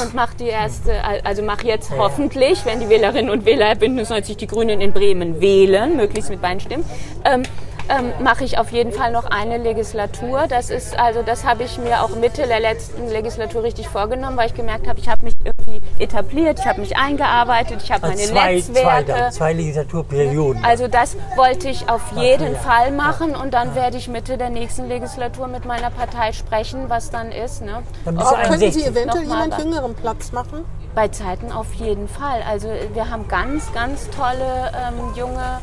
und 0.00 0.14
mache 0.14 0.38
die 0.40 0.46
erste, 0.46 0.94
also 1.22 1.42
mache 1.42 1.66
jetzt 1.66 1.90
hoffentlich, 1.90 2.64
wenn 2.64 2.80
die 2.80 2.88
Wählerinnen 2.88 3.30
und 3.30 3.44
Wähler 3.44 3.74
Bündnis 3.74 4.08
90 4.08 4.38
die 4.38 4.46
Grünen 4.46 4.80
in 4.80 4.94
Bremen 4.94 5.38
wählen, 5.42 5.96
möglichst 5.96 6.30
mit 6.30 6.40
beiden 6.40 6.60
Stimmen, 6.60 6.84
ähm, 7.26 7.42
ähm, 7.88 8.12
mache 8.20 8.44
ich 8.44 8.58
auf 8.58 8.70
jeden 8.72 8.92
Fall 8.92 9.12
noch 9.12 9.24
eine 9.24 9.58
Legislatur. 9.58 10.46
Das 10.48 10.70
ist 10.70 10.98
also, 10.98 11.22
das 11.22 11.44
habe 11.44 11.64
ich 11.64 11.78
mir 11.78 12.02
auch 12.02 12.16
Mitte 12.16 12.46
der 12.46 12.60
letzten 12.60 13.08
Legislatur 13.08 13.62
richtig 13.62 13.88
vorgenommen, 13.88 14.36
weil 14.36 14.48
ich 14.48 14.54
gemerkt 14.54 14.88
habe, 14.88 14.98
ich 14.98 15.08
habe 15.08 15.24
mich 15.24 15.34
irgendwie 15.44 15.80
etabliert, 15.98 16.58
ich 16.60 16.66
habe 16.66 16.80
mich 16.80 16.96
eingearbeitet, 16.96 17.82
ich 17.82 17.92
habe 17.92 18.08
meine 18.08 18.20
zwei, 18.20 18.54
Netzwerke. 18.54 19.12
zwei, 19.12 19.30
zwei 19.30 19.52
Legislaturperioden. 19.52 20.64
Also 20.64 20.88
das 20.88 21.16
wollte 21.36 21.68
ich 21.68 21.88
auf 21.88 22.02
jeden 22.16 22.56
Fall 22.56 22.92
machen 22.92 23.34
und 23.34 23.54
dann 23.54 23.74
werde 23.74 23.96
ich 23.96 24.08
Mitte 24.08 24.36
der 24.38 24.50
nächsten 24.50 24.88
Legislatur 24.88 25.46
mit 25.46 25.64
meiner 25.64 25.90
Partei 25.90 26.32
sprechen, 26.32 26.88
was 26.88 27.10
dann 27.10 27.32
ist. 27.32 27.62
Ne? 27.62 27.82
Dann 28.04 28.16
du 28.16 28.24
könnten 28.24 28.58
Sie 28.58 28.84
61. 28.84 28.86
eventuell 28.86 29.24
jemand 29.24 29.58
jüngeren 29.58 29.94
Platz 29.94 30.32
machen? 30.32 30.64
Bei 30.94 31.08
Zeiten 31.08 31.52
auf 31.52 31.74
jeden 31.74 32.08
Fall. 32.08 32.42
Also 32.48 32.68
wir 32.94 33.10
haben 33.10 33.28
ganz, 33.28 33.72
ganz 33.74 34.08
tolle 34.10 34.72
ähm, 34.74 35.14
junge 35.14 35.60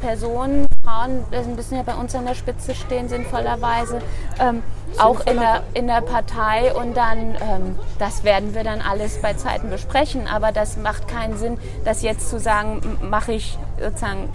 Personen, 0.00 0.66
Frauen 0.84 1.24
äh, 1.32 1.42
müssen 1.54 1.76
ja 1.76 1.82
bei 1.82 1.94
uns 1.94 2.14
an 2.14 2.26
der 2.26 2.34
Spitze 2.34 2.74
stehen, 2.74 3.08
sinnvollerweise, 3.08 4.00
ähm, 4.40 4.62
auch 4.98 5.20
in 5.26 5.38
der, 5.38 5.62
in 5.72 5.86
der 5.86 6.02
Partei. 6.02 6.72
Und 6.74 6.96
dann, 6.96 7.34
ähm, 7.40 7.78
das 7.98 8.22
werden 8.24 8.54
wir 8.54 8.64
dann 8.64 8.80
alles 8.80 9.20
bei 9.20 9.32
Zeiten 9.34 9.70
besprechen. 9.70 10.26
Aber 10.28 10.52
das 10.52 10.76
macht 10.76 11.08
keinen 11.08 11.36
Sinn, 11.38 11.58
das 11.84 12.02
jetzt 12.02 12.28
zu 12.28 12.38
sagen, 12.38 12.98
mache 13.02 13.32
ich 13.32 13.58
sozusagen 13.82 14.28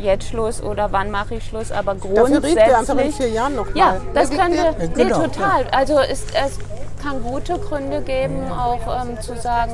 jetzt 0.00 0.28
Schluss 0.28 0.62
oder 0.62 0.90
wann 0.92 1.10
mache 1.10 1.34
ich 1.36 1.44
Schluss, 1.44 1.70
aber 1.70 1.94
grundsätzlich. 1.94 2.54
Dafür 2.54 2.62
reden 2.62 2.70
wir 2.70 2.78
einfach 2.78 2.98
in 3.04 3.12
vier 3.12 3.28
Jahren 3.28 3.54
noch 3.56 3.74
Ja, 3.76 3.86
mal. 3.86 4.00
das 4.14 4.30
Ja, 4.30 4.36
können 4.42 4.54
wir, 4.54 4.64
Ja, 4.64 4.72
nee, 4.78 4.88
genau, 4.94 5.20
total. 5.22 5.66
Also 5.70 5.98
es, 6.00 6.24
es 6.32 6.58
kann 7.02 7.22
gute 7.22 7.58
Gründe 7.58 8.00
geben, 8.00 8.50
auch 8.50 8.80
ähm, 9.04 9.20
zu 9.20 9.36
sagen, 9.36 9.72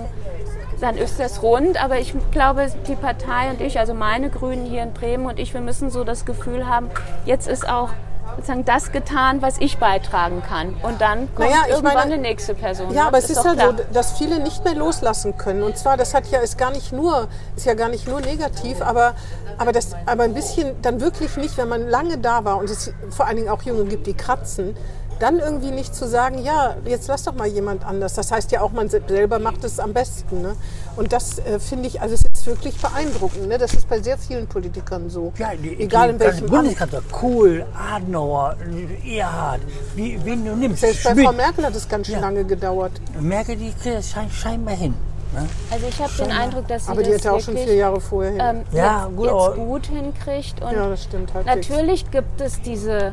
dann 0.81 0.97
ist 0.97 1.19
das 1.21 1.43
rund. 1.43 1.83
Aber 1.83 1.99
ich 1.99 2.15
glaube, 2.31 2.67
die 2.87 2.97
Partei 2.97 3.51
und 3.51 3.61
ich, 3.61 3.79
also 3.79 3.95
meine 3.95 4.31
Grünen 4.31 4.67
hier 4.67 4.83
in 4.83 4.93
Bremen 4.93 5.27
und 5.27 5.39
ich, 5.39 5.55
wir 5.55 5.61
müssen 5.61 5.91
so 5.91 6.05
das 6.05 6.25
Gefühl 6.25 6.67
haben, 6.67 6.91
jetzt 7.25 7.49
ist 7.49 7.69
auch 7.69 7.91
sozusagen 8.37 8.65
das 8.65 8.93
getan, 8.93 9.43
was 9.43 9.59
ich 9.59 9.79
beitragen 9.79 10.43
kann. 10.49 10.77
Und 10.85 11.01
dann 11.01 11.29
kommt 11.35 11.49
Naja, 11.51 11.63
irgendwann 11.69 11.95
meine- 11.95 12.13
eine 12.15 12.19
nächste 12.19 12.55
Person. 12.55 12.95
Ja, 12.95 13.09
aber 13.09 13.19
es 13.19 13.31
ist 13.31 13.39
halt 13.45 13.59
so, 13.59 13.73
klar. 13.73 13.75
dass 13.93 14.13
viele 14.19 14.39
nicht 14.39 14.65
mehr 14.65 14.75
loslassen 14.75 15.37
können. 15.37 15.63
Und 15.65 15.77
zwar, 15.77 15.97
das 15.97 16.15
hat 16.15 16.27
ja 16.31 16.39
ist 16.41 16.57
gar 16.57 16.71
nicht 16.71 16.93
nur, 16.93 17.27
ist 17.57 17.67
ja 17.67 17.75
gar 17.75 17.89
nicht 17.89 18.07
nur 18.07 18.21
negativ, 18.21 18.81
aber 18.81 19.15
aber 19.61 19.73
das, 19.73 19.97
aber 20.07 20.23
ein 20.23 20.35
bisschen 20.35 20.81
dann 20.83 21.01
wirklich 21.01 21.37
nicht, 21.37 21.59
wenn 21.59 21.69
man 21.69 21.89
lange 21.89 22.19
da 22.19 22.45
war 22.45 22.59
und 22.59 22.71
es 22.71 22.93
vor 23.11 23.27
allen 23.27 23.39
Dingen 23.39 23.49
auch 23.49 23.63
Junge 23.63 23.87
gibt, 23.87 24.07
die 24.07 24.15
kratzen, 24.15 24.77
dann 25.19 25.39
irgendwie 25.39 25.71
nicht 25.71 25.95
zu 25.95 26.07
sagen, 26.09 26.39
ja, 26.43 26.77
jetzt 26.85 27.09
lass 27.09 27.25
doch 27.25 27.35
mal 27.35 27.47
jemand 27.47 27.85
anders. 27.85 28.15
Das 28.15 28.31
heißt 28.31 28.53
ja 28.53 28.61
auch, 28.61 28.73
man 28.73 28.89
se- 28.89 29.03
selber 29.09 29.39
macht 29.39 29.65
es 29.65 29.79
am 29.81 29.93
besten. 29.93 30.43
Ne? 30.43 30.55
Und 30.97 31.13
das 31.13 31.39
äh, 31.41 31.59
finde 31.59 31.89
ich, 31.89 32.01
also 32.01 32.15
es 32.15 32.23
ist 32.23 32.47
wirklich 32.47 32.81
beeindruckend. 32.81 33.49
Ne? 33.49 33.59
Das 33.59 33.75
ist 33.75 33.89
bei 33.89 34.01
sehr 34.01 34.17
vielen 34.19 34.47
Politikern 34.47 35.11
so. 35.11 35.33
Ja, 35.39 35.51
die, 35.55 35.81
Egal 35.81 36.09
die 36.09 36.15
in 36.15 36.21
welchem. 36.21 36.47
Bundeskanzler, 36.47 37.03
Kohl, 37.11 37.67
Adenauer, 37.77 38.57
Erhard, 39.05 39.61
wie, 39.95 40.19
wen 40.25 40.45
du 40.45 40.55
nimmst. 40.57 40.81
Selbst 40.81 41.05
bei. 41.05 41.15
Frau 41.25 41.33
Merkel 41.33 41.65
hat 41.67 41.75
es 41.75 41.89
ganz 41.89 42.07
schön 42.07 42.17
Ja. 42.17 42.21
lange 42.21 42.45
gedauert. 42.45 42.93
Merkel, 43.21 43.57
die 43.57 43.73
kriegt 43.73 43.97
das 43.99 44.11
schein, 44.11 44.31
scheinbar 44.31 44.75
hin. 44.75 44.95
Ne? 45.35 45.47
Also 45.71 45.87
ich 45.87 46.01
habe 46.01 46.13
den 46.19 46.33
Eindruck, 46.33 46.67
dass 46.69 46.87
sie 46.87 46.91
Aber 46.93 47.03
die 47.03 47.11
das 47.11 47.21
hatte 47.21 47.33
auch 47.35 47.41
schon 47.41 47.55
wirklich, 47.55 47.67
vier 47.71 47.77
Jahre 47.77 48.01
vorher 48.01 48.31
hin. 48.33 48.41
ähm, 48.41 48.63
Ja, 48.73 49.07
jetzt, 49.07 49.17
gut, 49.17 49.27
jetzt 49.27 49.57
gut 49.57 49.87
hinkriegt. 49.87 50.63
Und 50.63 50.73
ja, 50.73 50.89
das 50.89 51.03
stimmt 51.05 51.35
halt. 51.35 51.45
Natürlich 51.47 52.11
gibt 52.11 52.41
es 52.41 52.61
diese, 52.63 53.13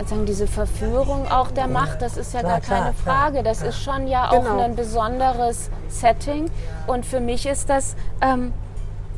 sozusagen 0.00 0.26
diese 0.26 0.46
Verführung 0.46 1.30
auch 1.30 1.50
der 1.50 1.66
Macht, 1.68 2.02
das 2.02 2.16
ist 2.16 2.32
ja 2.34 2.40
Klar, 2.40 2.52
gar 2.52 2.60
klar, 2.60 2.78
keine 2.80 2.94
klar. 2.94 3.16
Frage. 3.16 3.42
Das 3.42 3.62
ist 3.62 3.82
schon 3.82 4.06
ja 4.08 4.30
auch 4.30 4.42
Genau. 4.42 4.60
ein 4.60 4.74
besonderes 4.76 5.70
Setting. 5.88 6.50
Und 6.86 7.06
für 7.06 7.20
mich 7.20 7.46
ist 7.46 7.68
das 7.70 7.96
ähm, 8.20 8.52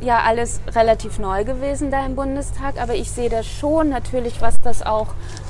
ja 0.01 0.21
alles 0.27 0.61
relativ 0.75 1.19
neu 1.19 1.45
gewesen 1.45 1.91
da 1.91 2.05
im 2.05 2.17
Bundestag. 2.17 2.81
Aber 2.81 2.95
ich 2.95 3.11
sehe 3.11 3.31
das 3.31 3.47
schon 3.47 3.89
natürlich, 3.89 4.41
was 4.43 4.59
das 4.61 4.83
auch 4.85 5.09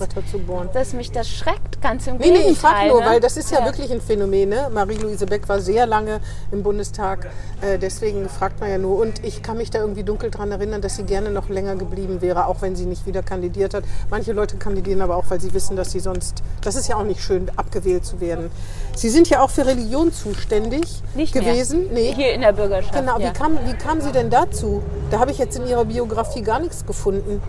dass 0.72 0.92
mich 0.92 1.12
das 1.12 1.28
schreckt, 1.28 1.80
ganz 1.82 2.06
im 2.06 2.16
Nee, 2.16 2.24
Gegenteil. 2.24 2.44
nee, 2.44 2.52
ich 2.52 2.58
frage 2.58 2.88
nur, 2.88 3.00
ne? 3.00 3.06
weil 3.06 3.20
das 3.20 3.36
ist 3.36 3.50
ja, 3.50 3.64
wirklich 3.64 3.90
ein 3.92 4.00
Phänomen. 4.00 4.48
Ne? 4.48 4.68
Marie-Louise 4.72 5.26
Beck 5.26 5.48
war 5.48 5.60
sehr 5.60 5.86
lange 5.86 6.20
im 6.50 6.62
Bundestag, 6.62 7.28
äh, 7.60 7.78
deswegen 7.78 8.28
fragt 8.28 8.60
man 8.60 8.70
ja 8.70 8.78
nur. 8.78 8.98
Und 8.98 9.24
ich 9.24 9.42
kann 9.42 9.56
mich 9.56 9.70
da 9.70 9.78
irgendwie 9.80 10.02
dunkel 10.04 10.30
dran 10.30 10.50
erinnern, 10.50 10.80
dass 10.80 10.96
sie 10.96 11.04
gerne 11.04 11.30
noch 11.30 11.48
länger 11.48 11.76
geblieben 11.76 12.20
wäre, 12.20 12.46
auch 12.46 12.62
wenn 12.62 12.76
sie 12.76 12.86
nicht 12.86 13.06
wieder 13.06 13.22
kandidiert 13.22 13.74
hat. 13.74 13.84
Manche 14.10 14.32
Leute 14.32 14.56
kandidieren 14.56 15.00
aber 15.02 15.16
auch, 15.16 15.24
weil 15.28 15.40
sie 15.40 15.52
wissen, 15.54 15.76
dass 15.76 15.92
sie 15.92 16.00
sonst, 16.00 16.42
das 16.62 16.76
ist 16.76 16.88
ja 16.88 16.96
auch 16.96 17.04
nicht 17.04 17.22
schön, 17.22 17.50
abgewählt 17.56 18.04
zu 18.04 18.20
werden. 18.20 18.50
Sie 18.94 19.08
sind 19.08 19.28
ja 19.30 19.42
auch 19.42 19.50
für 19.50 19.66
Religion 19.66 20.12
zuständig 20.12 21.02
Nicht 21.14 21.34
mehr. 21.34 21.44
gewesen. 21.44 21.86
Nee. 21.92 22.12
Hier 22.14 22.32
in 22.34 22.40
der 22.42 22.52
Bürgerschaft. 22.52 22.94
Genau, 22.94 23.18
ja. 23.18 23.28
wie, 23.28 23.32
kam, 23.32 23.58
wie 23.64 23.74
kam 23.74 24.00
sie 24.00 24.12
denn 24.12 24.30
dazu? 24.40 24.82
Da 25.10 25.18
habe 25.18 25.30
ich 25.30 25.38
jetzt 25.38 25.58
in 25.58 25.66
ihrer 25.66 25.84
Biografie 25.84 26.42
gar 26.42 26.60
nichts 26.60 26.86
gefunden. 26.86 27.42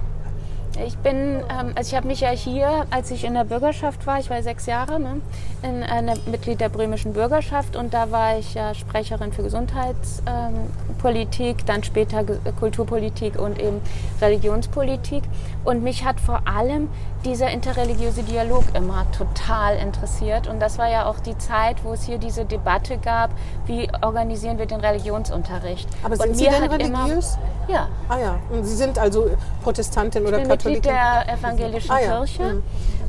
Ich 0.86 0.98
bin, 0.98 1.42
ähm, 1.50 1.72
also 1.76 1.90
ich 1.90 1.96
habe 1.96 2.08
mich 2.08 2.22
ja 2.22 2.30
hier, 2.30 2.86
als 2.92 3.12
ich 3.12 3.26
in 3.26 3.34
der 3.34 3.44
Bürgerschaft 3.44 4.08
war, 4.08 4.20
ich 4.20 4.30
war 4.30 4.42
sechs 4.42 4.68
Jahre, 4.68 5.02
ne, 5.02 5.20
in, 5.64 5.82
äh, 5.82 6.02
ne, 6.02 6.14
Mitglied 6.32 6.62
der 6.62 6.70
bremischen 6.70 7.12
Bürgerschaft 7.12 7.76
und 7.76 7.94
da 7.94 8.10
war 8.10 8.40
ich 8.40 8.54
ja 8.54 8.74
Sprecherin 8.74 9.34
für 9.34 9.44
Gesundheitspolitik, 9.44 11.66
dann 11.66 11.84
später 11.84 12.24
Kulturpolitik 12.58 13.38
und 13.38 13.60
eben 13.60 13.82
Religionspolitik. 14.22 15.24
Und 15.63 15.84
mich 15.84 16.04
hat 16.04 16.19
vor 16.19 16.41
allem 16.47 16.89
dieser 17.24 17.50
interreligiöse 17.52 18.24
Dialog 18.24 18.63
immer 18.74 19.06
total 19.12 19.78
interessiert. 19.78 20.47
Und 20.47 20.60
das 20.60 20.78
war 20.78 20.89
ja 20.89 21.06
auch 21.06 21.19
die 21.19 21.38
Zeit, 21.38 21.84
wo 21.84 21.93
es 21.93 22.04
hier 22.04 22.17
diese 22.17 22.45
Debatte 22.45 22.97
gab, 22.97 23.30
wie 23.67 23.88
organisieren 24.02 24.58
wir 24.58 24.65
den 24.65 24.80
Religionsunterricht. 24.80 25.88
Aber 26.04 26.13
und 26.13 26.21
sind 26.21 26.38
Sie 26.38 26.43
mir 26.45 26.67
denn 26.67 26.95
religiös? 26.95 27.38
Immer, 27.67 27.71
ja, 27.74 27.88
Ah 28.10 28.17
ja, 28.19 28.39
und 28.52 28.63
Sie 28.63 28.76
sind 28.76 28.97
also 28.97 29.30
Protestantin 29.63 30.26
oder 30.26 30.38
ich 30.38 30.43
bin 30.43 30.52
Mitglied 30.52 30.84
Katholikin? 30.84 31.26
der 31.26 31.34
evangelischen 31.38 31.91
Ah 31.91 32.00
ja, 32.00 32.17
Kirche 32.17 32.43
mhm. 32.43 32.63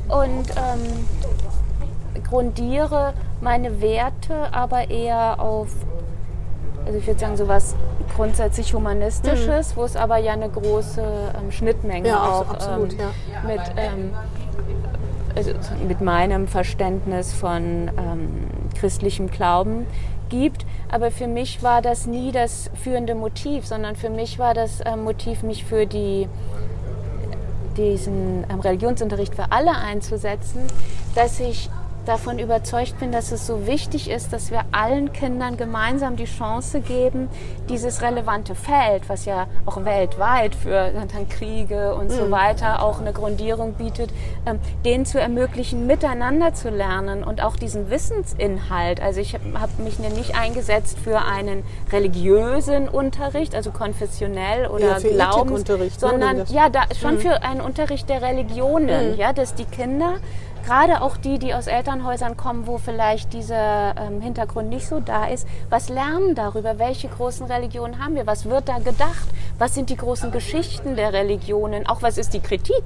und 0.09 0.49
ähm, 0.51 2.23
grundiere 2.23 3.13
meine 3.41 3.81
Werte 3.81 4.53
aber 4.53 4.89
eher 4.89 5.39
auf, 5.39 5.69
also 6.85 6.97
ich 6.97 7.07
würde 7.07 7.19
sagen, 7.19 7.37
sowas 7.37 7.75
grundsätzlich 8.15 8.73
Humanistisches, 8.73 9.75
wo 9.75 9.83
es 9.83 9.95
aber 9.95 10.17
ja 10.17 10.33
eine 10.33 10.49
große 10.49 11.01
ähm, 11.01 11.51
Schnittmenge 11.51 12.01
Mhm. 12.01 12.05
Ja, 12.05 12.23
auch 12.23 12.49
absolut, 12.49 12.93
ähm, 12.93 12.99
ja. 12.99 13.47
mit, 13.47 13.61
ähm, 13.77 14.13
also 15.35 15.51
mit 15.87 16.01
meinem 16.01 16.47
Verständnis 16.47 17.33
von 17.33 17.89
ähm, 17.97 18.47
christlichem 18.79 19.29
Glauben 19.29 19.85
gibt. 20.29 20.65
Aber 20.91 21.11
für 21.11 21.27
mich 21.27 21.63
war 21.63 21.81
das 21.81 22.05
nie 22.05 22.31
das 22.31 22.69
führende 22.81 23.15
Motiv, 23.15 23.65
sondern 23.65 23.95
für 23.95 24.09
mich 24.09 24.39
war 24.39 24.53
das 24.53 24.79
ähm, 24.85 25.03
Motiv, 25.03 25.43
mich 25.43 25.65
für 25.65 25.85
die 25.85 26.27
diesen 27.77 28.45
ähm, 28.51 28.59
Religionsunterricht 28.59 29.33
für 29.33 29.51
alle 29.51 29.75
einzusetzen, 29.75 30.61
dass 31.15 31.39
ich 31.39 31.69
davon 32.05 32.39
überzeugt 32.39 32.99
bin, 32.99 33.11
dass 33.11 33.31
es 33.31 33.47
so 33.47 33.65
wichtig 33.67 34.09
ist, 34.09 34.33
dass 34.33 34.51
wir 34.51 34.61
allen 34.71 35.13
Kindern 35.13 35.57
gemeinsam 35.57 36.15
die 36.15 36.25
Chance 36.25 36.81
geben, 36.81 37.29
dieses 37.69 38.01
relevante 38.01 38.55
Feld, 38.55 39.07
was 39.09 39.25
ja 39.25 39.47
auch 39.65 39.83
weltweit 39.85 40.55
für 40.55 40.91
dann 40.91 41.29
Kriege 41.29 41.95
und 41.95 42.11
so 42.11 42.31
weiter 42.31 42.83
auch 42.83 42.99
eine 42.99 43.13
Grundierung 43.13 43.73
bietet, 43.73 44.09
ähm, 44.45 44.59
denen 44.85 45.05
zu 45.05 45.19
ermöglichen, 45.19 45.87
miteinander 45.87 46.53
zu 46.53 46.69
lernen 46.69 47.23
und 47.23 47.41
auch 47.41 47.55
diesen 47.55 47.89
Wissensinhalt. 47.89 49.01
Also 49.01 49.19
ich 49.21 49.33
habe 49.33 49.43
hab 49.59 49.79
mich 49.79 49.99
nicht 49.99 50.35
eingesetzt 50.35 50.97
für 51.03 51.19
einen 51.19 51.63
religiösen 51.91 52.89
Unterricht, 52.89 53.55
also 53.55 53.71
konfessionell 53.71 54.67
oder 54.67 54.85
Eher 54.85 54.95
für 54.99 55.09
Glaubens, 55.09 55.61
Ethikunterricht, 55.61 56.01
ne, 56.01 56.09
sondern 56.09 56.45
ja, 56.47 56.69
da 56.69 56.83
schon 56.99 57.19
für 57.19 57.43
einen 57.43 57.61
Unterricht 57.61 58.09
der 58.09 58.21
Religionen, 58.21 59.17
ja, 59.17 59.33
dass 59.33 59.55
die 59.55 59.65
Kinder 59.65 60.15
Gerade 60.65 61.01
auch 61.01 61.17
die, 61.17 61.39
die 61.39 61.53
aus 61.53 61.67
Elternhäusern 61.67 62.37
kommen, 62.37 62.67
wo 62.67 62.77
vielleicht 62.77 63.33
dieser 63.33 63.95
ähm, 63.97 64.21
Hintergrund 64.21 64.69
nicht 64.69 64.87
so 64.87 64.99
da 64.99 65.25
ist, 65.25 65.47
was 65.69 65.89
lernen 65.89 66.35
darüber? 66.35 66.79
Welche 66.79 67.09
großen 67.09 67.45
Religionen 67.47 68.03
haben 68.03 68.15
wir? 68.15 68.25
Was 68.25 68.45
wird 68.45 68.69
da 68.69 68.79
gedacht? 68.79 69.27
Was 69.57 69.75
sind 69.75 69.89
die 69.89 69.97
großen 69.97 70.31
Geschichten 70.31 70.95
der 70.95 71.11
Religionen? 71.11 71.85
Auch 71.87 72.01
was 72.01 72.17
ist 72.17 72.33
die 72.33 72.39
Kritik? 72.39 72.83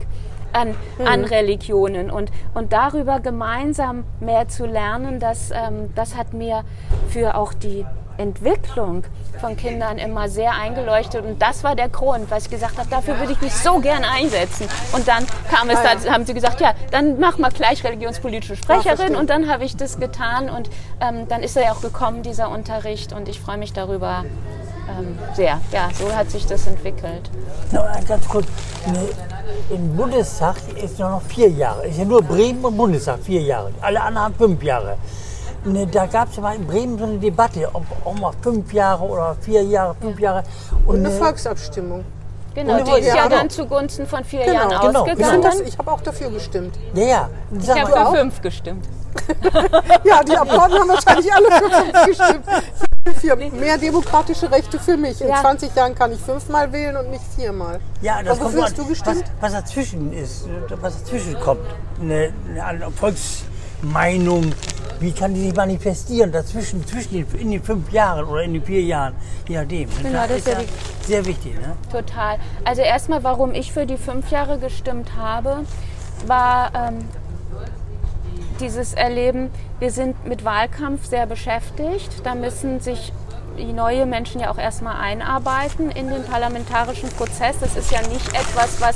an, 0.54 0.76
an 1.06 1.24
Religionen 1.26 2.10
und, 2.10 2.32
und 2.54 2.74
darüber 2.74 3.20
gemeinsam 3.20 4.06
mehr 4.20 4.48
zu 4.48 4.66
lernen, 4.66 5.20
das, 5.20 5.52
ähm, 5.52 5.94
das 5.96 6.16
hat 6.16 6.34
mir 6.34 6.64
für 7.10 7.36
auch 7.36 7.54
die 7.54 7.86
Entwicklung 8.18 9.04
von 9.40 9.56
Kindern 9.56 9.98
immer 9.98 10.30
sehr 10.30 10.54
eingeleuchtet 10.54 11.24
und 11.24 11.42
das 11.42 11.64
war 11.64 11.76
der 11.76 11.90
Grund, 11.90 12.30
was 12.32 12.46
ich 12.46 12.50
gesagt 12.50 12.78
habe, 12.78 12.90
dafür 12.90 13.20
würde 13.20 13.34
ich 13.34 13.42
mich 13.42 13.54
so 13.54 13.80
gern 13.80 14.04
einsetzen. 14.04 14.68
Und 14.94 15.08
dann 15.08 15.26
kam 15.52 15.70
es, 15.70 15.80
dann 15.82 16.12
haben 16.12 16.26
sie 16.26 16.34
gesagt, 16.34 16.60
ja, 16.60 16.74
dann 16.92 17.20
mach 17.20 17.38
mal 17.38 17.52
gleich 17.52 17.84
religionspolitische 17.84 18.56
Sprecherin 18.56 19.16
und 19.16 19.30
dann 19.30 19.50
habe 19.50 19.64
ich 19.64 19.76
das 19.76 20.00
getan 20.00 20.50
und 20.50 20.70
ähm, 21.02 21.28
dann 21.28 21.44
ist 21.44 21.56
er 21.56 21.64
ja 21.66 21.72
auch 21.74 21.82
gekommen, 21.82 22.24
dieser 22.24 22.50
Unterricht 22.50 23.14
und 23.14 23.30
ich 23.30 23.40
freue 23.40 23.58
mich 23.58 23.74
darüber 23.74 24.26
ähm, 24.90 25.18
sehr. 25.34 25.60
Ja, 25.72 25.90
so 25.94 26.14
hat 26.16 26.32
sich 26.32 26.46
das 26.46 26.68
entwickelt. 26.68 27.30
Ein 27.72 28.06
ganz 28.06 28.28
kurz. 28.28 28.48
Ne, 28.88 29.10
Im 29.70 29.96
Bundestag 29.96 30.56
ist 30.82 31.00
nur 31.00 31.10
noch 31.10 31.22
vier 31.24 31.50
Jahre. 31.50 31.88
Ist 31.88 32.00
ja 32.00 32.06
nur 32.06 32.22
Bremen 32.22 32.64
und 32.64 32.78
Bundestag 32.78 33.20
vier 33.20 33.42
Jahre. 33.42 33.72
Alle 33.82 34.02
anderen 34.02 34.26
haben 34.26 34.36
fünf 34.36 34.64
Jahre. 34.64 34.98
Ne, 35.66 35.86
da 35.88 36.06
gab 36.06 36.30
es 36.32 36.38
mal 36.38 36.56
in 36.56 36.66
Bremen 36.66 36.98
so 36.98 37.04
eine 37.06 37.18
Debatte, 37.18 37.68
ob, 37.74 37.84
ob 38.06 38.20
mal 38.20 38.32
fünf 38.42 38.72
Jahre 38.72 39.04
oder 39.04 39.36
vier 39.42 39.64
Jahre, 39.64 39.96
fünf 40.00 40.20
Jahre. 40.20 40.44
Und 40.86 40.98
eine 40.98 41.10
ne, 41.10 41.16
Volksabstimmung. 41.18 42.06
Genau, 42.56 42.80
Und 42.80 42.88
die 42.88 42.92
ist 43.02 43.08
ja 43.08 43.16
ja, 43.16 43.30
dann 43.30 43.42
genau. 43.48 43.54
zugunsten 43.54 44.08
von 44.08 44.24
vier 44.24 44.46
Genau, 44.46 44.54
Jahren 44.54 44.70
genau, 44.70 45.06
Ich, 45.06 45.12
ausgegangen. 45.12 45.42
das- 45.44 45.60
ich 45.62 45.78
habe 45.78 45.92
auch 45.92 46.02
dafür 46.02 46.30
gestimmt. 46.32 46.76
ja, 46.96 47.04
ja. 47.06 47.30
Ich 47.60 47.70
habe 47.70 47.92
für 47.92 48.08
auch? 48.08 48.16
fünf 48.16 48.42
gestimmt. 48.42 48.86
Ja, 50.04 50.24
die 50.24 50.38
Abgeordneten 50.38 50.82
haben 50.82 50.90
wahrscheinlich 50.90 51.34
alle 51.34 51.46
für 51.52 51.70
fünf 51.70 52.06
gestimmt. 52.06 52.46
Für 53.22 53.36
mehr 53.36 53.78
demokratische 53.78 54.52
Rechte 54.52 54.80
für 54.80 54.98
mich. 54.98 55.22
In 55.22 55.30
Ja. 55.30 55.42
20 55.42 55.74
Jahren 55.76 55.96
kann 55.96 56.12
ich 56.12 56.20
fünfmal 56.20 56.72
wählen 56.72 56.98
und 56.98 57.10
nicht 57.10 57.24
viermal. 57.36 57.80
Ja, 58.02 58.22
das 58.22 58.32
Aber 58.34 58.40
kommt 58.40 58.46
wofür 58.54 58.60
an, 58.60 58.66
hast 58.66 58.78
du 58.78 58.86
gestimmt? 58.86 59.24
Was, 59.40 59.52
was 59.54 59.62
dazwischen 59.62 60.14
ist, 60.14 60.46
was 60.82 61.00
dazwischen 61.04 61.40
kommt. 61.40 61.62
Eine, 62.02 62.34
eine 62.64 62.86
Volksmeinung, 63.82 64.54
wie 65.00 65.12
kann 65.12 65.34
die 65.34 65.42
sich 65.42 65.56
manifestieren 65.56 66.32
dazwischen, 66.32 66.86
zwischen 66.86 67.14
den, 67.14 67.40
in 67.40 67.52
den 67.52 67.64
fünf 67.64 67.92
Jahren 67.92 68.26
oder 68.26 68.44
in 68.44 68.54
den 68.54 68.64
vier 68.64 68.82
Jahren, 68.82 69.16
je 69.48 69.58
nachdem. 69.58 69.90
Genau, 70.02 70.28
das 70.28 70.38
ist 70.38 70.48
ja 70.48 70.58
sehr 71.04 71.26
wichtig. 71.26 71.54
Ne? 71.56 71.76
Total. 71.92 72.38
Also 72.64 72.82
erstmal, 72.82 73.24
warum 73.24 73.54
ich 73.54 73.72
für 73.72 73.86
die 73.86 73.98
fünf 73.98 74.32
Jahre 74.32 74.58
gestimmt 74.58 75.12
habe, 75.16 75.66
war 76.26 76.72
ähm, 76.74 77.06
dieses 78.60 78.94
Erleben, 78.94 79.52
wir 79.80 79.92
sind 79.92 80.26
mit 80.26 80.44
Wahlkampf 80.44 81.06
sehr 81.06 81.28
beschäftigt. 81.28 82.10
Da 82.24 82.34
müssen 82.34 82.80
sich 82.80 83.14
die 83.60 83.74
neue 83.74 84.06
Menschen 84.06 84.42
ja 84.42 84.52
auch 84.52 84.58
erstmal 84.58 84.96
einarbeiten 85.00 85.92
in 85.92 86.10
den 86.10 86.24
parlamentarischen 86.24 87.10
Prozess. 87.10 87.58
Das 87.60 87.76
ist 87.76 87.92
ja 87.92 88.02
nicht 88.02 88.28
etwas, 88.30 88.82
was 88.82 88.96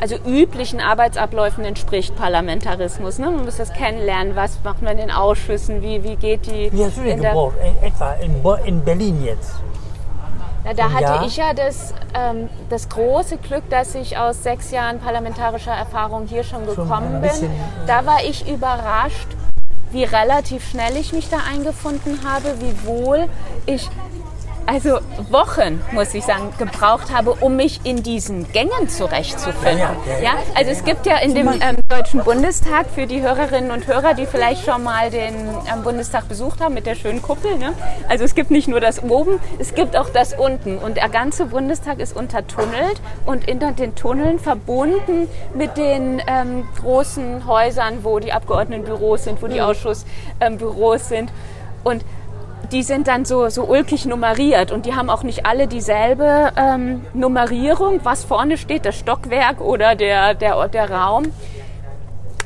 also 0.00 0.16
üblichen 0.26 0.80
Arbeitsabläufen 0.80 1.64
entspricht 1.64 2.14
Parlamentarismus. 2.16 3.18
Ne? 3.18 3.30
Man 3.30 3.44
muss 3.44 3.56
das 3.56 3.72
kennenlernen, 3.72 4.36
was 4.36 4.58
macht 4.64 4.82
man 4.82 4.98
in 4.98 5.10
Ausschüssen, 5.10 5.82
wie, 5.82 6.04
wie 6.04 6.16
geht 6.16 6.46
die... 6.46 6.70
Wie 6.72 6.84
hast 6.84 6.96
du 6.96 7.02
den 7.02 7.12
in 7.16 7.22
der- 7.22 7.30
gebraucht? 7.32 7.56
In, 7.82 7.86
etwa 7.88 8.12
in, 8.14 8.66
in 8.66 8.84
Berlin 8.84 9.24
jetzt. 9.24 9.54
Ja, 10.64 10.74
da 10.74 10.90
hatte 10.92 11.02
Ja. 11.04 11.22
ich 11.24 11.36
ja 11.36 11.54
das, 11.54 11.94
ähm, 12.14 12.48
das 12.68 12.88
große 12.88 13.38
Glück, 13.38 13.68
dass 13.70 13.94
ich 13.94 14.18
aus 14.18 14.42
sechs 14.42 14.70
Jahren 14.70 14.98
parlamentarischer 15.00 15.72
Erfahrung 15.72 16.26
hier 16.26 16.44
schon 16.44 16.66
gekommen 16.66 17.20
bin. 17.22 17.50
Da 17.86 18.04
war 18.04 18.22
ich 18.24 18.46
überrascht, 18.48 19.28
wie 19.90 20.04
relativ 20.04 20.68
schnell 20.68 20.96
ich 20.96 21.12
mich 21.12 21.30
da 21.30 21.38
eingefunden 21.50 22.20
habe, 22.28 22.54
wie 22.60 22.86
wohl 22.86 23.28
ich 23.66 23.88
also 24.68 24.98
Wochen, 25.30 25.80
muss 25.92 26.12
ich 26.12 26.24
sagen, 26.26 26.52
gebraucht 26.58 27.10
habe, 27.10 27.32
um 27.32 27.56
mich 27.56 27.80
in 27.84 28.02
diesen 28.02 28.52
Gängen 28.52 28.88
zurechtzufinden. 28.88 29.78
Ja, 29.78 29.96
ja, 30.06 30.12
ja. 30.12 30.22
Ja, 30.22 30.32
also 30.54 30.70
es 30.70 30.84
gibt 30.84 31.06
ja 31.06 31.16
in 31.16 31.34
dem 31.34 31.48
ähm, 31.48 31.78
Deutschen 31.88 32.22
Bundestag 32.22 32.90
für 32.90 33.06
die 33.06 33.22
Hörerinnen 33.22 33.70
und 33.70 33.86
Hörer, 33.86 34.12
die 34.12 34.26
vielleicht 34.26 34.66
schon 34.66 34.82
mal 34.82 35.10
den 35.10 35.34
ähm, 35.72 35.82
Bundestag 35.82 36.28
besucht 36.28 36.60
haben 36.60 36.74
mit 36.74 36.84
der 36.84 36.96
schönen 36.96 37.22
Kuppel. 37.22 37.56
Ne? 37.56 37.72
Also 38.10 38.24
es 38.24 38.34
gibt 38.34 38.50
nicht 38.50 38.68
nur 38.68 38.80
das 38.80 39.02
oben, 39.02 39.40
es 39.58 39.74
gibt 39.74 39.96
auch 39.96 40.10
das 40.10 40.34
unten. 40.34 40.76
Und 40.76 40.98
der 40.98 41.08
ganze 41.08 41.46
Bundestag 41.46 41.98
ist 41.98 42.14
untertunnelt 42.14 43.00
und 43.24 43.48
in 43.48 43.60
den 43.60 43.94
Tunneln 43.94 44.38
verbunden 44.38 45.28
mit 45.54 45.78
den 45.78 46.20
ähm, 46.26 46.68
großen 46.78 47.46
Häusern, 47.46 48.04
wo 48.04 48.18
die 48.18 48.34
Abgeordnetenbüros 48.34 49.24
sind, 49.24 49.40
wo 49.40 49.46
die 49.46 49.62
Ausschussbüros 49.62 51.08
sind. 51.08 51.32
Und 51.84 52.04
die 52.72 52.82
sind 52.82 53.08
dann 53.08 53.24
so, 53.24 53.48
so 53.48 53.64
ulkig 53.64 54.04
nummeriert 54.06 54.70
und 54.72 54.86
die 54.86 54.94
haben 54.94 55.10
auch 55.10 55.22
nicht 55.22 55.46
alle 55.46 55.66
dieselbe 55.66 56.52
ähm, 56.56 57.04
Nummerierung, 57.14 58.00
was 58.04 58.24
vorne 58.24 58.56
steht, 58.58 58.84
das 58.84 58.96
Stockwerk 58.98 59.60
oder 59.60 59.94
der, 59.94 60.34
der, 60.34 60.68
der 60.68 60.90
Raum. 60.90 61.24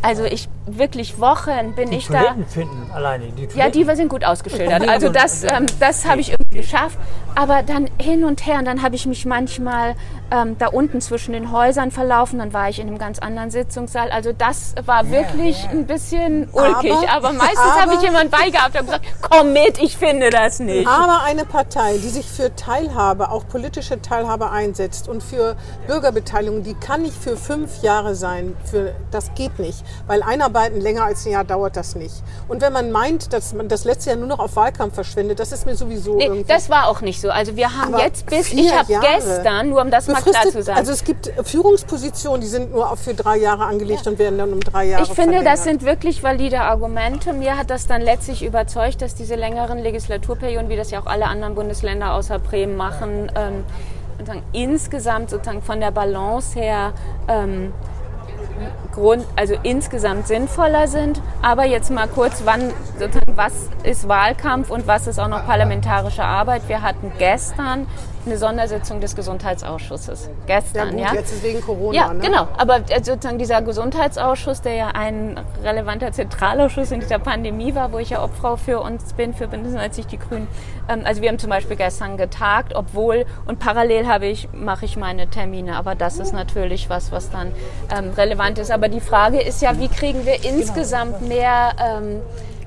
Also 0.03 0.25
ich 0.25 0.49
wirklich 0.67 1.21
Wochen 1.21 1.75
bin 1.77 1.91
Die 1.91 1.97
ich 1.99 2.09
da. 2.09 2.19
Toiletten 2.23 2.47
finden 2.47 2.91
alleine. 2.93 3.27
Die 3.27 3.43
Ja, 3.43 3.49
Toiletten. 3.49 3.73
die 3.73 3.97
sind 3.97 4.09
gut 4.09 4.25
ausgeschildert. 4.25 4.83
Ja, 4.87 4.91
Also 4.93 5.09
das, 5.11 5.45
ähm, 5.45 5.67
das 5.79 6.07
habe 6.09 6.21
ich 6.21 6.35
geschafft. 6.53 6.99
Aber 7.35 7.63
dann 7.63 7.89
hin 7.99 8.25
und 8.25 8.47
her, 8.47 8.59
und 8.59 8.67
dann 8.67 8.83
habe 8.83 8.95
ich 8.95 9.07
mich 9.07 9.25
manchmal 9.25 9.95
ähm, 10.31 10.57
da 10.59 10.67
unten 10.69 11.01
zwischen 11.01 11.33
den 11.33 11.51
Häusern 11.51 11.91
verlaufen. 11.91 12.39
Dann 12.39 12.53
war 12.53 12.69
ich 12.69 12.79
in 12.79 12.89
einem 12.89 12.99
ganz 12.99 13.19
anderen 13.19 13.51
Sitzungssaal. 13.51 14.11
Also 14.11 14.33
das 14.33 14.75
war 14.85 15.11
wirklich 15.11 15.67
ein 15.71 15.87
bisschen 15.87 16.49
ulkig. 16.53 16.93
Aber, 17.09 17.29
Aber- 17.29 17.33
meistens 17.33 17.81
habe 17.81 17.95
ich 17.95 18.03
jemanden 18.03 18.31
beigehabt 18.31 18.79
und 18.79 18.87
gesagt, 18.87 19.05
komm 19.23 19.53
mit, 19.53 19.79
ich 19.83 19.97
finde 19.97 20.31
das 20.31 20.59
nicht. 20.59 20.87
Aber 20.87 21.23
eine 21.23 21.45
Partei, 21.45 21.95
die 21.95 22.09
sich 22.09 22.27
für 22.27 22.55
Teilhabe, 22.55 23.31
auch 23.31 23.47
politische 23.49 24.01
Teilhabe 24.03 24.51
einsetzt 24.51 25.09
und 25.09 25.23
für 25.23 25.57
Bürgerbeteiligung, 25.87 26.63
die 26.63 26.75
kann 26.75 27.03
nicht 27.03 27.17
für 27.17 27.37
fünf 27.37 27.83
Jahre 27.83 28.15
sein. 28.15 28.57
Für, 28.65 28.95
das 29.11 29.35
geht 29.35 29.59
nicht. 29.59 29.85
Weil 30.07 30.23
Einarbeiten 30.23 30.81
länger 30.81 31.05
als 31.05 31.25
ein 31.27 31.33
Jahr 31.33 31.45
dauert 31.45 31.77
das 31.77 31.95
nicht. 31.95 32.23
Und 32.49 32.61
wenn 32.61 32.73
man 32.73 32.91
meint, 32.91 33.33
dass 33.33 33.53
man 33.55 33.69
das 33.69 33.85
letzte 33.85 34.11
Jahr 34.11 34.19
nur 34.19 34.29
noch 34.29 34.39
auf 34.39 34.57
Wahlkampf 34.57 34.95
verschwendet, 34.95 35.39
das 35.41 35.53
ist 35.53 35.67
mir 35.67 35.75
sowieso 35.77 36.17
Nee, 36.17 36.42
irgendwie... 36.43 36.53
das 36.53 36.71
war 36.71 36.89
auch 36.89 37.01
nicht 37.01 37.21
so. 37.21 37.31
Also 37.31 37.57
wir 37.57 37.77
haben 37.77 37.95
Aber 37.95 38.05
jetzt 38.05 38.27
bis, 38.27 38.53
ich 38.53 38.73
habe 38.73 38.93
gestern, 39.01 39.71
nur 39.71 39.81
um 39.81 39.91
das 39.91 40.09
mal 40.09 40.23
klar 40.23 40.43
zu 40.49 40.63
sagen. 40.63 40.79
Also 40.79 40.93
es 40.93 41.05
gibt 41.05 41.33
Führungspositionen, 41.43 42.41
die 42.41 42.47
sind 42.47 42.73
nur 42.73 42.97
für 42.97 43.15
drei 43.15 43.37
Jahre 43.39 43.65
angelegt 43.65 44.07
und 44.07 44.19
werden 44.19 44.39
dann 44.39 44.53
um 44.53 44.61
drei 44.61 44.85
Jahre 44.87 45.03
Ich 45.03 45.09
finde, 45.09 45.23
verlängert. 45.33 45.47
das 45.47 45.65
sind 45.65 45.83
wirklich 45.85 46.23
valide 46.23 46.61
Argumente. 46.61 47.33
Mir 47.33 47.57
hat 47.57 47.71
das 47.71 47.87
dann 47.87 48.03
letztlich 48.03 48.45
überzeugt, 48.45 49.03
dass 49.03 49.15
diese 49.15 49.35
längeren 49.35 49.79
Legislaturperioden, 49.79 50.69
wie 50.69 50.77
das 50.77 50.91
ja 50.91 51.01
auch 51.01 51.07
alle 51.07 51.27
anderen 51.27 51.55
Bundesländer 51.55 52.15
außer 52.15 52.39
Bremen 52.39 52.77
machen, 52.77 53.31
ähm, 53.35 53.65
insgesamt 54.53 55.31
sozusagen 55.31 55.63
von 55.63 55.81
der 55.81 55.91
Balance 55.91 56.59
her 56.59 56.93
ähm, 57.29 57.73
Grund, 58.93 59.25
also 59.37 59.55
insgesamt 59.63 60.27
sinnvoller 60.27 60.89
sind. 60.89 61.21
Aber 61.41 61.65
jetzt 61.65 61.91
mal 61.91 62.09
kurz, 62.09 62.43
wann 62.45 62.73
was 63.35 63.53
ist 63.83 64.09
Wahlkampf 64.09 64.71
und 64.71 64.87
was 64.87 65.07
ist 65.07 65.19
auch 65.19 65.29
noch 65.29 65.47
parlamentarische 65.47 66.25
Arbeit? 66.25 66.69
Wir 66.69 66.83
hatten 66.83 67.13
gestern 67.19 67.87
eine 68.25 68.37
Sondersitzung 68.37 69.01
des 69.01 69.17
Gesundheitsausschusses. 69.17 70.27
ja 70.27 70.61
Gestern, 70.61 70.91
gut, 70.91 71.01
ja. 71.01 71.15
jetzt 71.15 71.33
ist 71.33 71.43
wegen 71.43 71.61
Corona. 71.61 71.95
Ja, 71.95 72.13
ne? 72.13 72.21
genau. 72.21 72.49
Aber 72.57 72.77
äh, 72.89 73.03
sozusagen 73.03 73.39
dieser 73.39 73.63
Gesundheitsausschuss, 73.63 74.63
der 74.63 74.75
ja 74.75 74.89
ein 74.89 75.41
relevanter 75.63 76.13
Zentralausschuss 76.13 76.93
in 76.93 77.01
dieser 77.01 77.19
Pandemie 77.19 77.75
war, 77.75 77.93
wo 77.93 77.99
ich 77.99 78.11
ja 78.11 78.23
Obfrau 78.23 78.57
für 78.57 78.81
uns 78.81 79.13
bin, 79.15 79.35
für 79.35 79.49
Bündnis 79.49 79.75
90 79.75 80.07
Die 80.07 80.19
Grünen. 80.19 80.47
Ähm, 80.89 81.03
also 81.05 81.23
wir 81.23 81.29
haben 81.29 81.39
zum 81.39 81.51
Beispiel 81.51 81.77
gestern 81.77 82.17
getagt, 82.17 82.75
obwohl 82.75 83.25
und 83.47 83.59
parallel 83.59 84.07
habe 84.07 84.27
ich 84.27 84.49
mache 84.53 84.85
ich 84.85 84.97
meine 84.97 85.29
Termine. 85.29 85.77
Aber 85.77 85.95
das 85.95 86.19
ist 86.19 86.33
natürlich 86.33 86.89
was, 86.89 87.11
was 87.11 87.31
dann 87.31 87.53
ähm, 87.97 88.13
relevant 88.17 88.59
ist. 88.59 88.71
Aber 88.71 88.89
die 88.89 89.01
Frage 89.01 89.41
ist 89.41 89.63
ja, 89.63 89.79
wie 89.79 89.89
kriegen 89.89 90.25
wir 90.27 90.45
insgesamt 90.45 91.27
mehr 91.27 91.73
ähm, 91.79 92.21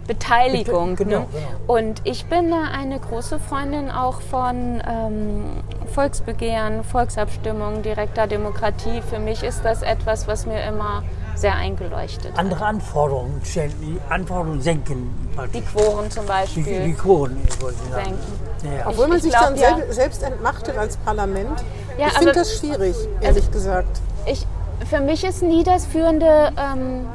Beteiligung. 0.07 0.95
Genau, 0.95 1.19
ne? 1.19 1.27
genau. 1.31 1.73
Und 1.73 2.01
ich 2.03 2.25
bin 2.25 2.51
da 2.51 2.63
eine 2.71 2.99
große 2.99 3.39
Freundin 3.39 3.89
auch 3.89 4.21
von 4.21 4.81
ähm, 4.87 5.45
Volksbegehren, 5.93 6.83
Volksabstimmungen, 6.83 7.81
direkter 7.81 8.27
Demokratie. 8.27 9.01
Für 9.09 9.19
mich 9.19 9.43
ist 9.43 9.65
das 9.65 9.81
etwas, 9.81 10.27
was 10.27 10.45
mir 10.45 10.63
immer 10.63 11.03
sehr 11.35 11.55
eingeleuchtet 11.55 12.31
hat. 12.31 12.39
Andere 12.39 12.65
Anforderungen 12.65 13.41
stellen, 13.43 13.73
die 13.81 13.99
Anforderungen 14.09 14.61
senken. 14.61 15.09
Die 15.31 15.35
praktisch. 15.35 15.63
Quoren 15.73 16.11
zum 16.11 16.25
Die, 16.25 16.31
die 16.63 16.71
Beispiel 16.71 16.93
Quoren, 16.93 17.37
wollte 17.59 17.77
ich 17.83 17.91
sagen. 17.91 18.05
senken. 18.05 18.77
Ja. 18.77 18.87
Obwohl 18.87 19.07
man 19.07 19.17
ich 19.17 19.23
sich 19.23 19.31
glaub, 19.31 19.43
dann 19.45 19.55
ja. 19.57 19.75
sel 19.75 19.93
selbst 19.93 20.23
entmachtet 20.23 20.77
als 20.77 20.97
Parlament. 20.97 21.63
Ja, 21.97 22.07
ich 22.07 22.13
finde 22.13 22.33
das 22.33 22.57
schwierig, 22.57 22.95
ehrlich 23.21 23.49
gesagt. 23.51 24.01
Ich, 24.25 24.45
für 24.89 25.01
mich 25.01 25.23
ist 25.23 25.43
nie 25.43 25.63
das 25.63 25.85
führende 25.85 26.51
ähm, 26.57 27.05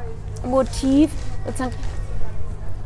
Motiv, 0.45 1.11
sozusagen, 1.45 1.73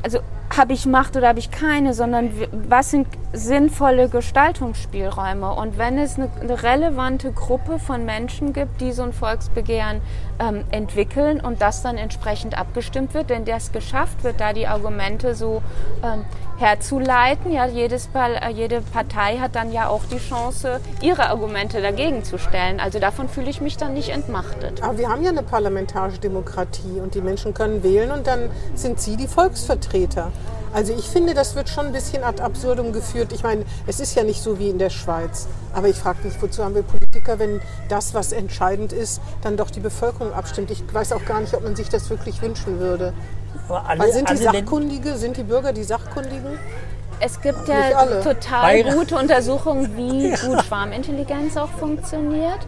also 0.05 0.19
habe 0.55 0.73
ich 0.73 0.85
Macht 0.85 1.17
oder 1.17 1.29
habe 1.29 1.39
ich 1.39 1.49
keine, 1.49 1.95
sondern 1.95 2.31
was 2.69 2.91
sind 2.91 3.07
sinnvolle 3.33 4.09
Gestaltungsspielräume. 4.09 5.51
Und 5.53 5.77
wenn 5.77 5.97
es 5.97 6.17
eine, 6.17 6.29
eine, 6.39 6.63
relevante 6.63 7.31
Gruppe 7.31 7.79
von 7.79 8.05
Menschen 8.05 8.53
gibt, 8.53 8.81
die 8.81 8.91
so 8.91 9.03
ein 9.03 9.13
Volksbegehren 9.13 10.01
ähm, 10.39 10.63
entwickeln 10.71 11.41
und 11.41 11.61
das 11.61 11.81
dann 11.81 11.97
entsprechend 11.97 12.57
abgestimmt 12.57 13.13
wird, 13.13 13.29
wenn 13.29 13.45
das 13.45 13.71
geschafft 13.71 14.23
wird, 14.23 14.39
da 14.39 14.53
die 14.53 14.67
Argumente 14.67 15.35
so 15.35 15.61
ähm, 16.03 16.25
herzuleiten, 16.57 17.51
ja, 17.51 17.65
jedes, 17.65 18.09
äh, 18.13 18.51
jede 18.51 18.81
Partei 18.81 19.37
hat 19.37 19.55
dann 19.55 19.71
ja 19.71 19.87
auch 19.89 20.03
die 20.05 20.19
Chance, 20.19 20.79
ihre 21.01 21.29
Argumente 21.29 21.81
dagegen 21.81 22.23
zu 22.23 22.37
stellen. 22.37 22.79
Also 22.79 22.99
davon 22.99 23.27
fühle 23.27 23.49
ich 23.49 23.61
mich 23.61 23.77
dann 23.77 23.93
nicht 23.93 24.09
entmachtet. 24.09 24.81
Aber 24.81 24.97
wir 24.97 25.09
haben 25.09 25.23
ja 25.23 25.29
eine 25.29 25.43
parlamentarische 25.43 26.19
Demokratie 26.19 26.99
und 27.01 27.15
die 27.15 27.21
Menschen 27.21 27.53
können 27.53 27.83
wählen 27.83 28.11
und 28.11 28.27
dann 28.27 28.49
sind 28.73 28.99
sie 28.99 29.17
die 29.17 29.27
Volksvertreter. 29.27 30.31
Also 30.75 30.91
ich 30.91 31.05
finde, 31.05 31.33
das 31.33 31.55
wird 31.55 31.69
schon 31.69 31.85
ein 31.85 31.93
bisschen 31.93 32.25
ad 32.25 32.43
absurdum 32.43 32.91
geführt. 32.91 33.31
Ich 33.31 33.43
meine, 33.43 33.63
es 33.87 34.01
ist 34.01 34.13
ja 34.13 34.23
nicht 34.23 34.43
so 34.43 34.59
wie 34.59 34.69
in 34.69 34.77
der 34.77 34.89
Schweiz. 34.89 35.47
Aber 35.73 35.87
ich 35.87 35.95
frage 35.95 36.17
mich, 36.23 36.33
wozu 36.41 36.65
haben 36.65 36.75
wir 36.75 36.83
Politiker, 36.83 37.39
wenn 37.39 37.61
das, 37.87 38.13
was 38.13 38.33
entscheidend 38.33 38.91
ist, 38.91 39.21
dann 39.41 39.55
doch 39.55 39.71
die 39.71 39.79
Bevölkerung 39.79 40.33
abstimmt? 40.33 40.71
Ich 40.71 40.83
weiß 40.93 41.13
auch 41.13 41.23
gar 41.23 41.39
nicht, 41.39 41.53
ob 41.53 41.63
man 41.63 41.77
sich 41.77 41.87
das 41.87 42.09
wirklich 42.09 42.41
wünschen 42.41 42.77
würde. 42.77 43.13
Alle, 43.69 44.01
Weil 44.01 44.11
sind 44.11 44.29
die 44.29 44.35
Sachkundige, 44.35 45.15
sind 45.15 45.37
die 45.37 45.43
Bürger 45.43 45.71
die 45.71 45.83
Sachkundigen? 45.83 46.59
Es 47.21 47.39
gibt 47.39 47.69
ja 47.69 48.05
total 48.21 48.83
gute 48.83 49.17
Untersuchungen, 49.17 49.95
wie 49.95 50.29
gut 50.45 50.61
Schwarmintelligenz 50.65 51.55
auch 51.55 51.69
funktioniert. 51.69 52.59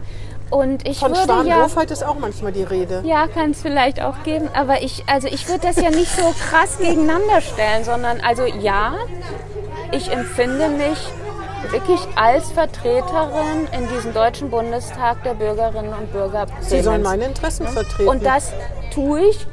Und 0.50 0.88
ich 0.88 0.98
Von 0.98 1.10
würde 1.10 1.24
Schwarmdoofheit 1.24 1.90
ja, 1.90 1.94
ist 1.94 2.04
auch 2.04 2.18
manchmal 2.18 2.52
die 2.52 2.62
Rede. 2.62 3.02
Ja, 3.04 3.26
kann 3.26 3.50
es 3.50 3.60
vielleicht 3.60 4.00
auch 4.00 4.22
geben. 4.22 4.48
Aber 4.54 4.82
ich, 4.82 5.04
also 5.06 5.28
ich 5.28 5.48
würde 5.48 5.60
das 5.66 5.76
ja 5.76 5.90
nicht 5.90 6.10
so 6.10 6.34
krass 6.48 6.78
gegeneinander 6.78 7.40
stellen, 7.40 7.84
sondern 7.84 8.20
also 8.20 8.46
ja, 8.46 8.94
ich 9.92 10.10
empfinde 10.10 10.68
mich 10.68 10.98
wirklich 11.70 12.00
als 12.14 12.50
Vertreterin 12.52 13.66
in 13.72 13.88
diesem 13.88 14.14
Deutschen 14.14 14.50
Bundestag 14.50 15.22
der 15.22 15.34
Bürgerinnen 15.34 15.92
und 15.92 16.12
Bürger. 16.12 16.46
Sie 16.60 16.80
sollen 16.80 17.02
meine 17.02 17.26
Interessen 17.26 17.66
vertreten. 17.66 18.08
Und 18.08 18.24
das 18.24 18.52
tue 18.92 19.20
ich. 19.28 19.46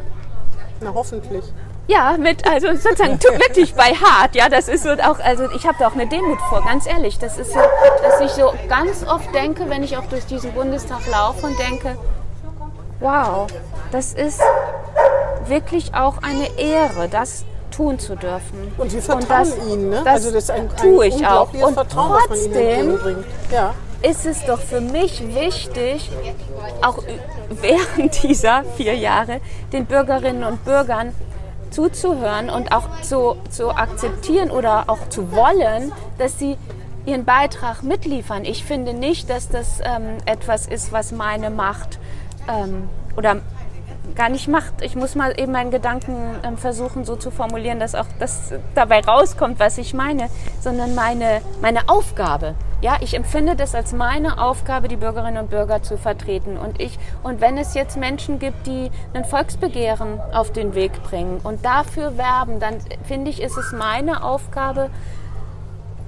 Na 0.82 0.94
hoffentlich. 0.94 1.44
Ja, 1.88 2.16
mit, 2.18 2.48
also 2.48 2.74
sozusagen 2.74 3.22
wirklich 3.22 3.76
bei 3.76 3.94
hart. 3.94 4.36
Ja, 4.36 4.50
das 4.50 4.68
ist 4.68 4.84
so 4.84 4.90
auch, 4.92 5.20
also 5.20 5.50
ich 5.52 5.68
habe 5.68 5.76
da 5.80 5.88
auch 5.88 5.94
eine 5.94 6.08
Demut 6.08 6.40
vor, 6.50 6.64
ganz 6.64 6.88
ehrlich. 6.88 7.20
Das 7.20 7.38
ist 7.38 7.54
so, 7.54 7.60
dass 8.02 8.22
ich 8.22 8.32
so 8.32 8.54
ganz 8.68 9.06
oft 9.08 9.34
denke, 9.36 9.70
wenn 9.70 9.84
ich 9.84 9.96
auch 9.98 10.06
durch 10.06 10.26
diesen 10.26 10.52
Bundestag 10.54 11.06
laufe 11.12 11.46
und 11.46 11.60
denke, 11.60 11.98
wow, 13.00 13.48
das 13.92 14.14
ist 14.14 14.42
wirklich 15.46 15.94
auch 15.94 16.18
eine 16.24 16.58
Ehre, 16.58 17.08
das 17.08 17.46
tun 17.70 18.00
zu 18.00 18.16
dürfen. 18.16 18.74
Und 18.78 18.90
Sie 18.90 19.02
vertrauen 19.02 19.22
und 19.22 19.30
das, 19.30 19.68
Ihnen, 19.68 19.90
ne? 19.90 20.02
Das 20.04 20.16
also 20.16 20.32
das 20.32 20.44
ist 20.46 20.52
ein, 20.52 20.70
ein 20.70 20.78
tue 20.78 21.08
ich 21.08 21.28
auch. 21.28 21.54
Und 21.54 21.74
Vertrauen, 21.74 22.20
trotzdem 22.28 23.24
ja. 23.52 23.74
ist 24.02 24.26
es 24.26 24.44
doch 24.46 24.60
für 24.60 24.82
mich 24.82 25.24
wichtig, 25.36 26.10
auch 26.82 27.00
während 27.50 28.24
dieser 28.24 28.64
vier 28.76 28.96
Jahre 28.96 29.40
den 29.72 29.86
Bürgerinnen 29.86 30.44
und 30.44 30.64
Bürgern 30.66 31.14
zuzuhören 31.76 32.50
und 32.50 32.72
auch 32.72 33.02
zu, 33.02 33.36
zu 33.50 33.70
akzeptieren 33.70 34.50
oder 34.50 34.86
auch 34.88 35.10
zu 35.10 35.34
wollen, 35.34 35.92
dass 36.18 36.40
sie 36.40 36.58
ihren 37.06 37.26
Beitrag 37.26 37.84
mitliefern. 37.84 38.46
Ich 38.46 38.64
finde 38.64 38.94
nicht, 38.94 39.30
dass 39.30 39.50
das 39.50 39.80
ähm, 39.84 40.18
etwas 40.26 40.68
ist, 40.68 40.94
was 40.94 41.12
meine 41.12 41.50
Macht 41.50 42.00
ähm, 42.48 42.90
oder 43.18 43.42
gar 44.16 44.30
nicht 44.30 44.48
macht. 44.48 44.82
Ich 44.82 44.96
muss 44.96 45.16
mal 45.16 45.40
eben 45.40 45.52
meinen 45.52 45.72
Gedanken 45.72 46.16
ähm, 46.44 46.58
versuchen, 46.58 47.06
so 47.06 47.16
zu 47.16 47.32
formulieren, 47.32 47.80
dass 47.80 47.96
auch 47.96 48.06
das 48.20 48.54
dabei 48.74 49.02
rauskommt, 49.02 49.60
was 49.60 49.78
ich 49.78 49.94
meine, 49.94 50.30
sondern 50.62 50.96
meine, 50.96 51.42
meine 51.62 51.88
Aufgabe. 51.90 52.56
Ja, 52.82 52.98
ich 53.02 53.16
empfinde 53.16 53.56
das 53.56 53.74
als 53.74 53.94
meine 53.94 54.42
Aufgabe, 54.42 54.88
die 54.88 54.96
Bürgerinnen 54.96 55.38
und 55.38 55.50
Bürger 55.50 55.82
zu 55.82 55.98
vertreten. 55.98 56.58
Und 56.58 56.82
ich, 56.82 57.00
und 57.24 57.42
wenn 57.42 57.58
es 57.58 57.74
jetzt 57.74 57.98
Menschen 57.98 58.40
gibt, 58.40 58.68
die 58.68 58.92
ein 59.14 59.26
Volksbegehren 59.26 60.20
auf 60.34 60.52
den 60.52 60.76
Weg 60.76 61.02
bringen 61.04 61.40
und 61.44 61.66
dafür 61.66 62.18
werben, 62.18 62.60
dann 62.60 62.78
finde 63.06 63.32
ich, 63.32 63.42
ist 63.42 63.58
es 63.58 63.72
meine 63.72 64.24
Aufgabe, 64.24 64.90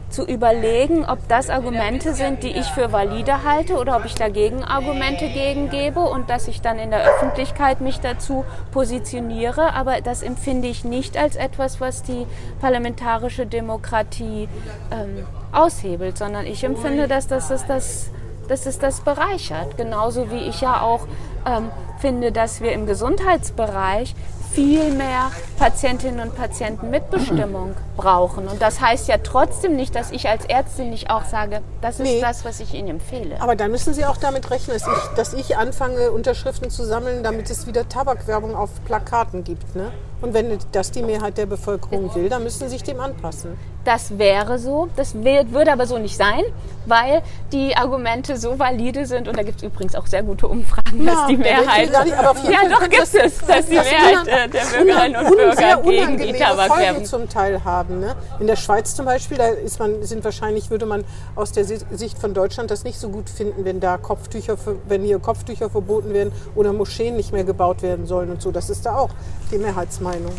zu 0.09 0.25
überlegen, 0.25 1.05
ob 1.05 1.27
das 1.27 1.49
Argumente 1.49 2.13
sind, 2.13 2.43
die 2.43 2.51
ich 2.51 2.65
für 2.67 2.91
valide 2.91 3.43
halte 3.43 3.75
oder 3.75 3.97
ob 3.97 4.05
ich 4.05 4.15
dagegen 4.15 4.63
Argumente 4.63 5.29
gegengebe 5.29 5.99
und 5.99 6.29
dass 6.29 6.47
ich 6.47 6.61
dann 6.61 6.79
in 6.79 6.91
der 6.91 7.03
Öffentlichkeit 7.03 7.81
mich 7.81 7.99
dazu 7.99 8.45
positioniere. 8.71 9.73
Aber 9.73 10.01
das 10.01 10.23
empfinde 10.23 10.67
ich 10.67 10.85
nicht 10.85 11.17
als 11.17 11.35
etwas, 11.35 11.81
was 11.81 12.03
die 12.03 12.25
parlamentarische 12.61 13.45
Demokratie 13.45 14.47
ähm, 14.91 15.25
aushebelt, 15.51 16.17
sondern 16.17 16.45
ich 16.45 16.63
empfinde, 16.63 17.07
dass 17.07 17.27
das, 17.27 17.49
das, 17.49 17.65
das, 17.67 18.09
dass 18.47 18.65
es 18.65 18.79
das 18.79 19.01
bereichert. 19.01 19.77
Genauso 19.77 20.31
wie 20.31 20.47
ich 20.47 20.61
ja 20.61 20.81
auch 20.81 21.07
ähm, 21.45 21.69
finde, 21.99 22.31
dass 22.31 22.61
wir 22.61 22.71
im 22.71 22.85
Gesundheitsbereich 22.85 24.15
viel 24.53 24.91
mehr 24.91 25.31
Patientinnen 25.57 26.19
und 26.19 26.35
Patienten 26.35 26.89
Mitbestimmung 26.89 27.75
brauchen. 27.95 28.47
Und 28.47 28.61
das 28.61 28.81
heißt 28.81 29.07
ja 29.07 29.17
trotzdem 29.17 29.75
nicht, 29.75 29.95
dass 29.95 30.11
ich 30.11 30.29
als 30.29 30.45
Ärztin 30.45 30.89
nicht 30.89 31.09
auch 31.09 31.25
sage, 31.25 31.61
das 31.81 31.99
ist 31.99 32.03
nee. 32.03 32.21
das, 32.21 32.45
was 32.45 32.59
ich 32.59 32.73
Ihnen 32.73 32.89
empfehle. 32.89 33.41
Aber 33.41 33.55
dann 33.55 33.71
müssen 33.71 33.93
Sie 33.93 34.05
auch 34.05 34.17
damit 34.17 34.49
rechnen, 34.51 34.77
dass 34.77 34.87
ich, 34.87 35.15
dass 35.15 35.33
ich 35.33 35.57
anfange, 35.57 36.11
Unterschriften 36.11 36.69
zu 36.69 36.85
sammeln, 36.85 37.23
damit 37.23 37.49
es 37.49 37.67
wieder 37.67 37.87
Tabakwerbung 37.87 38.55
auf 38.55 38.69
Plakaten 38.85 39.43
gibt. 39.43 39.75
Ne? 39.75 39.91
Und 40.21 40.33
wenn 40.33 40.57
das 40.71 40.91
die 40.91 41.03
Mehrheit 41.03 41.37
der 41.37 41.45
Bevölkerung 41.45 42.13
will, 42.15 42.29
dann 42.29 42.43
müssen 42.43 42.59
sie 42.59 42.69
sich 42.69 42.83
dem 42.83 42.99
anpassen. 42.99 43.57
Das 43.87 44.17
wäre 44.17 44.59
so. 44.59 44.89
Das 44.97 45.15
würde 45.15 45.71
aber 45.71 45.85
so 45.85 45.97
nicht 45.97 46.17
sein, 46.17 46.41
weil 46.85 47.21
die 47.53 47.77
Argumente 47.77 48.35
so 48.35 48.59
valide 48.59 49.05
sind. 49.05 49.29
Und 49.29 49.37
da 49.37 49.43
gibt 49.43 49.59
es 49.59 49.63
übrigens 49.63 49.95
auch 49.95 50.07
sehr 50.07 50.23
gute 50.23 50.47
Umfragen, 50.47 51.05
ja, 51.05 51.13
dass 51.13 51.27
die 51.27 51.37
Mehrheit. 51.37 51.89
Nicht, 51.89 52.51
ja, 52.51 52.67
doch 52.69 52.89
gibt 52.89 53.01
es, 53.01 53.11
dass 53.13 53.65
die 53.67 53.75
Mehrheit 53.75 54.27
äh, 54.27 54.49
der 54.49 54.59
Bürgerinnen 54.65 55.15
und 55.15 55.37
Bürger 55.37 55.81
gegen 55.83 56.17
die 56.17 56.33
Tabakwerbung 56.33 57.05
zum 57.05 57.29
Teil 57.29 57.63
haben. 57.63 58.01
Ne? 58.01 58.15
In 58.41 58.47
der 58.47 58.57
Schweiz 58.57 58.93
zum 58.93 59.05
Beispiel, 59.05 59.37
da 59.37 59.47
ist 59.47 59.79
man, 59.79 60.03
sind 60.03 60.25
wahrscheinlich, 60.25 60.69
würde 60.69 60.85
man 60.85 61.05
aus 61.35 61.53
der 61.53 61.63
Sicht 61.63 62.17
von 62.19 62.33
Deutschland 62.33 62.69
das 62.71 62.83
nicht 62.83 62.99
so 62.99 63.07
gut 63.07 63.29
finden, 63.29 63.63
wenn 63.63 63.79
da 63.79 63.97
Kopftücher, 63.97 64.57
wenn 64.89 65.03
hier 65.03 65.19
Kopftücher 65.19 65.69
verboten 65.69 66.13
werden 66.13 66.33
oder 66.55 66.73
Moscheen 66.73 67.15
nicht 67.15 67.31
mehr 67.31 67.45
gebaut 67.45 67.83
werden 67.83 68.05
sollen 68.05 68.31
und 68.31 68.41
so. 68.41 68.51
Das 68.51 68.69
ist 68.69 68.85
da 68.85 68.97
auch 68.97 69.11
die 69.51 69.59
Mehrheitsmeinung. 69.59 70.06
Meinung. 70.07 70.31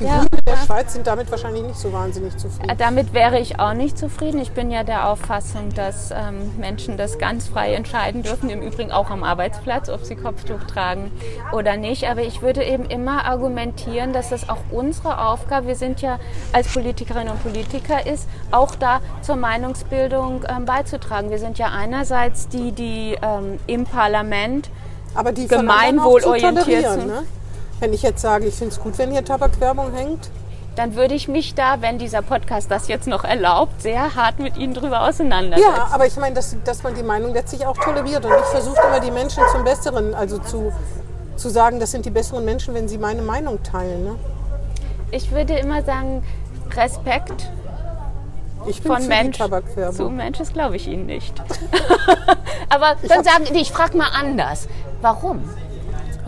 Die 0.00 0.04
ja, 0.04 0.16
Grünen 0.16 0.44
der 0.46 0.54
ja. 0.54 0.60
Schweiz 0.62 0.94
sind 0.94 1.06
damit 1.06 1.30
wahrscheinlich 1.30 1.62
nicht 1.62 1.78
so 1.78 1.92
wahnsinnig 1.92 2.34
zufrieden. 2.38 2.74
Damit 2.78 3.12
wäre 3.12 3.38
ich 3.38 3.60
auch 3.60 3.74
nicht 3.74 3.98
zufrieden. 3.98 4.40
Ich 4.40 4.52
bin 4.52 4.70
ja 4.70 4.82
der 4.82 5.08
Auffassung, 5.08 5.74
dass 5.74 6.10
ähm, 6.10 6.52
Menschen 6.58 6.96
das 6.96 7.18
ganz 7.18 7.48
frei 7.48 7.74
entscheiden 7.74 8.22
dürfen, 8.22 8.48
im 8.48 8.62
Übrigen 8.62 8.92
auch 8.92 9.10
am 9.10 9.22
Arbeitsplatz, 9.22 9.90
ob 9.90 10.04
sie 10.06 10.16
Kopftuch 10.16 10.64
tragen 10.64 11.10
oder 11.52 11.76
nicht. 11.76 12.08
Aber 12.08 12.22
ich 12.22 12.40
würde 12.40 12.64
eben 12.64 12.86
immer 12.86 13.26
argumentieren, 13.26 14.14
dass 14.14 14.30
das 14.30 14.48
auch 14.48 14.62
unsere 14.70 15.22
Aufgabe, 15.26 15.66
wir 15.66 15.76
sind 15.76 16.00
ja 16.00 16.18
als 16.54 16.72
Politikerinnen 16.72 17.28
und 17.28 17.42
Politiker, 17.42 18.06
ist, 18.06 18.26
auch 18.50 18.74
da 18.74 19.00
zur 19.20 19.36
Meinungsbildung 19.36 20.46
ähm, 20.48 20.64
beizutragen. 20.64 21.28
Wir 21.28 21.38
sind 21.38 21.58
ja 21.58 21.72
einerseits 21.76 22.48
die, 22.48 22.72
die 22.72 23.18
ähm, 23.20 23.58
im 23.66 23.84
Parlament 23.84 24.70
gemeinwohlorientiert 25.14 26.90
sind. 26.90 27.06
Ne? 27.06 27.22
Wenn 27.80 27.92
ich 27.92 28.02
jetzt 28.02 28.20
sage, 28.20 28.46
ich 28.46 28.54
finde 28.54 28.74
es 28.74 28.80
gut, 28.80 28.98
wenn 28.98 29.10
hier 29.10 29.24
Tabakwerbung 29.24 29.92
hängt, 29.92 30.30
dann 30.76 30.94
würde 30.94 31.14
ich 31.14 31.28
mich 31.28 31.54
da, 31.54 31.80
wenn 31.80 31.98
dieser 31.98 32.22
Podcast 32.22 32.70
das 32.70 32.88
jetzt 32.88 33.06
noch 33.08 33.24
erlaubt, 33.24 33.82
sehr 33.82 34.14
hart 34.14 34.38
mit 34.38 34.56
Ihnen 34.56 34.74
drüber 34.74 35.02
auseinandersetzen. 35.08 35.74
Ja, 35.74 35.88
aber 35.90 36.06
ich 36.06 36.16
meine, 36.16 36.34
dass, 36.34 36.56
dass 36.64 36.82
man 36.82 36.94
die 36.94 37.02
Meinung 37.02 37.32
letztlich 37.32 37.66
auch 37.66 37.76
toleriert. 37.76 38.24
Und 38.24 38.32
ich 38.32 38.46
versuche 38.46 38.78
immer 38.86 39.00
die 39.00 39.10
Menschen 39.10 39.42
zum 39.50 39.64
Besseren, 39.64 40.14
also 40.14 40.38
zu, 40.38 40.72
zu 41.36 41.48
sagen, 41.48 41.80
das 41.80 41.90
sind 41.90 42.06
die 42.06 42.10
besseren 42.10 42.44
Menschen, 42.44 42.74
wenn 42.74 42.86
sie 42.86 42.98
meine 42.98 43.22
Meinung 43.22 43.62
teilen. 43.62 44.04
Ne? 44.04 44.16
Ich 45.10 45.32
würde 45.32 45.54
immer 45.54 45.82
sagen, 45.82 46.22
Respekt 46.76 47.50
ich 48.66 48.82
bin 48.82 48.92
von 48.92 49.08
Mensch 49.08 49.38
zu 49.96 50.10
Mensch, 50.10 50.38
das 50.38 50.52
glaube 50.52 50.76
ich 50.76 50.86
Ihnen 50.86 51.06
nicht. 51.06 51.34
aber 52.68 52.96
dann 53.08 53.24
sagen, 53.24 53.46
ich 53.54 53.72
frage 53.72 53.96
mal 53.96 54.08
anders. 54.12 54.68
Warum? 55.00 55.42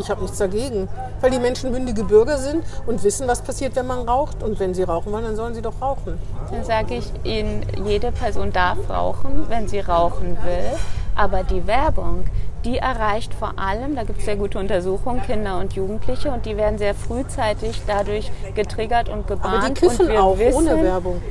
Ich 0.03 0.11
habe 0.11 0.21
nichts 0.23 0.39
dagegen, 0.39 0.89
weil 1.21 1.31
die 1.31 1.39
Menschen 1.39 1.71
mündige 1.71 2.03
Bürger 2.03 2.37
sind 2.37 2.65
und 2.87 3.05
wissen, 3.05 3.29
was 3.29 3.41
passiert, 3.41 3.77
wenn 3.77 3.87
man 3.87 4.09
raucht. 4.09 4.43
Und 4.43 4.59
wenn 4.59 4.75
sie 4.75 4.83
rauchen 4.83 5.13
wollen, 5.13 5.25
dann 5.25 5.37
sollen 5.37 5.55
sie 5.55 5.63
doch 5.63 5.81
rauchen. 5.81 6.19
Dann 6.51 6.65
sage 6.65 6.97
ich 6.97 7.07
Ihnen, 7.23 7.65
jede 7.87 8.11
Person 8.11 8.53
darf 8.53 8.79
rauchen, 8.91 9.47
wenn 9.49 9.69
sie 9.69 9.79
rauchen 9.79 10.37
will. 10.45 10.73
Aber 11.15 11.45
die 11.45 11.69
Werbung, 11.69 12.25
die 12.65 12.79
erreicht 12.79 13.33
vor 13.33 13.53
allem, 13.59 13.95
da 13.95 14.03
gibt 14.03 14.19
es 14.19 14.25
sehr 14.25 14.37
gute 14.37 14.59
Untersuchungen, 14.59 15.23
Kinder 15.23 15.59
und 15.59 15.75
Jugendliche 15.75 16.33
und 16.33 16.47
die 16.47 16.57
werden 16.57 16.79
sehr 16.79 16.95
frühzeitig 16.95 17.83
dadurch 17.87 18.33
getriggert 18.55 19.09
und 19.09 19.29
gebahnt. 19.29 19.55
Aber 19.55 19.69
die 19.69 19.75
kiffen 19.75 20.17
auch 20.17 20.37
wissen, 20.37 20.69
ohne 20.69 20.83
Werbung. 20.83 21.23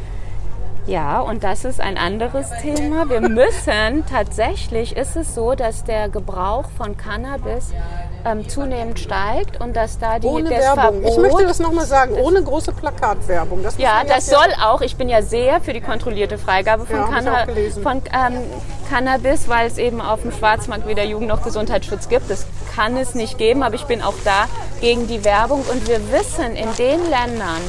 Ja, 0.87 1.19
und 1.21 1.43
das 1.43 1.63
ist 1.63 1.79
ein 1.79 1.97
anderes 1.97 2.49
Thema. 2.61 3.07
Wir 3.07 3.21
müssen, 3.21 4.03
tatsächlich 4.09 4.97
ist 4.97 5.15
es 5.15 5.35
so, 5.35 5.53
dass 5.53 5.83
der 5.83 6.09
Gebrauch 6.09 6.65
von 6.75 6.97
Cannabis 6.97 7.69
ähm, 8.25 8.49
zunehmend 8.49 8.99
steigt 8.99 9.61
und 9.61 9.75
dass 9.75 9.99
da 9.99 10.17
die 10.17 10.25
Ohne 10.27 10.49
das 10.49 10.59
Werbung. 10.59 11.03
Ich 11.03 11.09
Verbot- 11.13 11.21
möchte 11.21 11.45
das 11.45 11.59
nochmal 11.59 11.85
sagen, 11.85 12.15
ohne 12.15 12.41
große 12.43 12.71
Plakatwerbung. 12.71 13.61
Das 13.63 13.77
Ja, 13.77 14.03
das 14.07 14.25
soll 14.27 14.47
auch. 14.63 14.81
Ich 14.81 14.95
bin 14.95 15.07
ja 15.07 15.21
sehr 15.21 15.61
für 15.61 15.73
die 15.73 15.81
kontrollierte 15.81 16.37
Freigabe 16.39 16.85
von, 16.85 16.95
Ja, 16.97 17.05
ich 17.05 17.11
Canna 17.11 17.45
von 17.83 18.01
ähm, 18.11 18.41
Cannabis, 18.89 19.47
weil 19.47 19.67
es 19.67 19.77
eben 19.77 20.01
auf 20.01 20.23
dem 20.23 20.31
Schwarzmarkt 20.31 20.87
weder 20.87 21.03
Jugend- 21.03 21.27
noch 21.29 21.43
Gesundheitsschutz 21.43 22.09
gibt. 22.09 22.29
Das 22.29 22.47
kann 22.75 22.97
es 22.97 23.13
nicht 23.15 23.37
geben, 23.37 23.61
aber 23.61 23.75
ich 23.75 23.85
bin 23.85 24.01
auch 24.01 24.15
da 24.25 24.45
gegen 24.81 25.07
die 25.07 25.23
Werbung. 25.23 25.63
Und 25.71 25.87
wir 25.87 25.99
wissen 26.11 26.55
in 26.55 26.67
den 26.77 26.99
Ländern, 27.09 27.61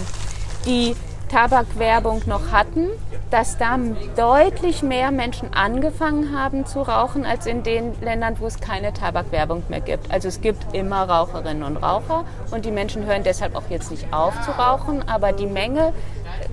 die 0.64 0.96
Tabakwerbung 1.32 2.20
noch 2.26 2.52
hatten, 2.52 2.88
dass 3.30 3.56
da 3.56 3.78
deutlich 4.16 4.82
mehr 4.82 5.10
Menschen 5.10 5.54
angefangen 5.54 6.38
haben 6.38 6.66
zu 6.66 6.82
rauchen, 6.82 7.24
als 7.24 7.46
in 7.46 7.62
den 7.62 7.98
Ländern, 8.02 8.36
wo 8.38 8.46
es 8.46 8.60
keine 8.60 8.92
Tabakwerbung 8.92 9.62
mehr 9.70 9.80
gibt. 9.80 10.12
Also 10.12 10.28
es 10.28 10.42
gibt 10.42 10.74
immer 10.74 11.08
Raucherinnen 11.08 11.62
und 11.62 11.78
Raucher 11.78 12.26
und 12.50 12.66
die 12.66 12.70
Menschen 12.70 13.06
hören 13.06 13.22
deshalb 13.24 13.56
auch 13.56 13.62
jetzt 13.70 13.90
nicht 13.90 14.12
auf 14.12 14.38
zu 14.42 14.50
rauchen, 14.50 15.08
aber 15.08 15.32
die 15.32 15.46
Menge 15.46 15.94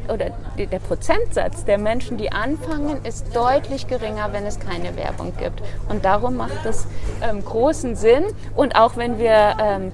äh, 0.07 0.13
oder 0.13 0.31
der 0.57 0.79
Prozentsatz 0.79 1.65
der 1.65 1.77
Menschen, 1.77 2.17
die 2.17 2.31
anfangen, 2.31 3.03
ist 3.03 3.35
deutlich 3.35 3.87
geringer, 3.87 4.31
wenn 4.31 4.45
es 4.45 4.61
keine 4.61 4.95
Werbung 4.95 5.33
gibt. 5.37 5.61
Und 5.89 6.05
darum 6.05 6.37
macht 6.37 6.65
es 6.65 6.87
ähm, 7.21 7.43
großen 7.43 7.97
Sinn. 7.97 8.23
Und 8.55 8.77
auch 8.77 8.95
wenn 8.95 9.19
wir 9.19 9.57
ähm, 9.59 9.91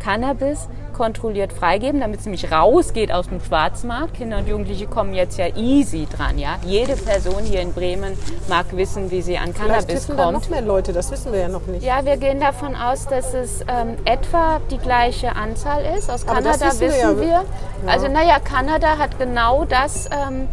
Cannabis 0.00 0.66
kontrolliert 1.02 1.52
freigeben, 1.52 2.00
damit 2.00 2.20
es 2.20 2.26
nämlich 2.26 2.52
rausgeht 2.52 3.10
aus 3.10 3.26
dem 3.28 3.40
Schwarzmarkt. 3.40 4.14
Kinder 4.14 4.38
und 4.38 4.46
Jugendliche 4.46 4.86
kommen 4.86 5.14
jetzt 5.14 5.36
ja 5.36 5.48
easy 5.56 6.06
dran. 6.06 6.38
Ja? 6.38 6.58
Jede 6.64 6.94
Person 6.94 7.42
hier 7.42 7.60
in 7.60 7.72
Bremen 7.72 8.16
mag 8.48 8.66
wissen, 8.76 9.10
wie 9.10 9.20
sie 9.20 9.36
an 9.36 9.52
Vielleicht 9.52 9.58
Cannabis 9.88 9.94
wissen 9.96 10.16
da 10.16 10.26
kommt. 10.26 10.42
noch 10.42 10.48
mehr 10.48 10.60
Leute, 10.60 10.92
das 10.92 11.10
wissen 11.10 11.32
wir 11.32 11.40
ja 11.40 11.48
noch 11.48 11.66
nicht. 11.66 11.84
Ja, 11.84 12.04
wir 12.04 12.18
gehen 12.18 12.38
davon 12.38 12.76
aus, 12.76 13.08
dass 13.08 13.34
es 13.34 13.62
ähm, 13.62 13.96
etwa 14.04 14.60
die 14.70 14.78
gleiche 14.78 15.34
Anzahl 15.34 15.82
ist. 15.98 16.08
Aus 16.08 16.22
Aber 16.28 16.40
Kanada 16.40 16.66
wissen 16.66 16.80
wir 16.80 16.88
wissen 16.92 17.20
wir. 17.20 17.26
ja. 17.26 17.44
Also 17.88 18.06
naja, 18.06 18.38
Kanada 18.38 18.96
hat 18.98 19.18
genau 19.18 19.64
das 19.64 20.06
ähm, 20.06 20.46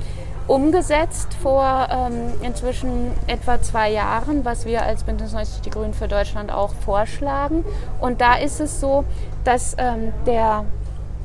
umgesetzt 0.50 1.36
vor 1.42 1.88
ähm, 1.92 2.34
inzwischen 2.42 3.12
etwa 3.28 3.62
zwei 3.62 3.92
Jahren, 3.92 4.44
was 4.46 4.66
wir 4.66 4.82
als 4.82 5.04
Bündnis 5.04 5.32
90 5.32 5.62
Die 5.62 5.70
Grünen 5.70 5.94
für 5.94 6.08
Deutschland 6.08 6.52
auch 6.52 6.74
vorschlagen. 6.74 7.64
Und 8.02 8.20
da 8.20 8.36
ist 8.36 8.60
es 8.60 8.80
so, 8.80 9.06
dass 9.44 9.76
ähm, 9.78 10.12
der 10.26 10.66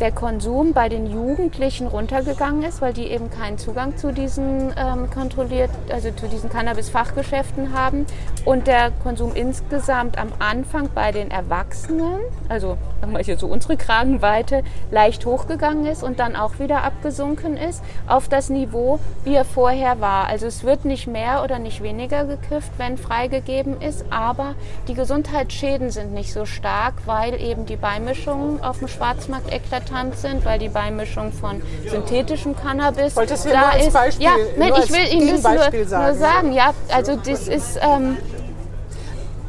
der 0.01 0.11
Konsum 0.11 0.73
bei 0.73 0.89
den 0.89 1.07
Jugendlichen 1.07 1.87
runtergegangen 1.87 2.65
ist, 2.65 2.83
weil 2.83 2.93
die 2.93 3.07
eben 3.07 3.31
keinen 3.31 3.59
Zugang 3.59 3.97
zu 3.97 4.13
diesen 4.13 4.75
ähm, 4.77 5.09
kontrolliert, 5.11 5.71
also 5.91 6.11
zu 6.11 6.27
diesen 6.27 6.51
Cannabis-Fachgeschäften 6.51 7.73
haben 7.73 8.07
und 8.45 8.67
der 8.67 8.91
Konsum 8.91 9.35
insgesamt 9.35 10.19
am 10.19 10.33
Anfang 10.41 10.89
bei 10.95 11.13
den 11.13 11.31
Erwachsenen, 11.31 12.21
also 12.49 12.77
sagen 13.01 13.13
wir 13.13 13.21
hier 13.21 13.39
so 13.39 13.47
unsere 13.47 13.77
Kragenweite, 13.77 14.65
leicht 14.91 15.27
hochgegangen 15.27 15.87
ist 15.87 16.03
und 16.03 16.19
dann 16.19 16.35
auch 16.35 16.59
wieder 16.59 16.83
abgesunken 16.83 17.57
ist 17.57 17.83
auf 18.09 18.29
das 18.29 18.51
Niveau, 18.51 18.99
wie 19.25 19.35
er 19.35 19.45
vorher 19.45 20.01
war. 20.01 20.27
Also 20.27 20.47
es 20.47 20.65
wird 20.65 20.85
nicht 20.85 21.07
mehr 21.07 21.45
oder 21.45 21.61
nicht 21.61 21.83
weniger 21.83 22.25
gekifft, 22.25 22.73
wenn 22.79 22.99
freigegeben 22.99 23.81
ist, 23.81 24.05
aber 24.11 24.57
die 24.89 24.95
Gesundheitsschäden 24.95 25.91
sind 25.91 26.13
nicht 26.13 26.33
so 26.33 26.47
stark, 26.47 26.95
weil 27.07 27.41
eben 27.41 27.65
die 27.65 27.77
Beimischungen 27.77 28.61
auf 28.61 28.81
dem 28.81 28.89
Schwarzmarkt 28.89 29.53
eklatant 29.53 29.84
sind, 30.16 30.45
weil 30.45 30.59
die 30.59 30.68
Beimischung 30.68 31.32
von 31.32 31.62
synthetischem 31.89 32.57
Cannabis 32.57 33.14
wollte 33.16 33.35
es 33.35 33.45
hier 33.45 33.53
da 33.53 33.70
ist. 33.72 33.93
Beispiel- 33.93 34.24
ja, 34.26 34.32
nein, 34.57 34.72
ich 34.82 34.91
will 34.91 35.07
Ihnen 35.12 35.43
das 35.43 35.43
nur, 35.43 35.55
nur 35.55 35.87
sagen, 35.87 36.18
sagen. 36.18 36.53
Ja, 36.53 36.74
also 36.93 37.16
das 37.16 37.49
ist, 37.49 37.78
ähm, 37.80 38.16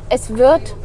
es 0.09 0.35
wird 0.35 0.75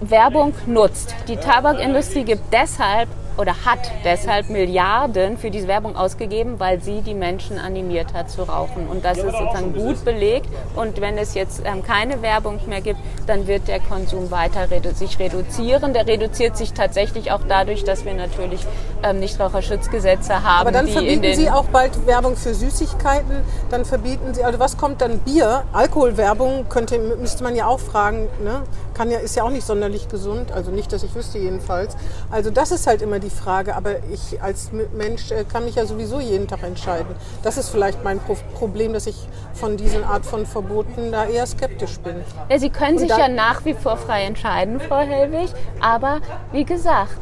Werbung 0.00 0.54
nutzt. 0.66 1.14
Die 1.28 1.36
Tabakindustrie 1.36 2.24
gibt 2.24 2.52
deshalb 2.52 3.08
oder 3.36 3.64
hat 3.64 3.90
deshalb 4.04 4.50
Milliarden 4.50 5.38
für 5.38 5.50
diese 5.50 5.68
Werbung 5.68 5.96
ausgegeben, 5.96 6.58
weil 6.58 6.80
sie 6.80 7.00
die 7.02 7.14
Menschen 7.14 7.58
animiert 7.58 8.12
hat 8.14 8.30
zu 8.30 8.42
rauchen. 8.42 8.88
Und 8.88 9.04
das 9.04 9.18
ist 9.18 9.32
sozusagen 9.32 9.72
gut 9.72 10.04
belegt. 10.04 10.48
Und 10.76 11.00
wenn 11.00 11.16
es 11.18 11.34
jetzt 11.34 11.62
ähm, 11.64 11.82
keine 11.82 12.22
Werbung 12.22 12.58
mehr 12.66 12.80
gibt, 12.80 13.00
dann 13.26 13.46
wird 13.46 13.68
der 13.68 13.80
Konsum 13.80 14.30
weiter 14.30 14.70
redu 14.70 14.90
sich 14.94 15.18
reduzieren. 15.18 15.92
Der 15.94 16.06
reduziert 16.06 16.56
sich 16.56 16.72
tatsächlich 16.72 17.32
auch 17.32 17.42
dadurch, 17.48 17.84
dass 17.84 18.04
wir 18.04 18.14
natürlich 18.14 18.60
ähm, 19.02 19.20
Nichtraucherschutzgesetze 19.20 20.42
haben, 20.42 20.60
Aber 20.60 20.72
dann 20.72 20.88
verbieten 20.88 21.34
Sie 21.34 21.50
auch 21.50 21.66
bald 21.66 22.06
Werbung 22.06 22.36
für 22.36 22.54
Süßigkeiten. 22.54 23.42
Dann 23.70 23.84
verbieten 23.84 24.34
Sie, 24.34 24.44
also 24.44 24.58
was 24.58 24.76
kommt 24.76 25.00
dann 25.00 25.18
Bier? 25.20 25.64
Alkoholwerbung 25.72 26.68
könnte, 26.68 26.98
müsste 26.98 27.44
man 27.44 27.54
ja 27.54 27.66
auch 27.66 27.80
fragen. 27.80 28.28
Ne? 28.42 28.62
Kann 28.94 29.10
ja, 29.10 29.18
ist 29.18 29.36
ja 29.36 29.44
auch 29.44 29.50
nicht 29.50 29.66
sonderlich 29.66 30.08
gesund. 30.08 30.52
Also 30.52 30.70
nicht, 30.70 30.92
dass 30.92 31.02
ich 31.02 31.14
wüsste 31.14 31.38
jedenfalls. 31.38 31.96
Also 32.30 32.50
das 32.50 32.70
ist 32.70 32.86
halt 32.86 33.02
immer 33.02 33.19
die 33.20 33.30
Frage. 33.30 33.76
Aber 33.76 33.96
ich 34.12 34.42
als 34.42 34.70
Mensch 34.94 35.30
äh, 35.30 35.44
kann 35.44 35.64
mich 35.64 35.76
ja 35.76 35.86
sowieso 35.86 36.20
jeden 36.20 36.48
Tag 36.48 36.62
entscheiden. 36.62 37.14
Das 37.42 37.56
ist 37.56 37.68
vielleicht 37.68 38.02
mein 38.04 38.18
Pro 38.18 38.36
Problem, 38.54 38.92
dass 38.92 39.06
ich 39.06 39.16
von 39.54 39.76
diesen 39.76 40.04
Art 40.04 40.24
von 40.24 40.46
Verboten 40.46 41.12
da 41.12 41.26
eher 41.26 41.46
skeptisch 41.46 41.98
bin. 42.00 42.16
Ja, 42.48 42.58
Sie 42.58 42.70
können 42.70 42.98
sich 42.98 43.08
ja 43.10 43.28
nach 43.28 43.64
wie 43.64 43.74
vor 43.74 43.96
frei 43.96 44.24
entscheiden, 44.24 44.80
Frau 44.80 45.00
Helwig. 45.00 45.50
Aber 45.80 46.20
wie 46.52 46.64
gesagt, 46.64 47.18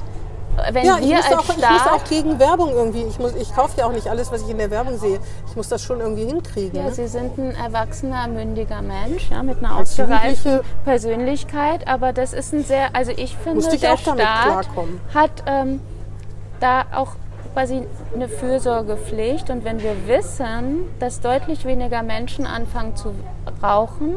wenn 0.73 0.85
Ja, 0.85 0.97
ich 0.99 1.09
wir 1.09 1.17
muss, 1.17 1.25
als 1.27 1.35
auch, 1.35 1.43
ich 1.43 1.49
muss 1.49 1.57
Staat 1.57 1.93
auch 1.93 2.05
gegen 2.05 2.39
Werbung 2.39 2.71
irgendwie. 2.71 3.03
Ich, 3.05 3.19
muss- 3.19 3.35
ich 3.35 3.55
kaufe 3.55 3.79
ja 3.79 3.87
auch 3.87 3.93
nicht 3.93 4.09
alles, 4.09 4.31
was 4.33 4.43
ich 4.43 4.49
in 4.51 4.59
der 4.59 4.71
Werbung 4.71 4.99
sehe. 4.99 5.19
Ich 5.49 5.57
muss 5.57 5.69
das 5.69 5.83
schon 5.83 6.01
irgendwie 6.01 6.27
hinkriegen. 6.27 6.77
Ja, 6.79 6.85
ne? 6.87 6.93
Sie 6.93 7.07
sind 7.09 7.37
ein 7.39 7.55
erwachsener, 7.55 8.27
mündiger 8.29 8.83
Mensch 8.83 9.31
ja, 9.31 9.43
mit 9.43 9.59
einer 9.59 9.77
Als 9.77 9.91
ausgereiften 9.99 10.61
Persönlichkeit. 10.85 11.87
Aber 11.89 12.13
das 12.13 12.33
ist 12.33 12.53
ein 12.53 12.65
sehr, 12.65 12.95
also 12.95 13.13
ich 13.13 13.37
finde, 13.37 13.61
ich 13.73 13.81
der 13.81 13.97
Staat 13.97 14.69
hat 15.15 15.31
ähm, 15.47 15.81
da 16.61 16.85
auch 16.95 17.13
quasi 17.55 17.87
eine 18.15 18.29
Fürsorgepflicht. 18.29 19.51
Und 19.51 19.65
wenn 19.65 19.83
wir 19.83 19.95
wissen, 20.07 20.85
dass 21.01 21.21
deutlich 21.21 21.65
weniger 21.65 22.03
Menschen 22.03 22.47
anfangen 22.47 22.97
zu 22.97 23.15
rauchen, 23.63 24.17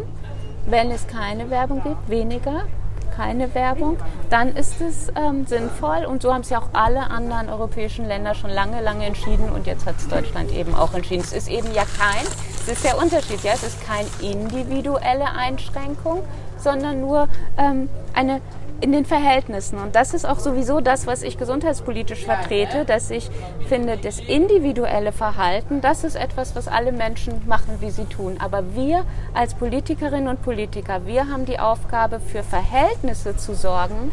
wenn 0.67 0.91
es 0.91 1.07
keine 1.07 1.49
Werbung 1.49 1.81
gibt, 1.83 2.09
weniger, 2.09 2.63
keine 3.11 3.53
Werbung, 3.53 3.97
dann 4.29 4.55
ist 4.55 4.81
es 4.81 5.11
ähm, 5.15 5.45
sinnvoll. 5.45 6.05
Und 6.05 6.21
so 6.21 6.33
haben 6.33 6.41
es 6.41 6.49
ja 6.49 6.59
auch 6.59 6.69
alle 6.73 7.09
anderen 7.09 7.49
europäischen 7.49 8.07
Länder 8.07 8.33
schon 8.35 8.49
lange, 8.49 8.81
lange 8.81 9.05
entschieden. 9.05 9.49
Und 9.49 9.67
jetzt 9.67 9.85
hat 9.85 9.95
es 9.97 10.07
Deutschland 10.07 10.51
eben 10.51 10.73
auch 10.73 10.93
entschieden. 10.93 11.21
Es 11.21 11.33
ist 11.33 11.49
eben 11.49 11.71
ja 11.73 11.83
kein, 11.97 12.25
es 12.61 12.67
ist 12.67 12.83
der 12.83 12.97
Unterschied, 12.97 13.43
ja, 13.43 13.53
es 13.53 13.63
ist 13.63 13.81
keine 13.85 14.07
individuelle 14.21 15.31
Einschränkung, 15.31 16.23
sondern 16.57 17.01
nur 17.01 17.27
ähm, 17.57 17.89
eine 18.13 18.41
in 18.81 18.91
den 18.91 19.05
Verhältnissen. 19.05 19.77
Und 19.77 19.95
das 19.95 20.13
ist 20.13 20.25
auch 20.25 20.39
sowieso 20.39 20.81
das, 20.81 21.07
was 21.07 21.21
ich 21.21 21.37
gesundheitspolitisch 21.37 22.25
vertrete, 22.25 22.83
dass 22.83 23.11
ich 23.11 23.29
finde, 23.69 23.97
das 23.97 24.19
individuelle 24.19 25.11
Verhalten, 25.11 25.81
das 25.81 26.03
ist 26.03 26.15
etwas, 26.15 26.55
was 26.55 26.67
alle 26.67 26.91
Menschen 26.91 27.47
machen, 27.47 27.77
wie 27.79 27.91
sie 27.91 28.05
tun. 28.05 28.37
Aber 28.39 28.75
wir 28.75 29.05
als 29.33 29.53
Politikerinnen 29.53 30.27
und 30.27 30.41
Politiker, 30.41 31.05
wir 31.05 31.27
haben 31.27 31.45
die 31.45 31.59
Aufgabe, 31.59 32.19
für 32.19 32.43
Verhältnisse 32.43 33.37
zu 33.37 33.53
sorgen, 33.53 34.11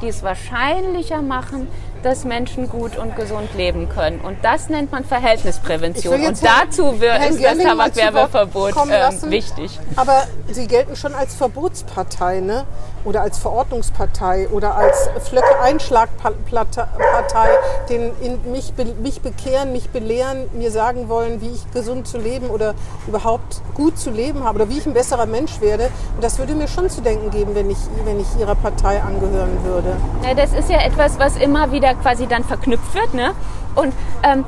die 0.00 0.08
es 0.08 0.22
wahrscheinlicher 0.22 1.20
machen, 1.20 1.66
dass 2.04 2.24
Menschen 2.24 2.68
gut 2.68 2.96
und 2.96 3.16
gesund 3.16 3.48
leben 3.56 3.88
können. 3.88 4.20
Und 4.20 4.36
das 4.42 4.68
nennt 4.68 4.92
man 4.92 5.04
Verhältnisprävention. 5.04 6.14
Und 6.14 6.20
Herrn- 6.22 6.36
dazu 6.68 7.00
wird, 7.00 7.12
Herrn 7.12 7.22
ist 7.34 7.42
das 7.42 7.52
Gerling 7.52 7.66
Tabakwerbeverbot 7.66 8.74
ähm, 8.90 9.30
wichtig. 9.30 9.78
Aber 9.96 10.24
Sie 10.50 10.66
gelten 10.66 10.96
schon 10.96 11.14
als 11.14 11.34
Verbotspartei, 11.34 12.40
ne? 12.40 12.64
Oder 13.04 13.20
als 13.20 13.38
Verordnungspartei 13.38 14.48
oder 14.48 14.76
als 14.76 15.10
Flöcke-Einschlagpartei, 15.28 17.48
den 17.88 18.12
in 18.22 18.50
mich, 18.50 18.72
mich 19.02 19.20
bekehren, 19.20 19.72
mich 19.72 19.90
belehren, 19.90 20.44
mir 20.54 20.70
sagen 20.70 21.08
wollen, 21.10 21.40
wie 21.42 21.50
ich 21.50 21.70
gesund 21.72 22.08
zu 22.08 22.16
leben 22.18 22.48
oder 22.48 22.74
überhaupt 23.06 23.60
gut 23.74 23.98
zu 23.98 24.10
leben 24.10 24.44
habe 24.44 24.56
oder 24.62 24.70
wie 24.70 24.78
ich 24.78 24.86
ein 24.86 24.94
besserer 24.94 25.26
Mensch 25.26 25.60
werde. 25.60 25.90
Und 26.14 26.24
das 26.24 26.38
würde 26.38 26.54
mir 26.54 26.68
schon 26.68 26.88
zu 26.88 27.00
denken 27.02 27.30
geben, 27.30 27.54
wenn 27.54 27.70
ich, 27.70 27.76
wenn 28.04 28.18
ich 28.20 28.26
Ihrer 28.38 28.54
Partei 28.54 29.02
angehören 29.02 29.58
würde. 29.64 29.94
Ja, 30.26 30.34
das 30.34 30.52
ist 30.52 30.70
ja 30.70 30.80
etwas, 30.80 31.18
was 31.18 31.36
immer 31.36 31.72
wieder 31.72 31.93
quasi 32.02 32.26
dann 32.26 32.44
verknüpft 32.44 32.94
wird. 32.94 33.14
Ne? 33.14 33.32
Und 33.74 33.92
ähm, 34.22 34.44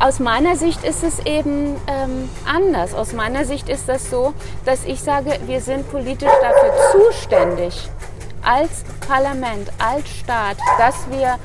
aus 0.00 0.18
meiner 0.18 0.56
Sicht 0.56 0.84
ist 0.84 1.04
es 1.04 1.20
eben 1.20 1.76
ähm, 1.86 2.28
anders. 2.44 2.94
Aus 2.94 3.12
meiner 3.12 3.44
Sicht 3.44 3.68
ist 3.68 3.88
das 3.88 4.10
so, 4.10 4.34
dass 4.64 4.84
ich 4.84 5.00
sage, 5.00 5.38
wir 5.46 5.60
sind 5.60 5.90
politisch 5.90 6.32
dafür 6.42 6.72
zuständig, 6.92 7.88
als 8.42 8.84
Parlament, 9.06 9.70
als 9.78 10.08
Staat, 10.08 10.56
dass 10.78 11.08
wir 11.10 11.38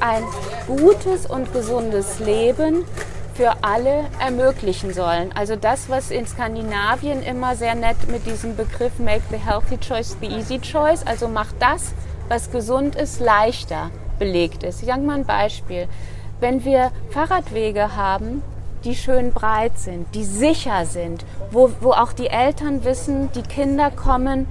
ein 0.00 0.24
gutes 0.66 1.26
und 1.26 1.52
gesundes 1.52 2.18
Leben 2.18 2.84
für 3.34 3.52
alle 3.62 4.06
ermöglichen 4.18 4.92
sollen. 4.94 5.30
Also 5.34 5.56
das, 5.56 5.90
was 5.90 6.10
in 6.10 6.26
Skandinavien 6.26 7.22
immer 7.22 7.54
sehr 7.54 7.74
nett 7.74 7.96
mit 8.10 8.26
diesem 8.26 8.56
Begriff 8.56 8.98
Make 8.98 9.22
the 9.30 9.36
healthy 9.36 9.78
choice 9.78 10.16
the 10.20 10.26
easy 10.26 10.58
choice, 10.58 11.06
also 11.06 11.28
macht 11.28 11.54
das, 11.60 11.92
was 12.28 12.50
gesund 12.50 12.96
ist, 12.96 13.20
leichter 13.20 13.90
belegt 14.18 14.62
ist. 14.62 14.82
Ich 14.82 14.88
sage 14.88 15.02
mal 15.02 15.16
ein 15.16 15.24
Beispiel. 15.24 15.88
Wenn 16.40 16.64
wir 16.64 16.90
Fahrradwege 17.10 17.96
haben, 17.96 18.42
die 18.84 18.94
schön 18.94 19.32
breit 19.32 19.78
sind, 19.78 20.14
die 20.14 20.24
sicher 20.24 20.84
sind, 20.86 21.24
wo, 21.50 21.70
wo 21.80 21.90
auch 21.92 22.12
die 22.12 22.28
Eltern 22.28 22.84
wissen, 22.84 23.30
die 23.32 23.42
Kinder 23.42 23.90
kommen 23.90 24.46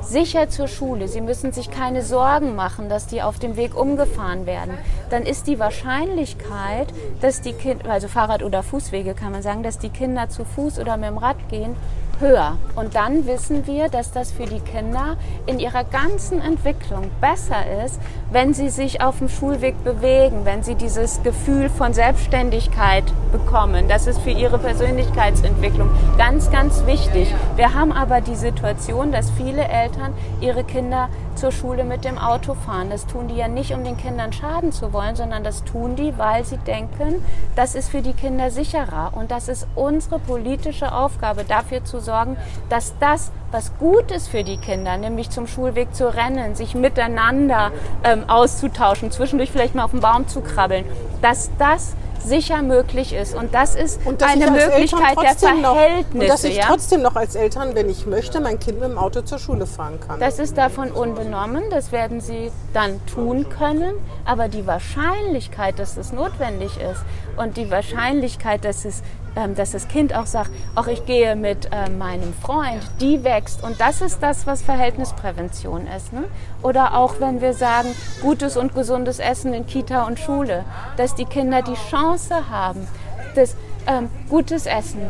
sicher 0.00 0.48
zur 0.48 0.68
Schule, 0.68 1.08
sie 1.08 1.20
müssen 1.20 1.52
sich 1.52 1.70
keine 1.70 2.02
Sorgen 2.02 2.54
machen, 2.54 2.88
dass 2.88 3.06
die 3.06 3.22
auf 3.22 3.38
dem 3.38 3.56
Weg 3.56 3.76
umgefahren 3.76 4.46
werden, 4.46 4.76
dann 5.10 5.22
ist 5.22 5.46
die 5.46 5.58
Wahrscheinlichkeit, 5.58 6.88
dass 7.20 7.40
die 7.40 7.52
Kinder, 7.52 7.90
also 7.90 8.08
Fahrrad- 8.08 8.42
oder 8.42 8.62
Fußwege 8.62 9.14
kann 9.14 9.32
man 9.32 9.42
sagen, 9.42 9.62
dass 9.62 9.78
die 9.78 9.90
Kinder 9.90 10.28
zu 10.28 10.44
Fuß 10.44 10.78
oder 10.78 10.96
mit 10.96 11.08
dem 11.08 11.18
Rad 11.18 11.48
gehen, 11.48 11.76
höher. 12.22 12.56
Und 12.74 12.94
dann 12.94 13.26
wissen 13.26 13.66
wir, 13.66 13.90
dass 13.90 14.12
das 14.12 14.32
für 14.32 14.46
die 14.46 14.60
Kinder 14.60 15.16
in 15.46 15.58
ihrer 15.58 15.84
ganzen 15.84 16.40
Entwicklung 16.40 17.10
besser 17.20 17.84
ist, 17.84 18.00
wenn 18.30 18.54
sie 18.54 18.70
sich 18.70 19.02
auf 19.02 19.18
dem 19.18 19.28
Schulweg 19.28 19.84
bewegen, 19.84 20.46
wenn 20.46 20.62
sie 20.62 20.74
dieses 20.74 21.22
Gefühl 21.22 21.68
von 21.68 21.92
Selbstständigkeit 21.92 23.04
bekommen. 23.30 23.88
Das 23.88 24.06
ist 24.06 24.20
für 24.22 24.30
ihre 24.30 24.58
Persönlichkeitsentwicklung 24.58 25.90
ganz, 26.16 26.50
ganz 26.50 26.86
wichtig. 26.86 27.34
Wir 27.56 27.74
haben 27.74 27.92
aber 27.92 28.22
die 28.22 28.36
Situation, 28.36 29.12
dass 29.12 29.30
viele 29.30 29.64
Eltern 29.64 30.14
ihre 30.40 30.64
Kinder 30.64 31.10
zur 31.36 31.52
Schule 31.52 31.84
mit 31.84 32.04
dem 32.04 32.18
Auto 32.18 32.54
fahren. 32.54 32.90
Das 32.90 33.06
tun 33.06 33.28
die 33.28 33.36
ja 33.36 33.48
nicht, 33.48 33.72
um 33.72 33.84
den 33.84 33.96
Kindern 33.96 34.32
schaden 34.32 34.72
zu 34.72 34.92
wollen, 34.92 35.16
sondern 35.16 35.44
das 35.44 35.64
tun 35.64 35.96
die, 35.96 36.16
weil 36.18 36.44
sie 36.44 36.58
denken, 36.58 37.24
das 37.56 37.74
ist 37.74 37.90
für 37.90 38.02
die 38.02 38.12
Kinder 38.12 38.50
sicherer. 38.50 39.12
Und 39.14 39.30
das 39.30 39.48
ist 39.48 39.66
unsere 39.74 40.18
politische 40.18 40.92
Aufgabe, 40.92 41.44
dafür 41.44 41.84
zu 41.84 42.00
sorgen, 42.00 42.36
dass 42.68 42.94
das, 42.98 43.32
was 43.50 43.76
gut 43.78 44.10
ist 44.10 44.28
für 44.28 44.44
die 44.44 44.56
Kinder, 44.56 44.96
nämlich 44.96 45.30
zum 45.30 45.46
Schulweg 45.46 45.94
zu 45.94 46.12
rennen, 46.12 46.54
sich 46.54 46.74
miteinander 46.74 47.70
ähm, 48.04 48.28
auszutauschen, 48.28 49.10
zwischendurch 49.10 49.50
vielleicht 49.50 49.74
mal 49.74 49.84
auf 49.84 49.90
den 49.90 50.00
Baum 50.00 50.28
zu 50.28 50.40
krabbeln, 50.40 50.84
dass 51.20 51.50
das 51.58 51.94
sicher 52.24 52.62
möglich 52.62 53.12
ist. 53.12 53.34
Und 53.34 53.54
das 53.54 53.74
ist 53.74 54.00
Und 54.04 54.22
eine 54.22 54.50
Möglichkeit 54.50 55.16
der 55.16 55.30
trotzdem 55.30 55.62
noch, 55.62 55.74
Verhältnisse. 55.74 56.18
und 56.24 56.28
dass 56.28 56.44
ich 56.44 56.56
ja? 56.56 56.64
trotzdem 56.66 57.02
noch 57.02 57.16
als 57.16 57.34
Eltern, 57.34 57.74
wenn 57.74 57.88
ich 57.88 58.06
möchte, 58.06 58.40
mein 58.40 58.58
Kind 58.58 58.80
mit 58.80 58.88
dem 58.90 58.98
Auto 58.98 59.22
zur 59.22 59.38
Schule 59.38 59.66
fahren 59.66 59.98
kann. 60.00 60.20
Das 60.20 60.38
ist 60.38 60.56
davon 60.56 60.90
unbenommen, 60.90 61.64
das 61.70 61.92
werden 61.92 62.20
sie 62.20 62.50
dann 62.72 63.00
tun 63.06 63.48
können, 63.48 63.94
aber 64.24 64.48
die 64.48 64.66
Wahrscheinlichkeit, 64.66 65.78
dass 65.78 65.96
es 65.96 66.12
notwendig 66.12 66.78
ist 66.78 67.02
und 67.36 67.56
die 67.56 67.70
Wahrscheinlichkeit, 67.70 68.64
dass 68.64 68.84
es 68.84 69.02
ähm, 69.36 69.54
dass 69.54 69.72
das 69.72 69.88
Kind 69.88 70.14
auch 70.14 70.26
sagt, 70.26 70.50
auch 70.74 70.86
ich 70.86 71.06
gehe 71.06 71.36
mit 71.36 71.68
ähm, 71.72 71.98
meinem 71.98 72.34
Freund, 72.34 72.82
die 73.00 73.24
wächst. 73.24 73.62
Und 73.62 73.80
das 73.80 74.00
ist 74.00 74.22
das, 74.22 74.46
was 74.46 74.62
Verhältnisprävention 74.62 75.86
ist. 75.86 76.12
Ne? 76.12 76.24
Oder 76.62 76.96
auch 76.96 77.14
wenn 77.20 77.40
wir 77.40 77.54
sagen, 77.54 77.88
gutes 78.20 78.56
und 78.56 78.74
gesundes 78.74 79.18
Essen 79.18 79.54
in 79.54 79.66
Kita 79.66 80.04
und 80.04 80.18
Schule, 80.18 80.64
dass 80.96 81.14
die 81.14 81.24
Kinder 81.24 81.62
die 81.62 81.76
Chance 81.90 82.50
haben, 82.50 82.86
das 83.34 83.56
ähm, 83.86 84.10
gutes 84.28 84.66
Essen 84.66 85.00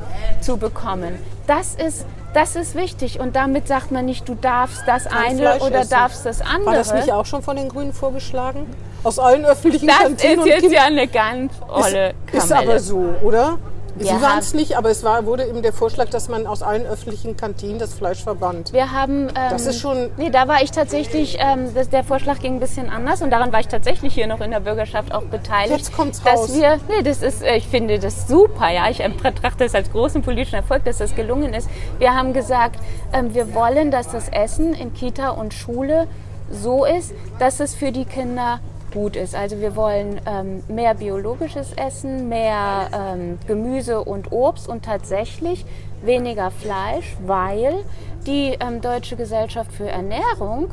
zu 0.41 0.57
bekommen. 0.57 1.19
Das 1.47 1.75
ist, 1.75 2.07
das 2.35 2.57
ist 2.57 2.75
wichtig. 2.75 3.21
Und 3.21 3.37
damit 3.37 3.69
sagt 3.69 3.91
man 3.91 4.05
nicht, 4.05 4.29
du 4.29 4.35
darfst 4.35 4.83
das 4.87 5.05
Kein 5.05 5.33
eine 5.33 5.39
Fleisch 5.39 5.63
oder 5.63 5.81
essen. 5.81 5.91
darfst 5.91 6.27
das 6.27 6.41
andere. 6.41 6.67
War 6.67 6.75
das 6.75 6.95
nicht 6.95 7.13
auch 7.13 7.27
schon 7.27 7.43
von 7.43 7.57
den 7.57 7.69
Grünen 7.69 7.93
vorgeschlagen? 7.93 8.67
Aus 9.05 9.19
allen 9.19 9.45
öffentlichen 9.45 9.89
das 9.89 9.99
Kantinen 9.99 10.39
ist 10.39 10.43
und 10.43 10.47
jetzt 10.47 10.73
ja 10.73 10.85
eine 10.85 11.09
ganz 11.09 11.53
olle 11.69 12.11
ist, 12.11 12.35
ist 12.35 12.49
Kamelle. 12.49 12.71
aber 12.71 12.79
so, 12.79 13.15
oder? 13.23 13.59
Sie 13.99 14.09
waren 14.23 14.39
es 14.39 14.55
nicht, 14.55 14.77
aber 14.77 14.91
es 14.91 15.05
war, 15.05 15.27
wurde 15.27 15.45
eben 15.47 15.63
der 15.63 15.73
Vorschlag, 15.73 16.09
dass 16.09 16.29
man 16.29 16.47
aus 16.47 16.63
allen 16.63 16.87
öffentlichen 16.87 17.37
Kantinen 17.37 17.79
das 17.79 17.95
Fleisch 17.95 18.23
verbannt. 18.23 18.73
Wir 18.73 18.91
haben. 18.93 19.29
Ähm, 19.29 19.35
Das 19.51 19.67
ist 19.67 19.81
schon- 19.81 20.11
Nee, 20.17 20.31
da 20.31 20.49
war 20.49 20.63
ich 20.63 20.71
tatsächlich. 20.71 21.37
Ähm, 21.41 21.75
das, 21.75 21.89
der 21.91 22.03
Vorschlag 22.05 22.39
ging 22.41 22.55
ein 22.55 22.61
bisschen 22.61 22.89
anders 22.91 23.23
und 23.23 23.31
daran 23.31 23.53
war 23.53 23.61
ich 23.61 23.69
tatsächlich 23.69 24.15
hier 24.15 24.27
noch 24.27 24.41
in 24.41 24.51
der 24.51 24.61
Bürgerschaft 24.61 25.13
auch 25.15 25.23
beteiligt. 25.25 25.77
Jetzt 25.79 25.97
kommt's 25.97 26.23
dass 26.23 26.41
raus. 26.41 26.55
Wir, 26.55 26.79
nee, 26.89 27.03
das 27.03 27.23
ist. 27.23 27.43
äh, 27.43 27.57
Ich 27.57 27.67
finde 27.69 27.99
das 27.99 28.27
super. 28.29 28.71
Ja, 28.71 28.89
ich 28.89 29.01
ähm, 29.01 29.15
betrachte 29.23 29.65
es 29.65 29.75
als 29.75 29.91
großen 29.93 30.23
politischen 30.23 30.57
Erfolg, 30.57 30.85
dass 30.85 30.99
das 30.99 31.15
gelungen 31.15 31.53
ist. 31.55 31.69
Wir 31.99 32.15
haben 32.15 32.33
gesagt, 32.33 32.77
ähm, 33.13 33.35
wir 33.35 33.55
wollen, 33.55 33.91
dass 33.91 34.09
das 34.11 34.29
Essen 34.31 34.75
in 34.75 34.93
Kita 34.95 35.31
und 35.31 35.55
Schule 35.55 36.07
so 36.51 36.85
ist, 36.85 37.13
dass 37.39 37.61
es 37.61 37.75
für 37.75 37.93
die 37.93 38.05
Kinder 38.05 38.61
gut 38.93 39.17
ist. 39.17 39.35
Also 39.35 39.61
wir 39.61 39.77
wollen 39.77 40.21
ähm, 40.27 40.63
mehr 40.69 40.95
biologisches 40.95 41.73
Essen, 41.73 42.29
mehr 42.29 42.89
ähm, 42.93 43.39
Gemüse 43.47 44.03
und 44.03 44.33
Obst 44.33 44.69
und 44.69 44.85
tatsächlich 44.85 45.65
weniger 46.03 46.51
Fleisch, 46.51 47.17
weil 47.27 47.85
die 48.27 48.57
ähm, 48.61 48.81
Deutsche 48.81 49.17
Gesellschaft 49.17 49.73
für 49.73 49.89
Ernährung, 49.89 50.73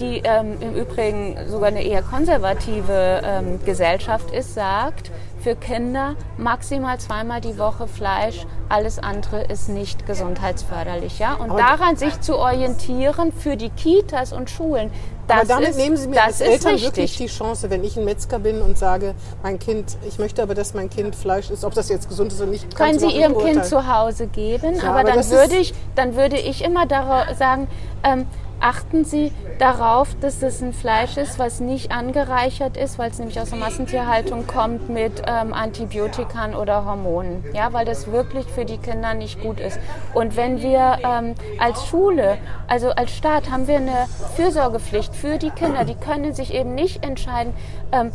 die 0.00 0.22
ähm, 0.24 0.56
im 0.60 0.74
Übrigen 0.74 1.36
sogar 1.46 1.68
eine 1.68 1.82
eher 1.82 2.02
konservative 2.02 3.22
ähm, 3.24 3.60
Gesellschaft 3.64 4.32
ist, 4.32 4.54
sagt, 4.54 5.10
für 5.40 5.54
Kinder 5.54 6.16
maximal 6.36 6.98
zweimal 6.98 7.40
die 7.40 7.58
Woche 7.58 7.86
Fleisch, 7.86 8.44
alles 8.68 8.98
andere 8.98 9.44
ist 9.44 9.68
nicht 9.68 10.06
gesundheitsförderlich. 10.06 11.18
Ja? 11.18 11.34
Und 11.34 11.56
daran 11.56 11.96
sich 11.96 12.20
zu 12.20 12.36
orientieren 12.36 13.32
für 13.32 13.56
die 13.56 13.70
Kitas 13.70 14.32
und 14.32 14.50
Schulen, 14.50 14.90
das 15.28 15.36
Aber 15.38 15.46
damit 15.46 15.68
ist, 15.70 15.76
nehmen 15.76 15.96
Sie 15.96 16.08
mir 16.08 16.22
als 16.24 16.40
ist 16.40 16.48
Eltern 16.48 16.72
wichtig. 16.74 16.86
wirklich 16.88 17.16
die 17.18 17.26
Chance, 17.26 17.70
wenn 17.70 17.84
ich 17.84 17.96
ein 17.96 18.04
Metzger 18.04 18.38
bin 18.38 18.60
und 18.62 18.76
sage, 18.78 19.14
mein 19.42 19.58
Kind, 19.58 19.96
ich 20.08 20.18
möchte 20.18 20.42
aber, 20.42 20.54
dass 20.54 20.74
mein 20.74 20.90
Kind 20.90 21.14
Fleisch 21.14 21.50
isst, 21.50 21.64
ob 21.64 21.74
das 21.74 21.88
jetzt 21.88 22.08
gesund 22.08 22.32
ist 22.32 22.40
oder 22.40 22.50
nicht, 22.50 22.74
können 22.74 22.98
Sie 22.98 23.06
Ihrem 23.10 23.36
Kind 23.38 23.64
zu 23.64 23.86
Hause 23.86 24.26
geben, 24.26 24.74
Ja, 24.76 24.82
aber, 24.90 25.00
aber 25.00 25.04
dann 25.12 25.30
würde 25.30 25.54
ist- 25.56 25.70
ich, 25.70 25.74
dann 25.94 26.16
würde 26.16 26.36
ich 26.38 26.64
immer 26.64 26.86
darauf 26.86 27.36
sagen, 27.38 27.68
ähm, 28.02 28.26
achten 28.60 29.04
Sie 29.04 29.32
darauf, 29.58 30.14
dass 30.20 30.38
das 30.40 30.60
ein 30.62 30.72
Fleisch 30.72 31.16
ist, 31.16 31.38
was 31.38 31.60
nicht 31.60 31.92
angereichert 31.92 32.76
ist, 32.76 32.98
weil 32.98 33.10
es 33.10 33.18
nämlich 33.18 33.40
aus 33.40 33.50
der 33.50 33.58
Massentierhaltung 33.58 34.46
kommt 34.46 34.88
mit 34.88 35.22
ähm, 35.26 35.52
Antibiotikern 35.52 36.54
oder 36.54 36.84
Hormonen, 36.84 37.44
ja, 37.54 37.72
weil 37.72 37.84
das 37.84 38.10
wirklich 38.10 38.46
für 38.46 38.64
die 38.64 38.78
Kinder 38.78 39.14
nicht 39.14 39.40
gut 39.40 39.60
ist. 39.60 39.78
Und 40.14 40.36
wenn 40.36 40.62
wir 40.62 40.98
ähm, 41.04 41.34
als 41.58 41.86
Schule, 41.86 42.38
also 42.66 42.90
als 42.90 43.10
Staat, 43.16 43.50
haben 43.50 43.66
wir 43.66 43.76
eine 43.76 44.06
Fürsorgepflicht 44.36 45.14
für 45.14 45.38
die 45.38 45.50
Kinder, 45.50 45.84
die 45.84 45.94
können 45.94 46.34
sich 46.34 46.54
eben 46.54 46.74
nicht 46.74 47.04
entscheiden, 47.04 47.52
ähm, 47.92 48.12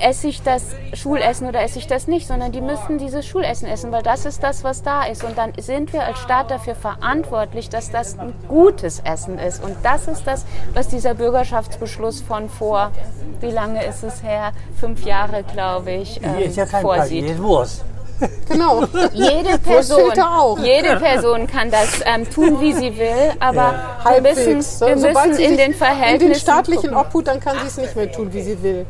esse 0.00 0.28
ich 0.28 0.42
das 0.42 0.62
Schulessen 0.94 1.48
oder 1.48 1.62
esse 1.62 1.78
ich 1.78 1.86
das 1.86 2.06
nicht, 2.06 2.26
sondern 2.26 2.52
die 2.52 2.60
müssen 2.60 2.98
dieses 2.98 3.26
Schulessen 3.26 3.68
essen, 3.68 3.92
weil 3.92 4.02
das 4.02 4.24
ist 4.24 4.42
das, 4.42 4.64
was 4.64 4.82
da 4.82 5.04
ist. 5.04 5.24
Und 5.24 5.36
dann 5.38 5.52
sind 5.58 5.92
wir 5.92 6.04
als 6.04 6.18
Staat 6.18 6.50
dafür 6.50 6.74
verantwortlich, 6.74 7.68
dass 7.68 7.90
das 7.90 8.18
ein 8.18 8.32
gutes 8.48 9.00
Essen 9.00 9.38
ist. 9.38 9.62
Und 9.62 9.76
das 9.82 10.08
ist 10.08 10.26
das, 10.26 10.44
was 10.74 10.88
dieser 10.88 11.14
Bürgerschaftsbeschluss 11.14 12.20
von 12.20 12.48
vor, 12.48 12.90
wie 13.40 13.50
lange 13.50 13.84
ist 13.84 14.02
es 14.02 14.22
her? 14.22 14.52
Fünf 14.78 15.04
Jahre, 15.04 15.42
glaube 15.42 15.92
ich, 15.92 16.22
ähm, 16.22 16.36
Hier 16.36 16.46
ist 16.46 16.56
ja 16.56 16.66
kein 16.66 16.82
vorsieht. 16.82 17.24
Hier 17.24 17.34
ist 17.34 17.42
Wurst. 17.42 17.84
Genau. 18.48 18.84
Jede 19.12 19.58
Person, 19.58 20.12
jede 20.62 20.96
Person 20.96 21.46
kann 21.48 21.72
das 21.72 22.00
ähm, 22.04 22.28
tun, 22.30 22.60
wie 22.60 22.72
sie 22.72 22.96
will, 22.96 23.32
aber 23.40 23.74
wir 24.04 24.20
müssen, 24.22 24.80
wir 24.86 24.96
müssen 24.96 25.40
in 25.40 25.56
den 25.56 25.74
Verhältnissen 25.74 26.26
In 26.26 26.32
den 26.32 26.38
staatlichen 26.38 26.90
gucken. 26.90 27.06
Obhut, 27.06 27.26
dann 27.26 27.40
kann 27.40 27.56
sie 27.60 27.66
es 27.66 27.76
nicht 27.78 27.96
mehr 27.96 28.12
tun, 28.12 28.32
wie 28.32 28.42
sie 28.42 28.62
will. 28.62 28.86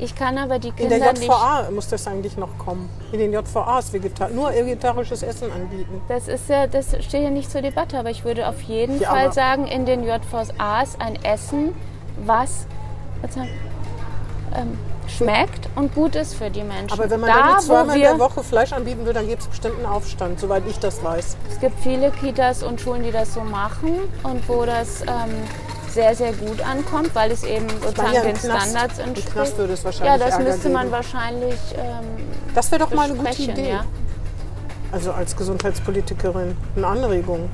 Ich 0.00 0.14
kann 0.14 0.38
aber 0.38 0.58
die 0.58 0.68
In 0.68 0.76
Kinder 0.76 0.98
der 0.98 1.12
nicht 1.12 1.24
JVA 1.24 1.68
muss 1.72 1.88
das 1.88 2.06
eigentlich 2.06 2.36
noch 2.36 2.56
kommen. 2.56 2.88
In 3.10 3.18
den 3.18 3.32
JVAs 3.32 3.92
Vegetar 3.92 4.28
nur 4.30 4.50
vegetarisches 4.50 5.22
Essen 5.24 5.50
anbieten. 5.50 6.00
Das 6.08 6.28
ist 6.28 6.48
ja, 6.48 6.66
das 6.68 6.90
steht 7.04 7.24
ja 7.24 7.30
nicht 7.30 7.50
zur 7.50 7.62
Debatte, 7.62 7.98
aber 7.98 8.10
ich 8.10 8.24
würde 8.24 8.48
auf 8.48 8.60
jeden 8.62 9.00
Ja, 9.00 9.10
Fall 9.10 9.32
sagen, 9.32 9.66
in 9.66 9.86
den 9.86 10.04
JVAs 10.04 11.00
ein 11.00 11.16
Essen, 11.24 11.74
was 12.24 12.66
ähm, 14.54 14.78
schmeckt 15.08 15.68
und 15.74 15.94
gut 15.94 16.14
ist 16.14 16.34
für 16.34 16.50
die 16.50 16.62
Menschen. 16.62 16.92
Aber 16.92 17.10
wenn 17.10 17.20
man 17.20 17.30
da, 17.30 17.54
wo 17.56 17.60
zweimal 17.60 17.96
in 17.96 18.02
der 18.02 18.18
Woche 18.18 18.44
Fleisch 18.44 18.72
anbieten 18.72 19.00
würde, 19.00 19.14
dann 19.14 19.28
gibt 19.28 19.42
es 19.42 19.48
bestimmt 19.48 19.76
einen 19.78 19.86
Aufstand, 19.86 20.38
soweit 20.38 20.62
ich 20.68 20.78
das 20.78 21.02
weiß. 21.02 21.36
es 21.50 21.60
gibt 21.60 21.80
viele 21.80 22.10
Kitas 22.10 22.62
und 22.62 22.80
Schulen, 22.80 23.02
die 23.02 23.10
das 23.10 23.34
so 23.34 23.40
machen 23.40 23.94
und 24.22 24.48
wo 24.48 24.64
das 24.64 25.02
ähm, 25.02 25.08
sehr, 25.98 26.14
sehr 26.14 26.32
gut 26.32 26.60
ankommt, 26.64 27.12
weil 27.14 27.32
es 27.32 27.42
eben 27.42 27.68
sozusagen 27.68 28.12
ja, 28.14 28.22
den 28.22 28.36
Knast- 28.36 28.70
Standards 28.70 28.98
entspricht. 29.00 29.32
Knast 29.32 29.58
würde 29.58 29.72
es 29.72 29.84
wahrscheinlich 29.84 30.12
ja, 30.12 30.18
das 30.26 30.34
Ärger 30.38 30.44
müsste 30.50 30.68
man 30.68 30.82
geben. 30.82 30.92
wahrscheinlich 30.92 31.58
ähm, 31.76 32.04
Das 32.54 32.70
wäre 32.70 32.84
doch 32.84 32.94
mal 32.94 33.10
eine 33.10 33.14
gute. 33.18 33.42
Idee. 33.42 33.70
Ja. 33.70 33.84
Also 34.92 35.10
als 35.10 35.34
Gesundheitspolitikerin 35.36 36.56
eine 36.76 36.86
Anregung. 36.86 37.50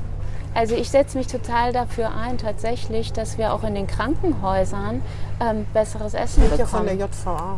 Also 0.53 0.75
ich 0.75 0.89
setze 0.91 1.17
mich 1.17 1.25
total 1.27 1.73
dafür 1.73 2.11
ein, 2.15 2.37
tatsächlich, 2.37 3.11
dass 3.13 3.37
wir 3.39 3.51
auch 3.51 3.63
in 3.63 3.73
den 3.73 3.87
Krankenhäusern 3.87 5.01
ähm, 5.41 5.65
besseres 5.73 6.13
Essen 6.13 6.43
Ja, 6.43 6.49
bekommen. 6.49 6.67
von 6.69 6.85
der 6.85 6.95
JVA. 6.95 7.57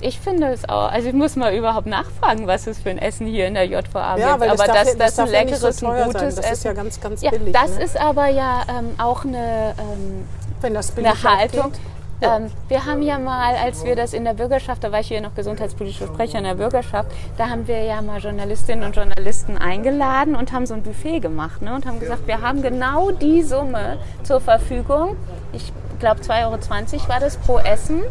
Ich 0.00 0.18
finde 0.18 0.48
es 0.48 0.68
auch. 0.68 0.90
Also 0.90 1.08
ich 1.08 1.14
muss 1.14 1.36
mal 1.36 1.54
überhaupt 1.54 1.86
nachfragen, 1.86 2.46
was 2.46 2.66
es 2.66 2.78
für 2.78 2.90
ein 2.90 2.98
Essen 2.98 3.26
hier 3.26 3.46
in 3.46 3.54
der 3.54 3.64
JVA 3.64 4.16
Ja, 4.16 4.36
gibt. 4.36 4.50
aber 4.50 4.66
dass 4.66 4.66
das, 4.66 4.96
das 4.96 5.18
ein 5.18 5.26
so 5.26 5.32
leckeres, 5.32 5.76
teuer 5.76 6.04
ein 6.04 6.12
gutes 6.12 6.34
Das 6.36 6.44
Essen. 6.44 6.52
ist 6.52 6.64
ja 6.64 6.72
ganz, 6.72 7.00
ganz 7.00 7.22
ja, 7.22 7.30
billig, 7.30 7.52
das 7.52 7.76
ne? 7.76 7.84
ist 7.84 8.00
aber 8.00 8.28
ja 8.28 8.62
ähm, 8.68 8.90
auch 8.98 9.24
eine, 9.24 9.74
ähm, 9.78 10.26
Wenn 10.60 10.74
das 10.74 10.96
eine 10.96 11.22
Haltung. 11.22 11.66
aufgeht. 11.66 11.80
Ja. 12.22 12.36
Ähm, 12.36 12.50
wir 12.68 12.84
haben 12.84 13.02
ja 13.02 13.18
mal, 13.18 13.54
als 13.56 13.84
wir 13.84 13.96
das 13.96 14.12
in 14.12 14.24
der 14.24 14.34
Bürgerschaft, 14.34 14.84
da 14.84 14.92
war 14.92 15.00
ich 15.00 15.08
hier 15.08 15.20
noch 15.22 15.34
gesundheitspolitischer 15.34 16.06
Sprecher 16.06 16.38
in 16.38 16.44
der 16.44 16.54
Bürgerschaft, 16.54 17.10
da 17.38 17.48
haben 17.48 17.66
wir 17.66 17.82
ja 17.82 18.02
mal 18.02 18.18
Journalistinnen 18.20 18.84
und 18.84 18.94
Journalisten 18.94 19.56
eingeladen 19.56 20.36
und 20.36 20.52
haben 20.52 20.66
so 20.66 20.74
ein 20.74 20.82
Buffet 20.82 21.20
gemacht 21.20 21.62
ne, 21.62 21.74
und 21.74 21.86
haben 21.86 21.98
gesagt, 21.98 22.26
wir 22.26 22.42
haben 22.42 22.60
genau 22.62 23.10
die 23.10 23.42
Summe 23.42 23.98
zur 24.22 24.40
Verfügung. 24.40 25.16
Ich 25.52 25.72
glaube 25.98 26.20
2,20 26.20 26.44
Euro 26.44 27.08
war 27.08 27.20
das 27.20 27.36
pro 27.38 27.58
Essen. 27.58 28.02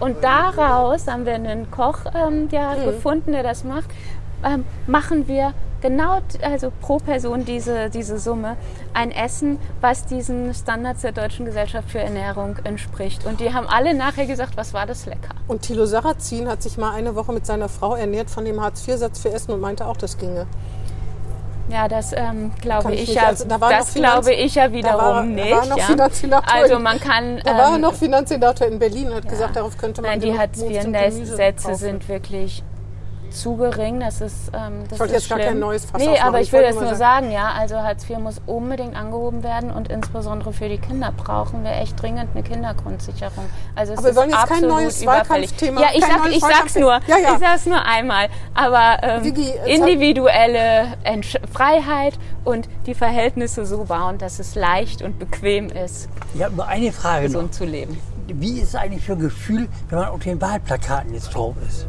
Und 0.00 0.24
daraus 0.24 1.06
haben 1.06 1.26
wir 1.26 1.34
einen 1.34 1.70
Koch 1.70 1.98
ähm, 2.14 2.48
ja, 2.50 2.74
Mhm. 2.74 2.84
gefunden, 2.86 3.32
der 3.32 3.42
das 3.42 3.64
macht. 3.64 3.90
Ähm, 4.42 4.64
machen 4.86 5.28
wir 5.28 5.52
genau, 5.82 6.20
also 6.42 6.72
pro 6.80 6.96
Person 6.96 7.44
diese, 7.44 7.90
diese 7.90 8.18
Summe, 8.18 8.56
ein 8.94 9.10
Essen, 9.12 9.58
was 9.82 10.06
diesen 10.06 10.54
Standards 10.54 11.02
der 11.02 11.12
Deutschen 11.12 11.44
Gesellschaft 11.44 11.90
für 11.90 11.98
Ernährung 12.00 12.56
entspricht. 12.64 13.26
Und 13.26 13.40
die 13.40 13.52
haben 13.52 13.66
alle 13.66 13.92
nachher 13.94 14.26
gesagt, 14.26 14.56
was 14.56 14.72
war 14.72 14.86
das 14.86 15.04
lecker. 15.04 15.34
Und 15.46 15.62
Thilo 15.62 15.84
Sarrazin 15.84 16.48
hat 16.48 16.62
sich 16.62 16.78
mal 16.78 16.92
eine 16.92 17.14
Woche 17.14 17.32
mit 17.32 17.44
seiner 17.44 17.68
Frau 17.68 17.94
ernährt 17.94 18.30
von 18.30 18.46
dem 18.46 18.60
Hartz-IV-Satz 18.62 19.20
für 19.20 19.30
Essen 19.30 19.52
und 19.52 19.60
meinte 19.60 19.86
auch, 19.86 19.98
das 19.98 20.16
ginge. 20.16 20.46
Ja, 21.70 21.88
das 21.88 22.12
ähm, 22.12 22.52
glaube 22.60 22.92
ich 22.94 23.02
ich, 23.10 23.14
ja, 23.14 23.26
Also, 23.28 23.44
da 23.46 23.60
war 23.60 23.70
das 23.70 23.94
glaube 23.94 24.32
ich 24.32 24.54
ja 24.56 24.72
wiederum 24.72 24.98
war- 24.98 25.22
nicht. 25.24 25.50
war 25.50 25.66
noch 25.66 25.76
ja. 25.78 26.42
Also 26.52 26.78
man 26.78 26.98
kann. 27.00 27.40
Da 27.44 27.56
war 27.56 27.74
ähm, 27.76 27.80
noch 27.80 27.94
Finanzsenator 27.94 28.66
in 28.66 28.78
Berlin 28.78 29.08
und 29.08 29.14
hat 29.16 29.28
gesagt, 29.28 29.56
darauf 29.56 29.76
könnte 29.78 30.02
man 30.02 30.10
Nein, 30.12 30.20
die 30.20 30.36
Hartz-IV-Sätze 30.38 31.62
kaufen. 31.68 31.76
sind 31.78 32.08
wirklich 32.08 32.62
zu 33.30 33.56
gering. 33.56 34.00
Das 34.00 34.20
ist, 34.20 34.50
ähm, 34.54 34.84
das 34.88 34.98
wollte 35.00 35.14
ist 35.14 35.22
jetzt 35.22 35.28
gar 35.30 35.38
schlimm. 35.38 35.48
kein 35.50 35.58
neues 35.60 35.84
Fass 35.84 36.00
Nee, 36.00 36.08
aufmachen. 36.10 36.28
aber 36.28 36.40
Ich 36.40 36.46
ich 36.48 36.52
will 36.52 36.60
wollte 36.60 36.72
das 36.74 36.80
nur 36.82 36.90
nur 36.90 36.98
sagen, 36.98 37.30
ja. 37.32 37.52
Also 37.58 37.76
Hartz 37.76 38.08
IV 38.08 38.18
muss 38.18 38.40
unbedingt 38.46 38.96
angehoben 38.96 39.42
werden 39.42 39.70
und 39.70 39.88
insbesondere 39.88 40.52
für 40.52 40.68
die 40.68 40.78
Kinder 40.78 41.12
brauchen 41.16 41.62
wir 41.64 41.72
echt 41.72 42.00
dringend 42.00 42.28
eine 42.34 42.42
Kindergrundsicherung. 42.42 43.44
Also 43.74 43.92
es 43.92 43.98
Aber 43.98 44.04
wir 44.06 44.10
ist 44.10 44.16
wollen 44.16 44.30
jetzt 44.30 44.38
kein 44.46 44.56
absolut 44.56 44.74
neues 44.74 45.02
überfällig. 45.02 45.50
Wahlkampfthema, 45.50 45.80
Ja, 45.80 45.88
ich, 45.94 46.04
sag, 46.04 46.30
ich 46.30 46.40
sag's 46.40 46.74
nur. 46.76 47.00
Ja, 47.06 47.16
ja. 47.18 47.32
Ich 47.34 47.38
sag's 47.40 47.66
nur 47.66 47.84
einmal. 47.84 48.28
Aber 48.54 48.98
ähm, 49.02 49.24
Vicky, 49.24 49.52
individuelle 49.66 50.88
Entsch 51.04 51.36
Freiheit 51.52 52.18
und 52.44 52.68
die 52.86 52.94
Verhältnisse 52.94 53.66
so 53.66 53.84
bauen, 53.84 54.18
dass 54.18 54.38
es 54.38 54.54
leicht 54.54 55.02
und 55.02 55.18
bequem 55.18 55.68
ist, 55.68 56.08
Ich 56.34 56.42
habe 56.42 56.54
nur 56.56 56.66
eine 56.66 56.92
Frage 56.92 57.26
noch. 57.26 57.32
gesund 57.34 57.54
zu 57.54 57.64
leben. 57.64 57.98
Wie 58.26 58.60
ist 58.60 58.68
es 58.68 58.74
eigentlich 58.76 59.04
für 59.04 59.12
ein 59.14 59.18
Gefühl, 59.18 59.68
wenn 59.88 59.98
man 59.98 60.08
auf 60.08 60.20
den 60.20 60.40
Wahlplakaten 60.40 61.12
jetzt 61.14 61.34
drauf 61.34 61.54
ist? 61.68 61.86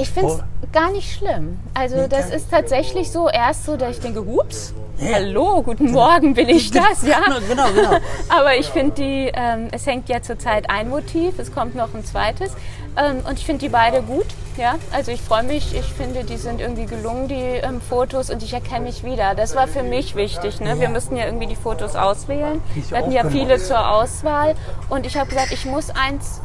Ich 0.00 0.10
finde 0.10 0.32
Oh. 0.32 0.40
es 0.62 0.72
gar 0.72 0.90
nicht 0.92 1.12
schlimm. 1.12 1.58
Also 1.74 2.06
das 2.06 2.30
ist 2.30 2.50
tatsächlich 2.50 3.10
so, 3.10 3.28
erst 3.28 3.64
so, 3.64 3.76
dass 3.76 3.96
ich 3.96 4.00
denke, 4.00 4.24
hups, 4.24 4.72
Ja. 4.98 5.14
hallo, 5.14 5.60
guten 5.62 5.90
Morgen, 5.90 6.34
bin 6.34 6.48
ich 6.48 6.70
das, 6.72 7.02
ja? 7.04 7.18
Genau, 7.48 7.66
genau. 7.74 7.96
Aber 8.28 8.54
ich 8.56 8.68
finde 8.68 8.92
die, 8.92 9.30
ähm, 9.34 9.68
es 9.72 9.86
hängt 9.86 10.08
ja 10.08 10.22
zurzeit 10.22 10.70
ein 10.70 10.88
Motiv, 10.88 11.38
es 11.38 11.52
kommt 11.52 11.74
noch 11.74 11.94
ein 11.94 12.04
zweites. 12.04 12.52
Ähm, 12.96 13.22
und 13.28 13.38
ich 13.40 13.46
finde 13.46 13.60
die 13.60 13.68
beide 13.68 14.02
gut, 14.02 14.26
ja. 14.56 14.76
Also 14.92 15.10
ich 15.10 15.20
freue 15.20 15.42
mich, 15.44 15.74
ich 15.74 15.84
finde, 15.86 16.22
die 16.24 16.36
sind 16.36 16.60
irgendwie 16.60 16.86
gelungen, 16.86 17.26
die 17.28 17.34
ähm, 17.34 17.80
Fotos, 17.80 18.30
und 18.30 18.42
ich 18.42 18.52
erkenne 18.52 18.86
mich 18.86 19.02
wieder. 19.04 19.34
Das 19.34 19.56
war 19.56 19.66
für 19.68 19.82
mich 19.82 20.14
wichtig, 20.14 20.60
ne? 20.60 20.78
Wir 20.80 20.88
müssten 20.90 21.16
ja 21.16 21.24
irgendwie 21.26 21.46
die 21.46 21.56
Fotos 21.56 21.96
auswählen. 21.96 22.60
Wir 22.88 22.98
hatten 22.98 23.12
ja 23.12 23.28
viele 23.28 23.58
zur 23.58 23.88
Auswahl. 23.90 24.54
Und 24.88 25.06
ich 25.06 25.16
habe 25.16 25.28
gesagt, 25.28 25.50
ich 25.52 25.64
muss 25.64 25.90
eins 25.90 26.40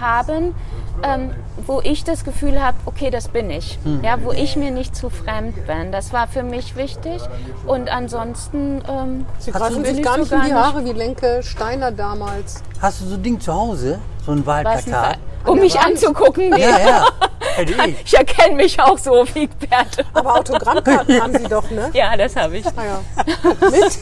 haben, 0.00 0.54
ähm, 1.02 1.30
wo 1.66 1.80
ich 1.82 2.04
das 2.04 2.24
Gefühl 2.24 2.62
habe, 2.62 2.76
okay, 2.86 3.10
das 3.10 3.28
bin 3.28 3.50
ich. 3.50 3.78
Hm. 3.84 4.02
Ja, 4.04 4.16
wo 4.22 4.32
ich 4.32 4.56
mir 4.56 4.70
nicht 4.70 4.94
zu 4.96 5.10
fremd 5.10 5.66
bin. 5.66 5.92
Das 5.92 6.12
war 6.12 6.26
für 6.28 6.42
mich 6.42 6.76
wichtig. 6.76 7.20
Und 7.66 7.88
ansonsten 7.90 8.82
ähm, 8.88 9.26
Sie 9.38 9.52
Hast 9.52 9.60
greifen 9.60 9.82
du- 9.82 9.94
sich 9.94 10.02
gar 10.02 10.14
ich 10.14 10.20
nicht 10.20 10.30
so 10.30 10.36
in 10.36 10.42
die 10.44 10.54
Haare 10.54 10.84
wie 10.84 10.92
Lenke 10.92 11.42
Steiner 11.42 11.90
damals. 11.92 12.62
Hast 12.80 13.00
du 13.02 13.06
so 13.06 13.14
ein 13.14 13.22
Ding 13.22 13.40
zu 13.40 13.52
Hause? 13.54 13.98
So 14.24 14.32
ein 14.32 14.44
Wahlplakat? 14.46 15.18
Um 15.44 15.58
mich 15.60 15.78
anzugucken. 15.78 16.50
Nee. 16.50 16.60
Ja, 16.62 16.78
ja. 16.78 17.04
Ich. 17.58 17.74
Ich 18.04 18.14
erkenne 18.14 18.54
mich 18.56 18.78
auch 18.78 18.98
so 18.98 19.24
wie 19.32 19.46
Bert. 19.46 20.04
Aber 20.12 20.34
Autogrammkarten 20.36 21.18
haben 21.22 21.38
Sie 21.38 21.44
doch, 21.48 21.70
ne? 21.70 21.88
Ja, 21.94 22.14
das 22.14 22.36
habe 22.36 22.58
ich. 22.58 22.66
Ah, 22.66 22.72
ja. 22.84 23.70
Mit? 23.70 23.98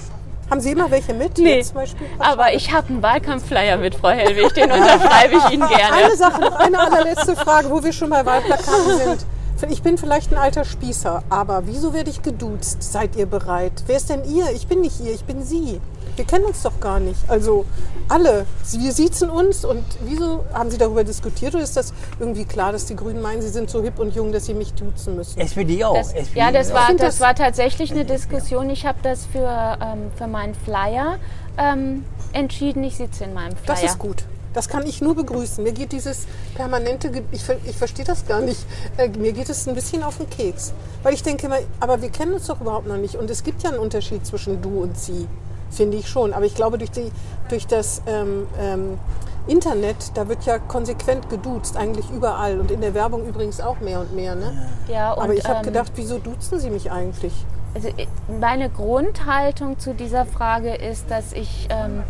Haben 0.51 0.61
Sie 0.61 0.73
immer 0.73 0.91
welche 0.91 1.15
mit? 1.15 1.39
Nee, 1.39 1.63
zum 1.63 1.77
Beispiel? 1.77 2.07
Ach, 2.19 2.33
aber 2.33 2.53
ich 2.55 2.73
habe 2.73 2.89
einen 2.89 3.03
Wahlkampfflyer 3.03 3.77
mit, 3.77 3.95
Frau 3.95 4.11
Hellwig. 4.11 4.53
Den 4.55 4.71
unterschreibe 4.71 5.37
ich 5.37 5.51
Ihnen 5.51 5.69
gerne. 5.69 6.05
Eine 6.05 6.17
Sache, 6.17 6.41
noch 6.41 6.57
eine 6.57 6.79
allerletzte 6.79 7.35
Frage, 7.35 7.71
wo 7.71 7.83
wir 7.83 7.93
schon 7.93 8.11
bei 8.11 8.25
Wahlplakaten 8.25 8.99
sind. 8.99 9.27
Ich 9.71 9.83
bin 9.83 9.97
vielleicht 9.97 10.31
ein 10.31 10.39
alter 10.39 10.65
Spießer, 10.65 11.23
aber 11.31 11.63
wieso 11.67 11.95
werde 11.95 12.11
ich 12.11 12.21
geduzt? 12.23 12.83
Seid 12.83 13.17
ihr 13.17 13.25
bereit? 13.25 13.73
Wer 13.87 13.97
ist 13.97 14.11
denn 14.11 14.23
ihr? 14.25 14.51
Ich 14.51 14.67
bin 14.67 14.83
nicht 14.83 15.01
ihr, 15.01 15.15
ich 15.15 15.25
bin 15.25 15.43
sie. 15.43 15.81
Wir 16.17 16.25
kennen 16.25 16.45
uns 16.45 16.63
doch 16.63 16.79
gar 16.81 17.01
nicht. 17.01 17.19
Also 17.29 17.65
alle. 18.09 18.47
Wir 18.73 18.93
siezen 18.93 19.31
uns 19.31 19.65
und 19.65 19.85
wieso 20.05 20.45
haben 20.53 20.71
Sie 20.71 20.79
darüber 20.79 21.05
diskutiert 21.05 21.55
oder 21.55 21.65
ist 21.65 21.77
das 21.77 21.93
irgendwie 22.21 22.45
klar, 22.45 22.73
dass 22.73 22.87
die 22.87 22.97
Grünen 22.97 23.21
meinen, 23.23 23.43
sie 23.43 23.49
sind 23.49 23.69
so 23.71 23.83
hip 23.83 23.99
und 23.99 24.15
jung, 24.15 24.33
dass 24.33 24.47
sie 24.47 24.55
mich 24.55 24.73
duzen 24.75 25.17
müssen? 25.17 25.41
SPD 25.41 25.85
auch. 25.85 25.95
Das, 25.97 26.13
SPD 26.13 26.39
ja, 26.39 26.53
das 26.53 26.71
auch. 26.71 26.75
war, 26.75 26.89
das 26.91 26.99
das- 26.99 27.21
war 27.21 27.35
tatsächlich 27.35 27.91
eine 27.93 28.05
Diskussion. 28.05 28.71
Ich 28.71 28.87
habe 28.87 28.99
das 29.03 29.27
für, 29.27 29.79
ähm, 29.83 30.11
für 30.17 30.27
meinen 30.27 30.55
Flyer 30.55 31.19
ähm, 31.59 32.05
entschieden. 32.33 32.85
Ich 32.85 32.97
sitze 32.97 33.25
in 33.25 33.35
meinem 33.35 33.57
Flyer. 33.57 33.77
Das 33.81 33.83
ist 33.85 33.99
gut. 33.99 34.25
Das 34.53 34.69
kann 34.69 34.87
ich 34.87 35.01
nur 35.01 35.17
begrüßen. 35.17 35.65
Mir 35.65 35.73
geht 35.73 35.91
dieses 35.91 36.27
permanente, 36.55 37.11
Ge 37.11 37.23
ich, 37.33 37.43
ich 37.65 37.77
verstehe 37.77 38.05
das 38.05 38.25
gar 38.25 38.41
nicht, 38.41 38.61
äh, 38.99 39.09
mir 39.09 39.33
geht 39.33 39.49
es 39.51 39.67
ein 39.67 39.75
bisschen 39.75 40.05
auf 40.05 40.19
den 40.19 40.31
Keks. 40.31 40.73
Weil 41.03 41.13
ich 41.13 41.25
denke 41.25 41.47
immer, 41.47 41.59
aber 41.81 42.01
wir 42.03 42.09
kennen 42.11 42.35
uns 42.35 42.47
doch 42.47 42.61
überhaupt 42.61 42.87
noch 42.87 42.97
nicht. 42.97 43.17
Und 43.17 43.29
es 43.31 43.43
gibt 43.43 43.65
ja 43.65 43.71
einen 43.71 43.81
Unterschied 43.81 44.25
zwischen 44.25 44.63
du 44.63 44.81
und 44.83 44.97
sie, 44.97 45.27
finde 45.75 45.97
ich 45.97 46.09
schon. 46.09 46.33
Aber 46.33 46.45
ich 46.45 46.55
glaube, 46.55 46.79
durch, 46.79 46.91
die, 46.91 47.11
durch 47.49 47.67
das 47.67 48.03
ähm, 48.07 48.47
ähm, 48.61 48.99
Internet, 49.47 49.97
da 50.15 50.29
wird 50.29 50.45
ja 50.47 50.59
konsequent 50.59 51.29
geduzt, 51.29 51.77
eigentlich 51.77 52.11
überall. 52.11 52.61
Und 52.61 52.71
in 52.71 52.81
der 52.81 52.95
Werbung 52.95 53.27
übrigens 53.27 53.61
auch 53.61 53.81
mehr 53.81 54.01
und 54.01 54.15
mehr. 54.15 54.35
Ne? 54.35 54.53
ja, 54.89 55.13
und, 55.13 55.25
aber 55.25 55.35
ich 55.35 55.45
habe 55.45 55.59
ähm, 55.59 55.65
gedacht, 55.65 55.93
wieso 55.97 56.19
duzen 56.19 56.59
sie 56.59 56.71
mich 56.71 56.91
eigentlich? 56.91 57.33
Also 57.75 57.89
äh, 57.89 58.07
meine 58.41 58.71
Grundhaltung 58.71 59.79
zu 59.79 59.95
dieser 59.95 60.25
Frage 60.25 60.75
ist, 60.75 61.11
dass 61.11 61.33
ich 61.33 61.69
ähm, 61.71 62.03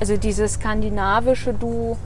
also 0.00 0.16
dieses 0.16 0.54
skandinavische 0.54 1.54
Du 1.54 1.96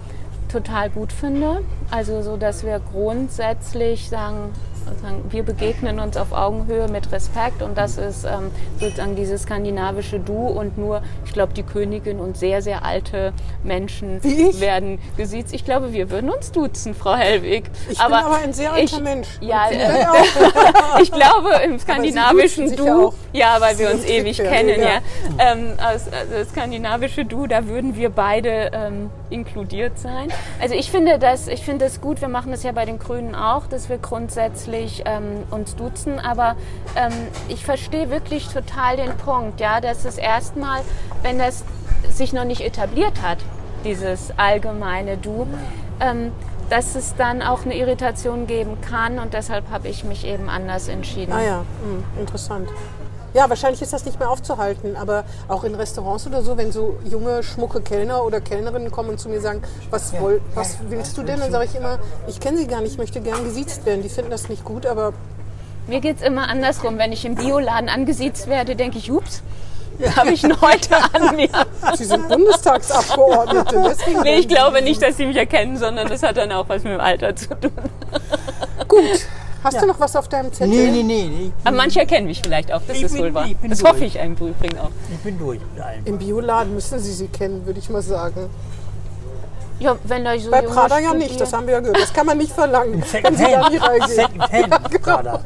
total 0.49 0.89
gut 0.91 1.12
finde. 1.12 1.62
Also 1.91 2.22
so, 2.22 2.36
dass 2.36 2.64
wir 2.64 2.80
grundsätzlich 2.93 4.09
sagen, 4.09 4.53
sozusagen, 4.89 5.24
wir 5.30 5.43
begegnen 5.43 6.01
uns 6.01 6.16
auf 6.16 6.32
Augenhöhe 6.32 6.89
mit 6.89 7.11
Respekt 7.12 7.62
und 7.62 7.76
das 7.76 7.99
ist 7.99 8.24
ähm, 8.24 8.51
sozusagen 8.80 9.16
dieses 9.16 9.43
skandinavische 9.43 10.18
Du 10.18 10.47
und 10.47 10.78
nur, 10.78 11.03
ich 11.24 11.32
glaube, 11.32 11.53
die 11.55 11.62
Königin 11.62 12.18
und 12.18 12.36
sehr, 12.36 12.62
sehr 12.62 12.84
alte 12.84 13.32
Menschen 13.62 14.20
ich? 14.22 14.61
werden 14.61 14.99
gesiezt. 15.16 15.55
Ich 15.55 15.64
glaube, 15.64 15.93
wir 15.93 16.11
würden 16.11 16.30
uns 16.30 16.53
duzen, 16.53 16.95
Frau 16.95 17.14
Hellwig. 17.14 17.64
Ich 17.91 17.99
bin 17.99 18.12
aber 18.12 18.36
ein 18.36 18.53
sehr 18.53 18.72
alter 18.72 18.97
ich, 18.97 19.03
Mensch. 19.03 19.28
Ja, 19.41 19.68
äh, 19.70 20.07
ich 21.03 21.12
glaube, 21.12 21.51
im 21.64 21.78
skandinavischen 21.78 22.76
Du, 22.76 23.12
ja, 23.32 23.61
weil 23.61 23.74
Sie 23.76 23.84
wir 23.84 23.91
uns 23.93 24.05
ewig 24.05 24.39
kennen, 24.39 24.80
ja. 24.80 24.89
Ja. 24.89 25.01
Ähm, 25.39 25.74
also 25.78 26.11
das 26.11 26.49
skandinavische 26.51 27.24
Du, 27.24 27.47
da 27.47 27.66
würden 27.66 27.97
wir 27.97 28.11
beide 28.11 28.70
ähm, 28.72 29.11
inkludiert 29.31 29.99
sein. 29.99 30.29
Also 30.61 30.74
ich 30.74 30.91
finde 30.91 31.18
das, 31.18 31.49
ich 31.49 31.64
finde 31.64 31.85
das 31.85 32.01
gut. 32.01 32.20
Wir 32.20 32.29
machen 32.29 32.51
das 32.51 32.62
ja 32.62 32.72
bei 32.72 32.85
den 32.85 32.99
Grünen 32.99 33.35
auch, 33.35 33.66
dass 33.66 33.89
wir 33.89 33.99
grundsätzlich 33.99 35.03
ähm, 35.07 35.45
uns 35.51 35.76
duzen. 35.76 36.18
Aber 36.18 36.57
ähm, 36.97 37.12
ich 37.49 37.64
verstehe 37.64 38.11
wirklich 38.11 38.49
total 38.49 38.97
den 38.97 39.16
Punkt, 39.16 39.61
ja, 39.61 39.81
dass 39.81 40.05
es 40.05 40.18
erstmal, 40.18 40.81
wenn 41.22 41.39
das 41.39 41.64
sich 42.11 42.33
noch 42.33 42.45
nicht 42.45 42.61
etabliert 42.61 43.22
hat, 43.22 43.39
dieses 43.85 44.33
allgemeine 44.37 45.16
Du. 45.16 45.47
Ähm, 46.01 46.33
dass 46.70 46.95
es 46.97 47.14
dann 47.16 47.43
auch 47.43 47.64
eine 47.64 47.74
Irritation 47.74 48.47
geben 48.47 48.79
kann 48.81 49.18
und 49.18 49.33
deshalb 49.33 49.70
habe 49.70 49.89
ich 49.89 50.05
mich 50.05 50.26
eben 50.26 50.49
anders 50.49 50.89
entschieden. 50.89 51.33
Ah 51.33 51.43
ja, 51.43 51.64
hm, 51.83 52.05
interessant. 52.20 52.68
Ja, 53.39 53.49
wahrscheinlich 53.49 53.80
ist 53.80 53.93
das 53.93 54.05
nicht 54.05 54.18
mehr 54.18 54.28
aufzuhalten, 54.30 54.97
aber 54.97 55.22
auch 55.47 55.62
in 55.62 55.76
Restaurants 55.76 56.26
oder 56.26 56.43
so, 56.43 56.57
wenn 56.57 56.72
so 56.72 56.99
junge, 57.09 57.45
schmucke 57.45 57.80
Kellner 57.80 58.24
oder 58.24 58.41
Kellnerinnen 58.41 58.91
kommen 58.91 59.11
und 59.11 59.20
zu 59.20 59.28
mir 59.28 59.41
sagen, 59.41 59.62
was, 59.91 60.12
woll, 60.20 60.41
was 60.57 60.78
willst 60.89 61.16
du 61.16 61.22
denn? 61.22 61.39
Dann 61.39 61.53
sage 61.53 61.66
ich 61.66 61.76
immer, 61.76 62.01
ich 62.26 62.41
kenne 62.41 62.59
sie 62.59 62.66
gar 62.66 62.80
nicht, 62.80 62.95
ich 62.95 62.99
möchte 62.99 63.20
gern 63.20 63.45
gesiezt 63.45 63.86
werden. 63.86 64.03
Die 64.03 64.09
finden 64.09 64.32
das 64.32 64.49
nicht 64.49 64.64
gut, 64.64 64.86
aber 64.86 65.12
Mir 65.86 66.01
geht 66.01 66.16
es 66.16 66.22
immer 66.22 66.49
andersrum. 66.49 66.99
Wenn 66.99 67.12
ich 67.12 67.24
im 67.24 67.36
Bioladen 67.36 67.89
angesiezt 67.89 68.49
werde, 68.49 68.74
denke 68.74 68.99
ich, 68.99 69.09
ups, 69.09 69.45
habe 70.16 70.32
ich 70.32 70.41
denn 70.41 70.61
heute 70.61 70.97
an 71.12 71.36
mir? 71.36 71.49
sie 71.97 72.07
sind 72.07 72.28
Bundestagsabgeordnete. 72.28 73.84
Deswegen 73.89 74.22
Nee, 74.22 74.39
ich 74.39 74.49
glaube 74.49 74.82
nicht, 74.82 75.01
dass 75.01 75.16
sie 75.16 75.26
mich 75.26 75.36
erkennen, 75.36 75.76
sondern 75.76 76.09
das 76.09 76.24
hat 76.24 76.36
dann 76.39 76.51
auch 76.51 76.68
was 76.68 76.82
mit 76.82 76.93
dem 76.93 77.01
Alter 77.01 77.36
zu 77.36 77.51
tun. 77.51 77.70
Gut. 78.89 79.20
Hast 79.65 79.83
du 79.83 79.87
noch 79.87 79.99
was 80.01 80.15
auf 80.17 80.29
deinem 80.29 80.53
Zettel? 80.53 80.69
Nee, 80.69 80.91
nee, 80.91 81.03
nee, 81.03 81.25
nee. 81.29 81.53
Aber 81.65 81.77
manche 81.77 82.01
erkennen 82.01 82.27
mich 82.27 82.41
vielleicht 82.43 82.73
auch, 82.73 82.81
das 82.87 82.97
Ich 82.97 83.03
ist 83.05 83.13
bin- 83.13 83.23
wohl 83.23 83.35
wahr. 83.35 83.49
Das 83.69 83.79
durch. 83.79 83.91
hoffe 83.93 84.05
ich 84.05 84.17
im 84.17 84.33
Übrigen 84.35 84.79
auch. 84.79 84.91
Ich 85.13 85.19
bin 85.19 85.39
durch. 85.39 85.61
Im 86.05 86.19
Bioladen 86.19 86.75
müssen 86.75 86.99
sie 87.01 87.13
sie 87.13 87.29
kennen, 87.29 87.67
würde 87.67 87.79
ich 87.81 87.91
mal 87.91 88.03
sagen. 88.03 88.49
Ja, 89.81 89.97
wenn 90.05 90.25
da 90.25 90.37
so 90.39 90.51
Bei 90.51 90.63
Prada 90.63 90.99
ja 90.99 91.15
nicht, 91.15 91.41
das 91.41 91.53
haben 91.53 91.67
wir 91.67 91.75
ja 91.75 91.81
gehört. 91.81 92.01
Das 92.01 92.13
kann 92.13 92.27
man 92.27 92.39
nicht 92.39 92.53
verlangen. 92.53 93.03
Secondhand. 93.07 93.73
Secondhand, 94.09 94.51
genau. 94.91 95.03
Prada. 95.03 95.45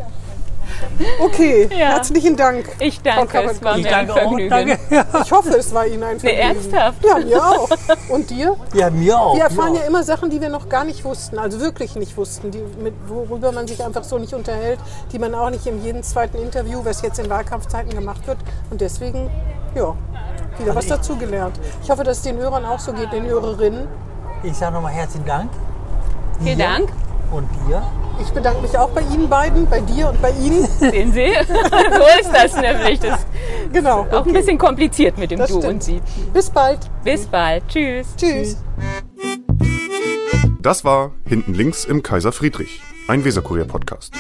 Okay, 1.20 1.68
Ja. 1.78 1.89
herzlichen 1.91 2.37
Dank. 2.37 2.68
Ich 2.78 3.01
danke, 3.03 3.43
es 3.43 3.62
war 3.62 3.76
Ich 3.78 3.85
mir 3.85 3.97
ein 3.97 4.07
danke 4.09 4.12
auch. 4.12 4.28
Vergnügen. 4.28 4.51
Danke. 4.51 4.78
Ich 5.24 5.33
hoffe, 5.33 5.51
es 5.51 5.72
war 5.74 5.87
Ihnen 5.87 6.03
ein 6.03 6.16
Nee, 6.22 6.37
Vergnügen. 6.37 6.74
ernsthaft? 6.74 7.05
Ja, 7.05 7.18
mir 7.18 7.45
auch. 7.45 7.68
Und 8.09 8.30
dir? 8.30 8.57
Ja, 8.74 8.91
mir 8.91 9.18
auch. 9.18 9.35
Wir 9.37 9.45
erfahren 9.45 9.74
ja 9.74 9.83
auch. 9.83 9.87
immer 9.89 10.03
Sachen, 10.05 10.30
die 10.30 10.41
wir 10.41 10.49
noch 10.49 10.68
gar 10.68 10.85
nicht 10.85 11.05
wussten, 11.05 11.39
also 11.39 11.61
wirklich 11.61 11.95
nicht 11.97 12.16
wussten, 12.16 12.51
die, 12.51 12.62
mit, 12.83 12.95
worüber 13.07 13.53
man 13.53 13.66
sich 13.66 13.83
einfach 13.85 14.05
so 14.05 14.18
nicht 14.18 14.35
unterhält, 14.35 14.78
die 15.12 15.18
man 15.18 15.35
auch 15.35 15.51
nicht 15.51 15.66
in 15.66 15.83
jedem 15.83 16.03
zweiten 16.03 16.39
Interview, 16.39 16.80
was 16.85 17.03
jetzt 17.03 17.18
in 17.18 17.28
Wahlkampfzeiten 17.30 17.91
gemacht 17.95 18.26
wird. 18.26 18.39
Und 18.70 18.80
deswegen, 18.80 19.30
ja, 19.74 19.95
wieder 20.59 20.74
was 20.74 20.87
dazugelernt. 20.87 21.59
Ich 21.83 21.91
hoffe, 21.91 22.05
dass 22.05 22.18
es 22.18 22.22
den 22.22 22.37
Hörern 22.39 22.64
auch 22.64 22.78
so 22.78 22.93
geht, 22.93 23.12
den 23.12 23.24
Hörerinnen. 23.26 23.89
Ich 24.43 24.57
sage 24.57 24.74
nochmal 24.74 24.93
herzlichen 24.93 25.24
Dank. 25.26 25.51
Vielen 26.43 26.59
Dank. 26.59 26.89
Und 27.33 27.49
dir. 27.66 27.83
Ich 28.20 28.28
bedanke 28.30 28.61
mich 28.61 28.76
auch 28.76 28.91
bei 28.91 29.01
Ihnen 29.01 29.28
beiden, 29.28 29.66
bei 29.68 29.80
dir 29.80 30.11
und 30.11 30.20
bei 30.20 30.30
Ihnen. 30.33 30.66
Sehen 30.78 31.12
Sie? 31.12 31.33
so 31.49 32.20
ist 32.20 32.30
das 32.33 32.55
nämlich. 32.61 33.01
Das 33.01 33.20
ist 33.20 33.26
Genau. 33.72 34.07
auch 34.12 34.26
ein 34.26 34.33
bisschen 34.35 34.59
kompliziert 34.59 35.16
mit 35.16 35.30
dem 35.30 35.39
Das 35.39 35.49
Du 35.51 35.59
stimmt. 35.59 35.74
und 35.74 35.83
Sie. 35.83 36.01
Bis 36.35 36.51
bald. 36.51 36.78
Bis 37.05 37.26
bald. 37.26 37.66
Tschüss. 37.68 38.09
Tschüss. 38.16 38.59
Das 40.61 40.85
war 40.85 41.12
Hinten 41.26 41.55
links 41.55 41.85
im 41.87 42.03
Kaiser 42.03 42.33
Friedrich, 42.33 42.83
ein 43.09 43.24
Weserkurier-Podcast. 43.24 44.12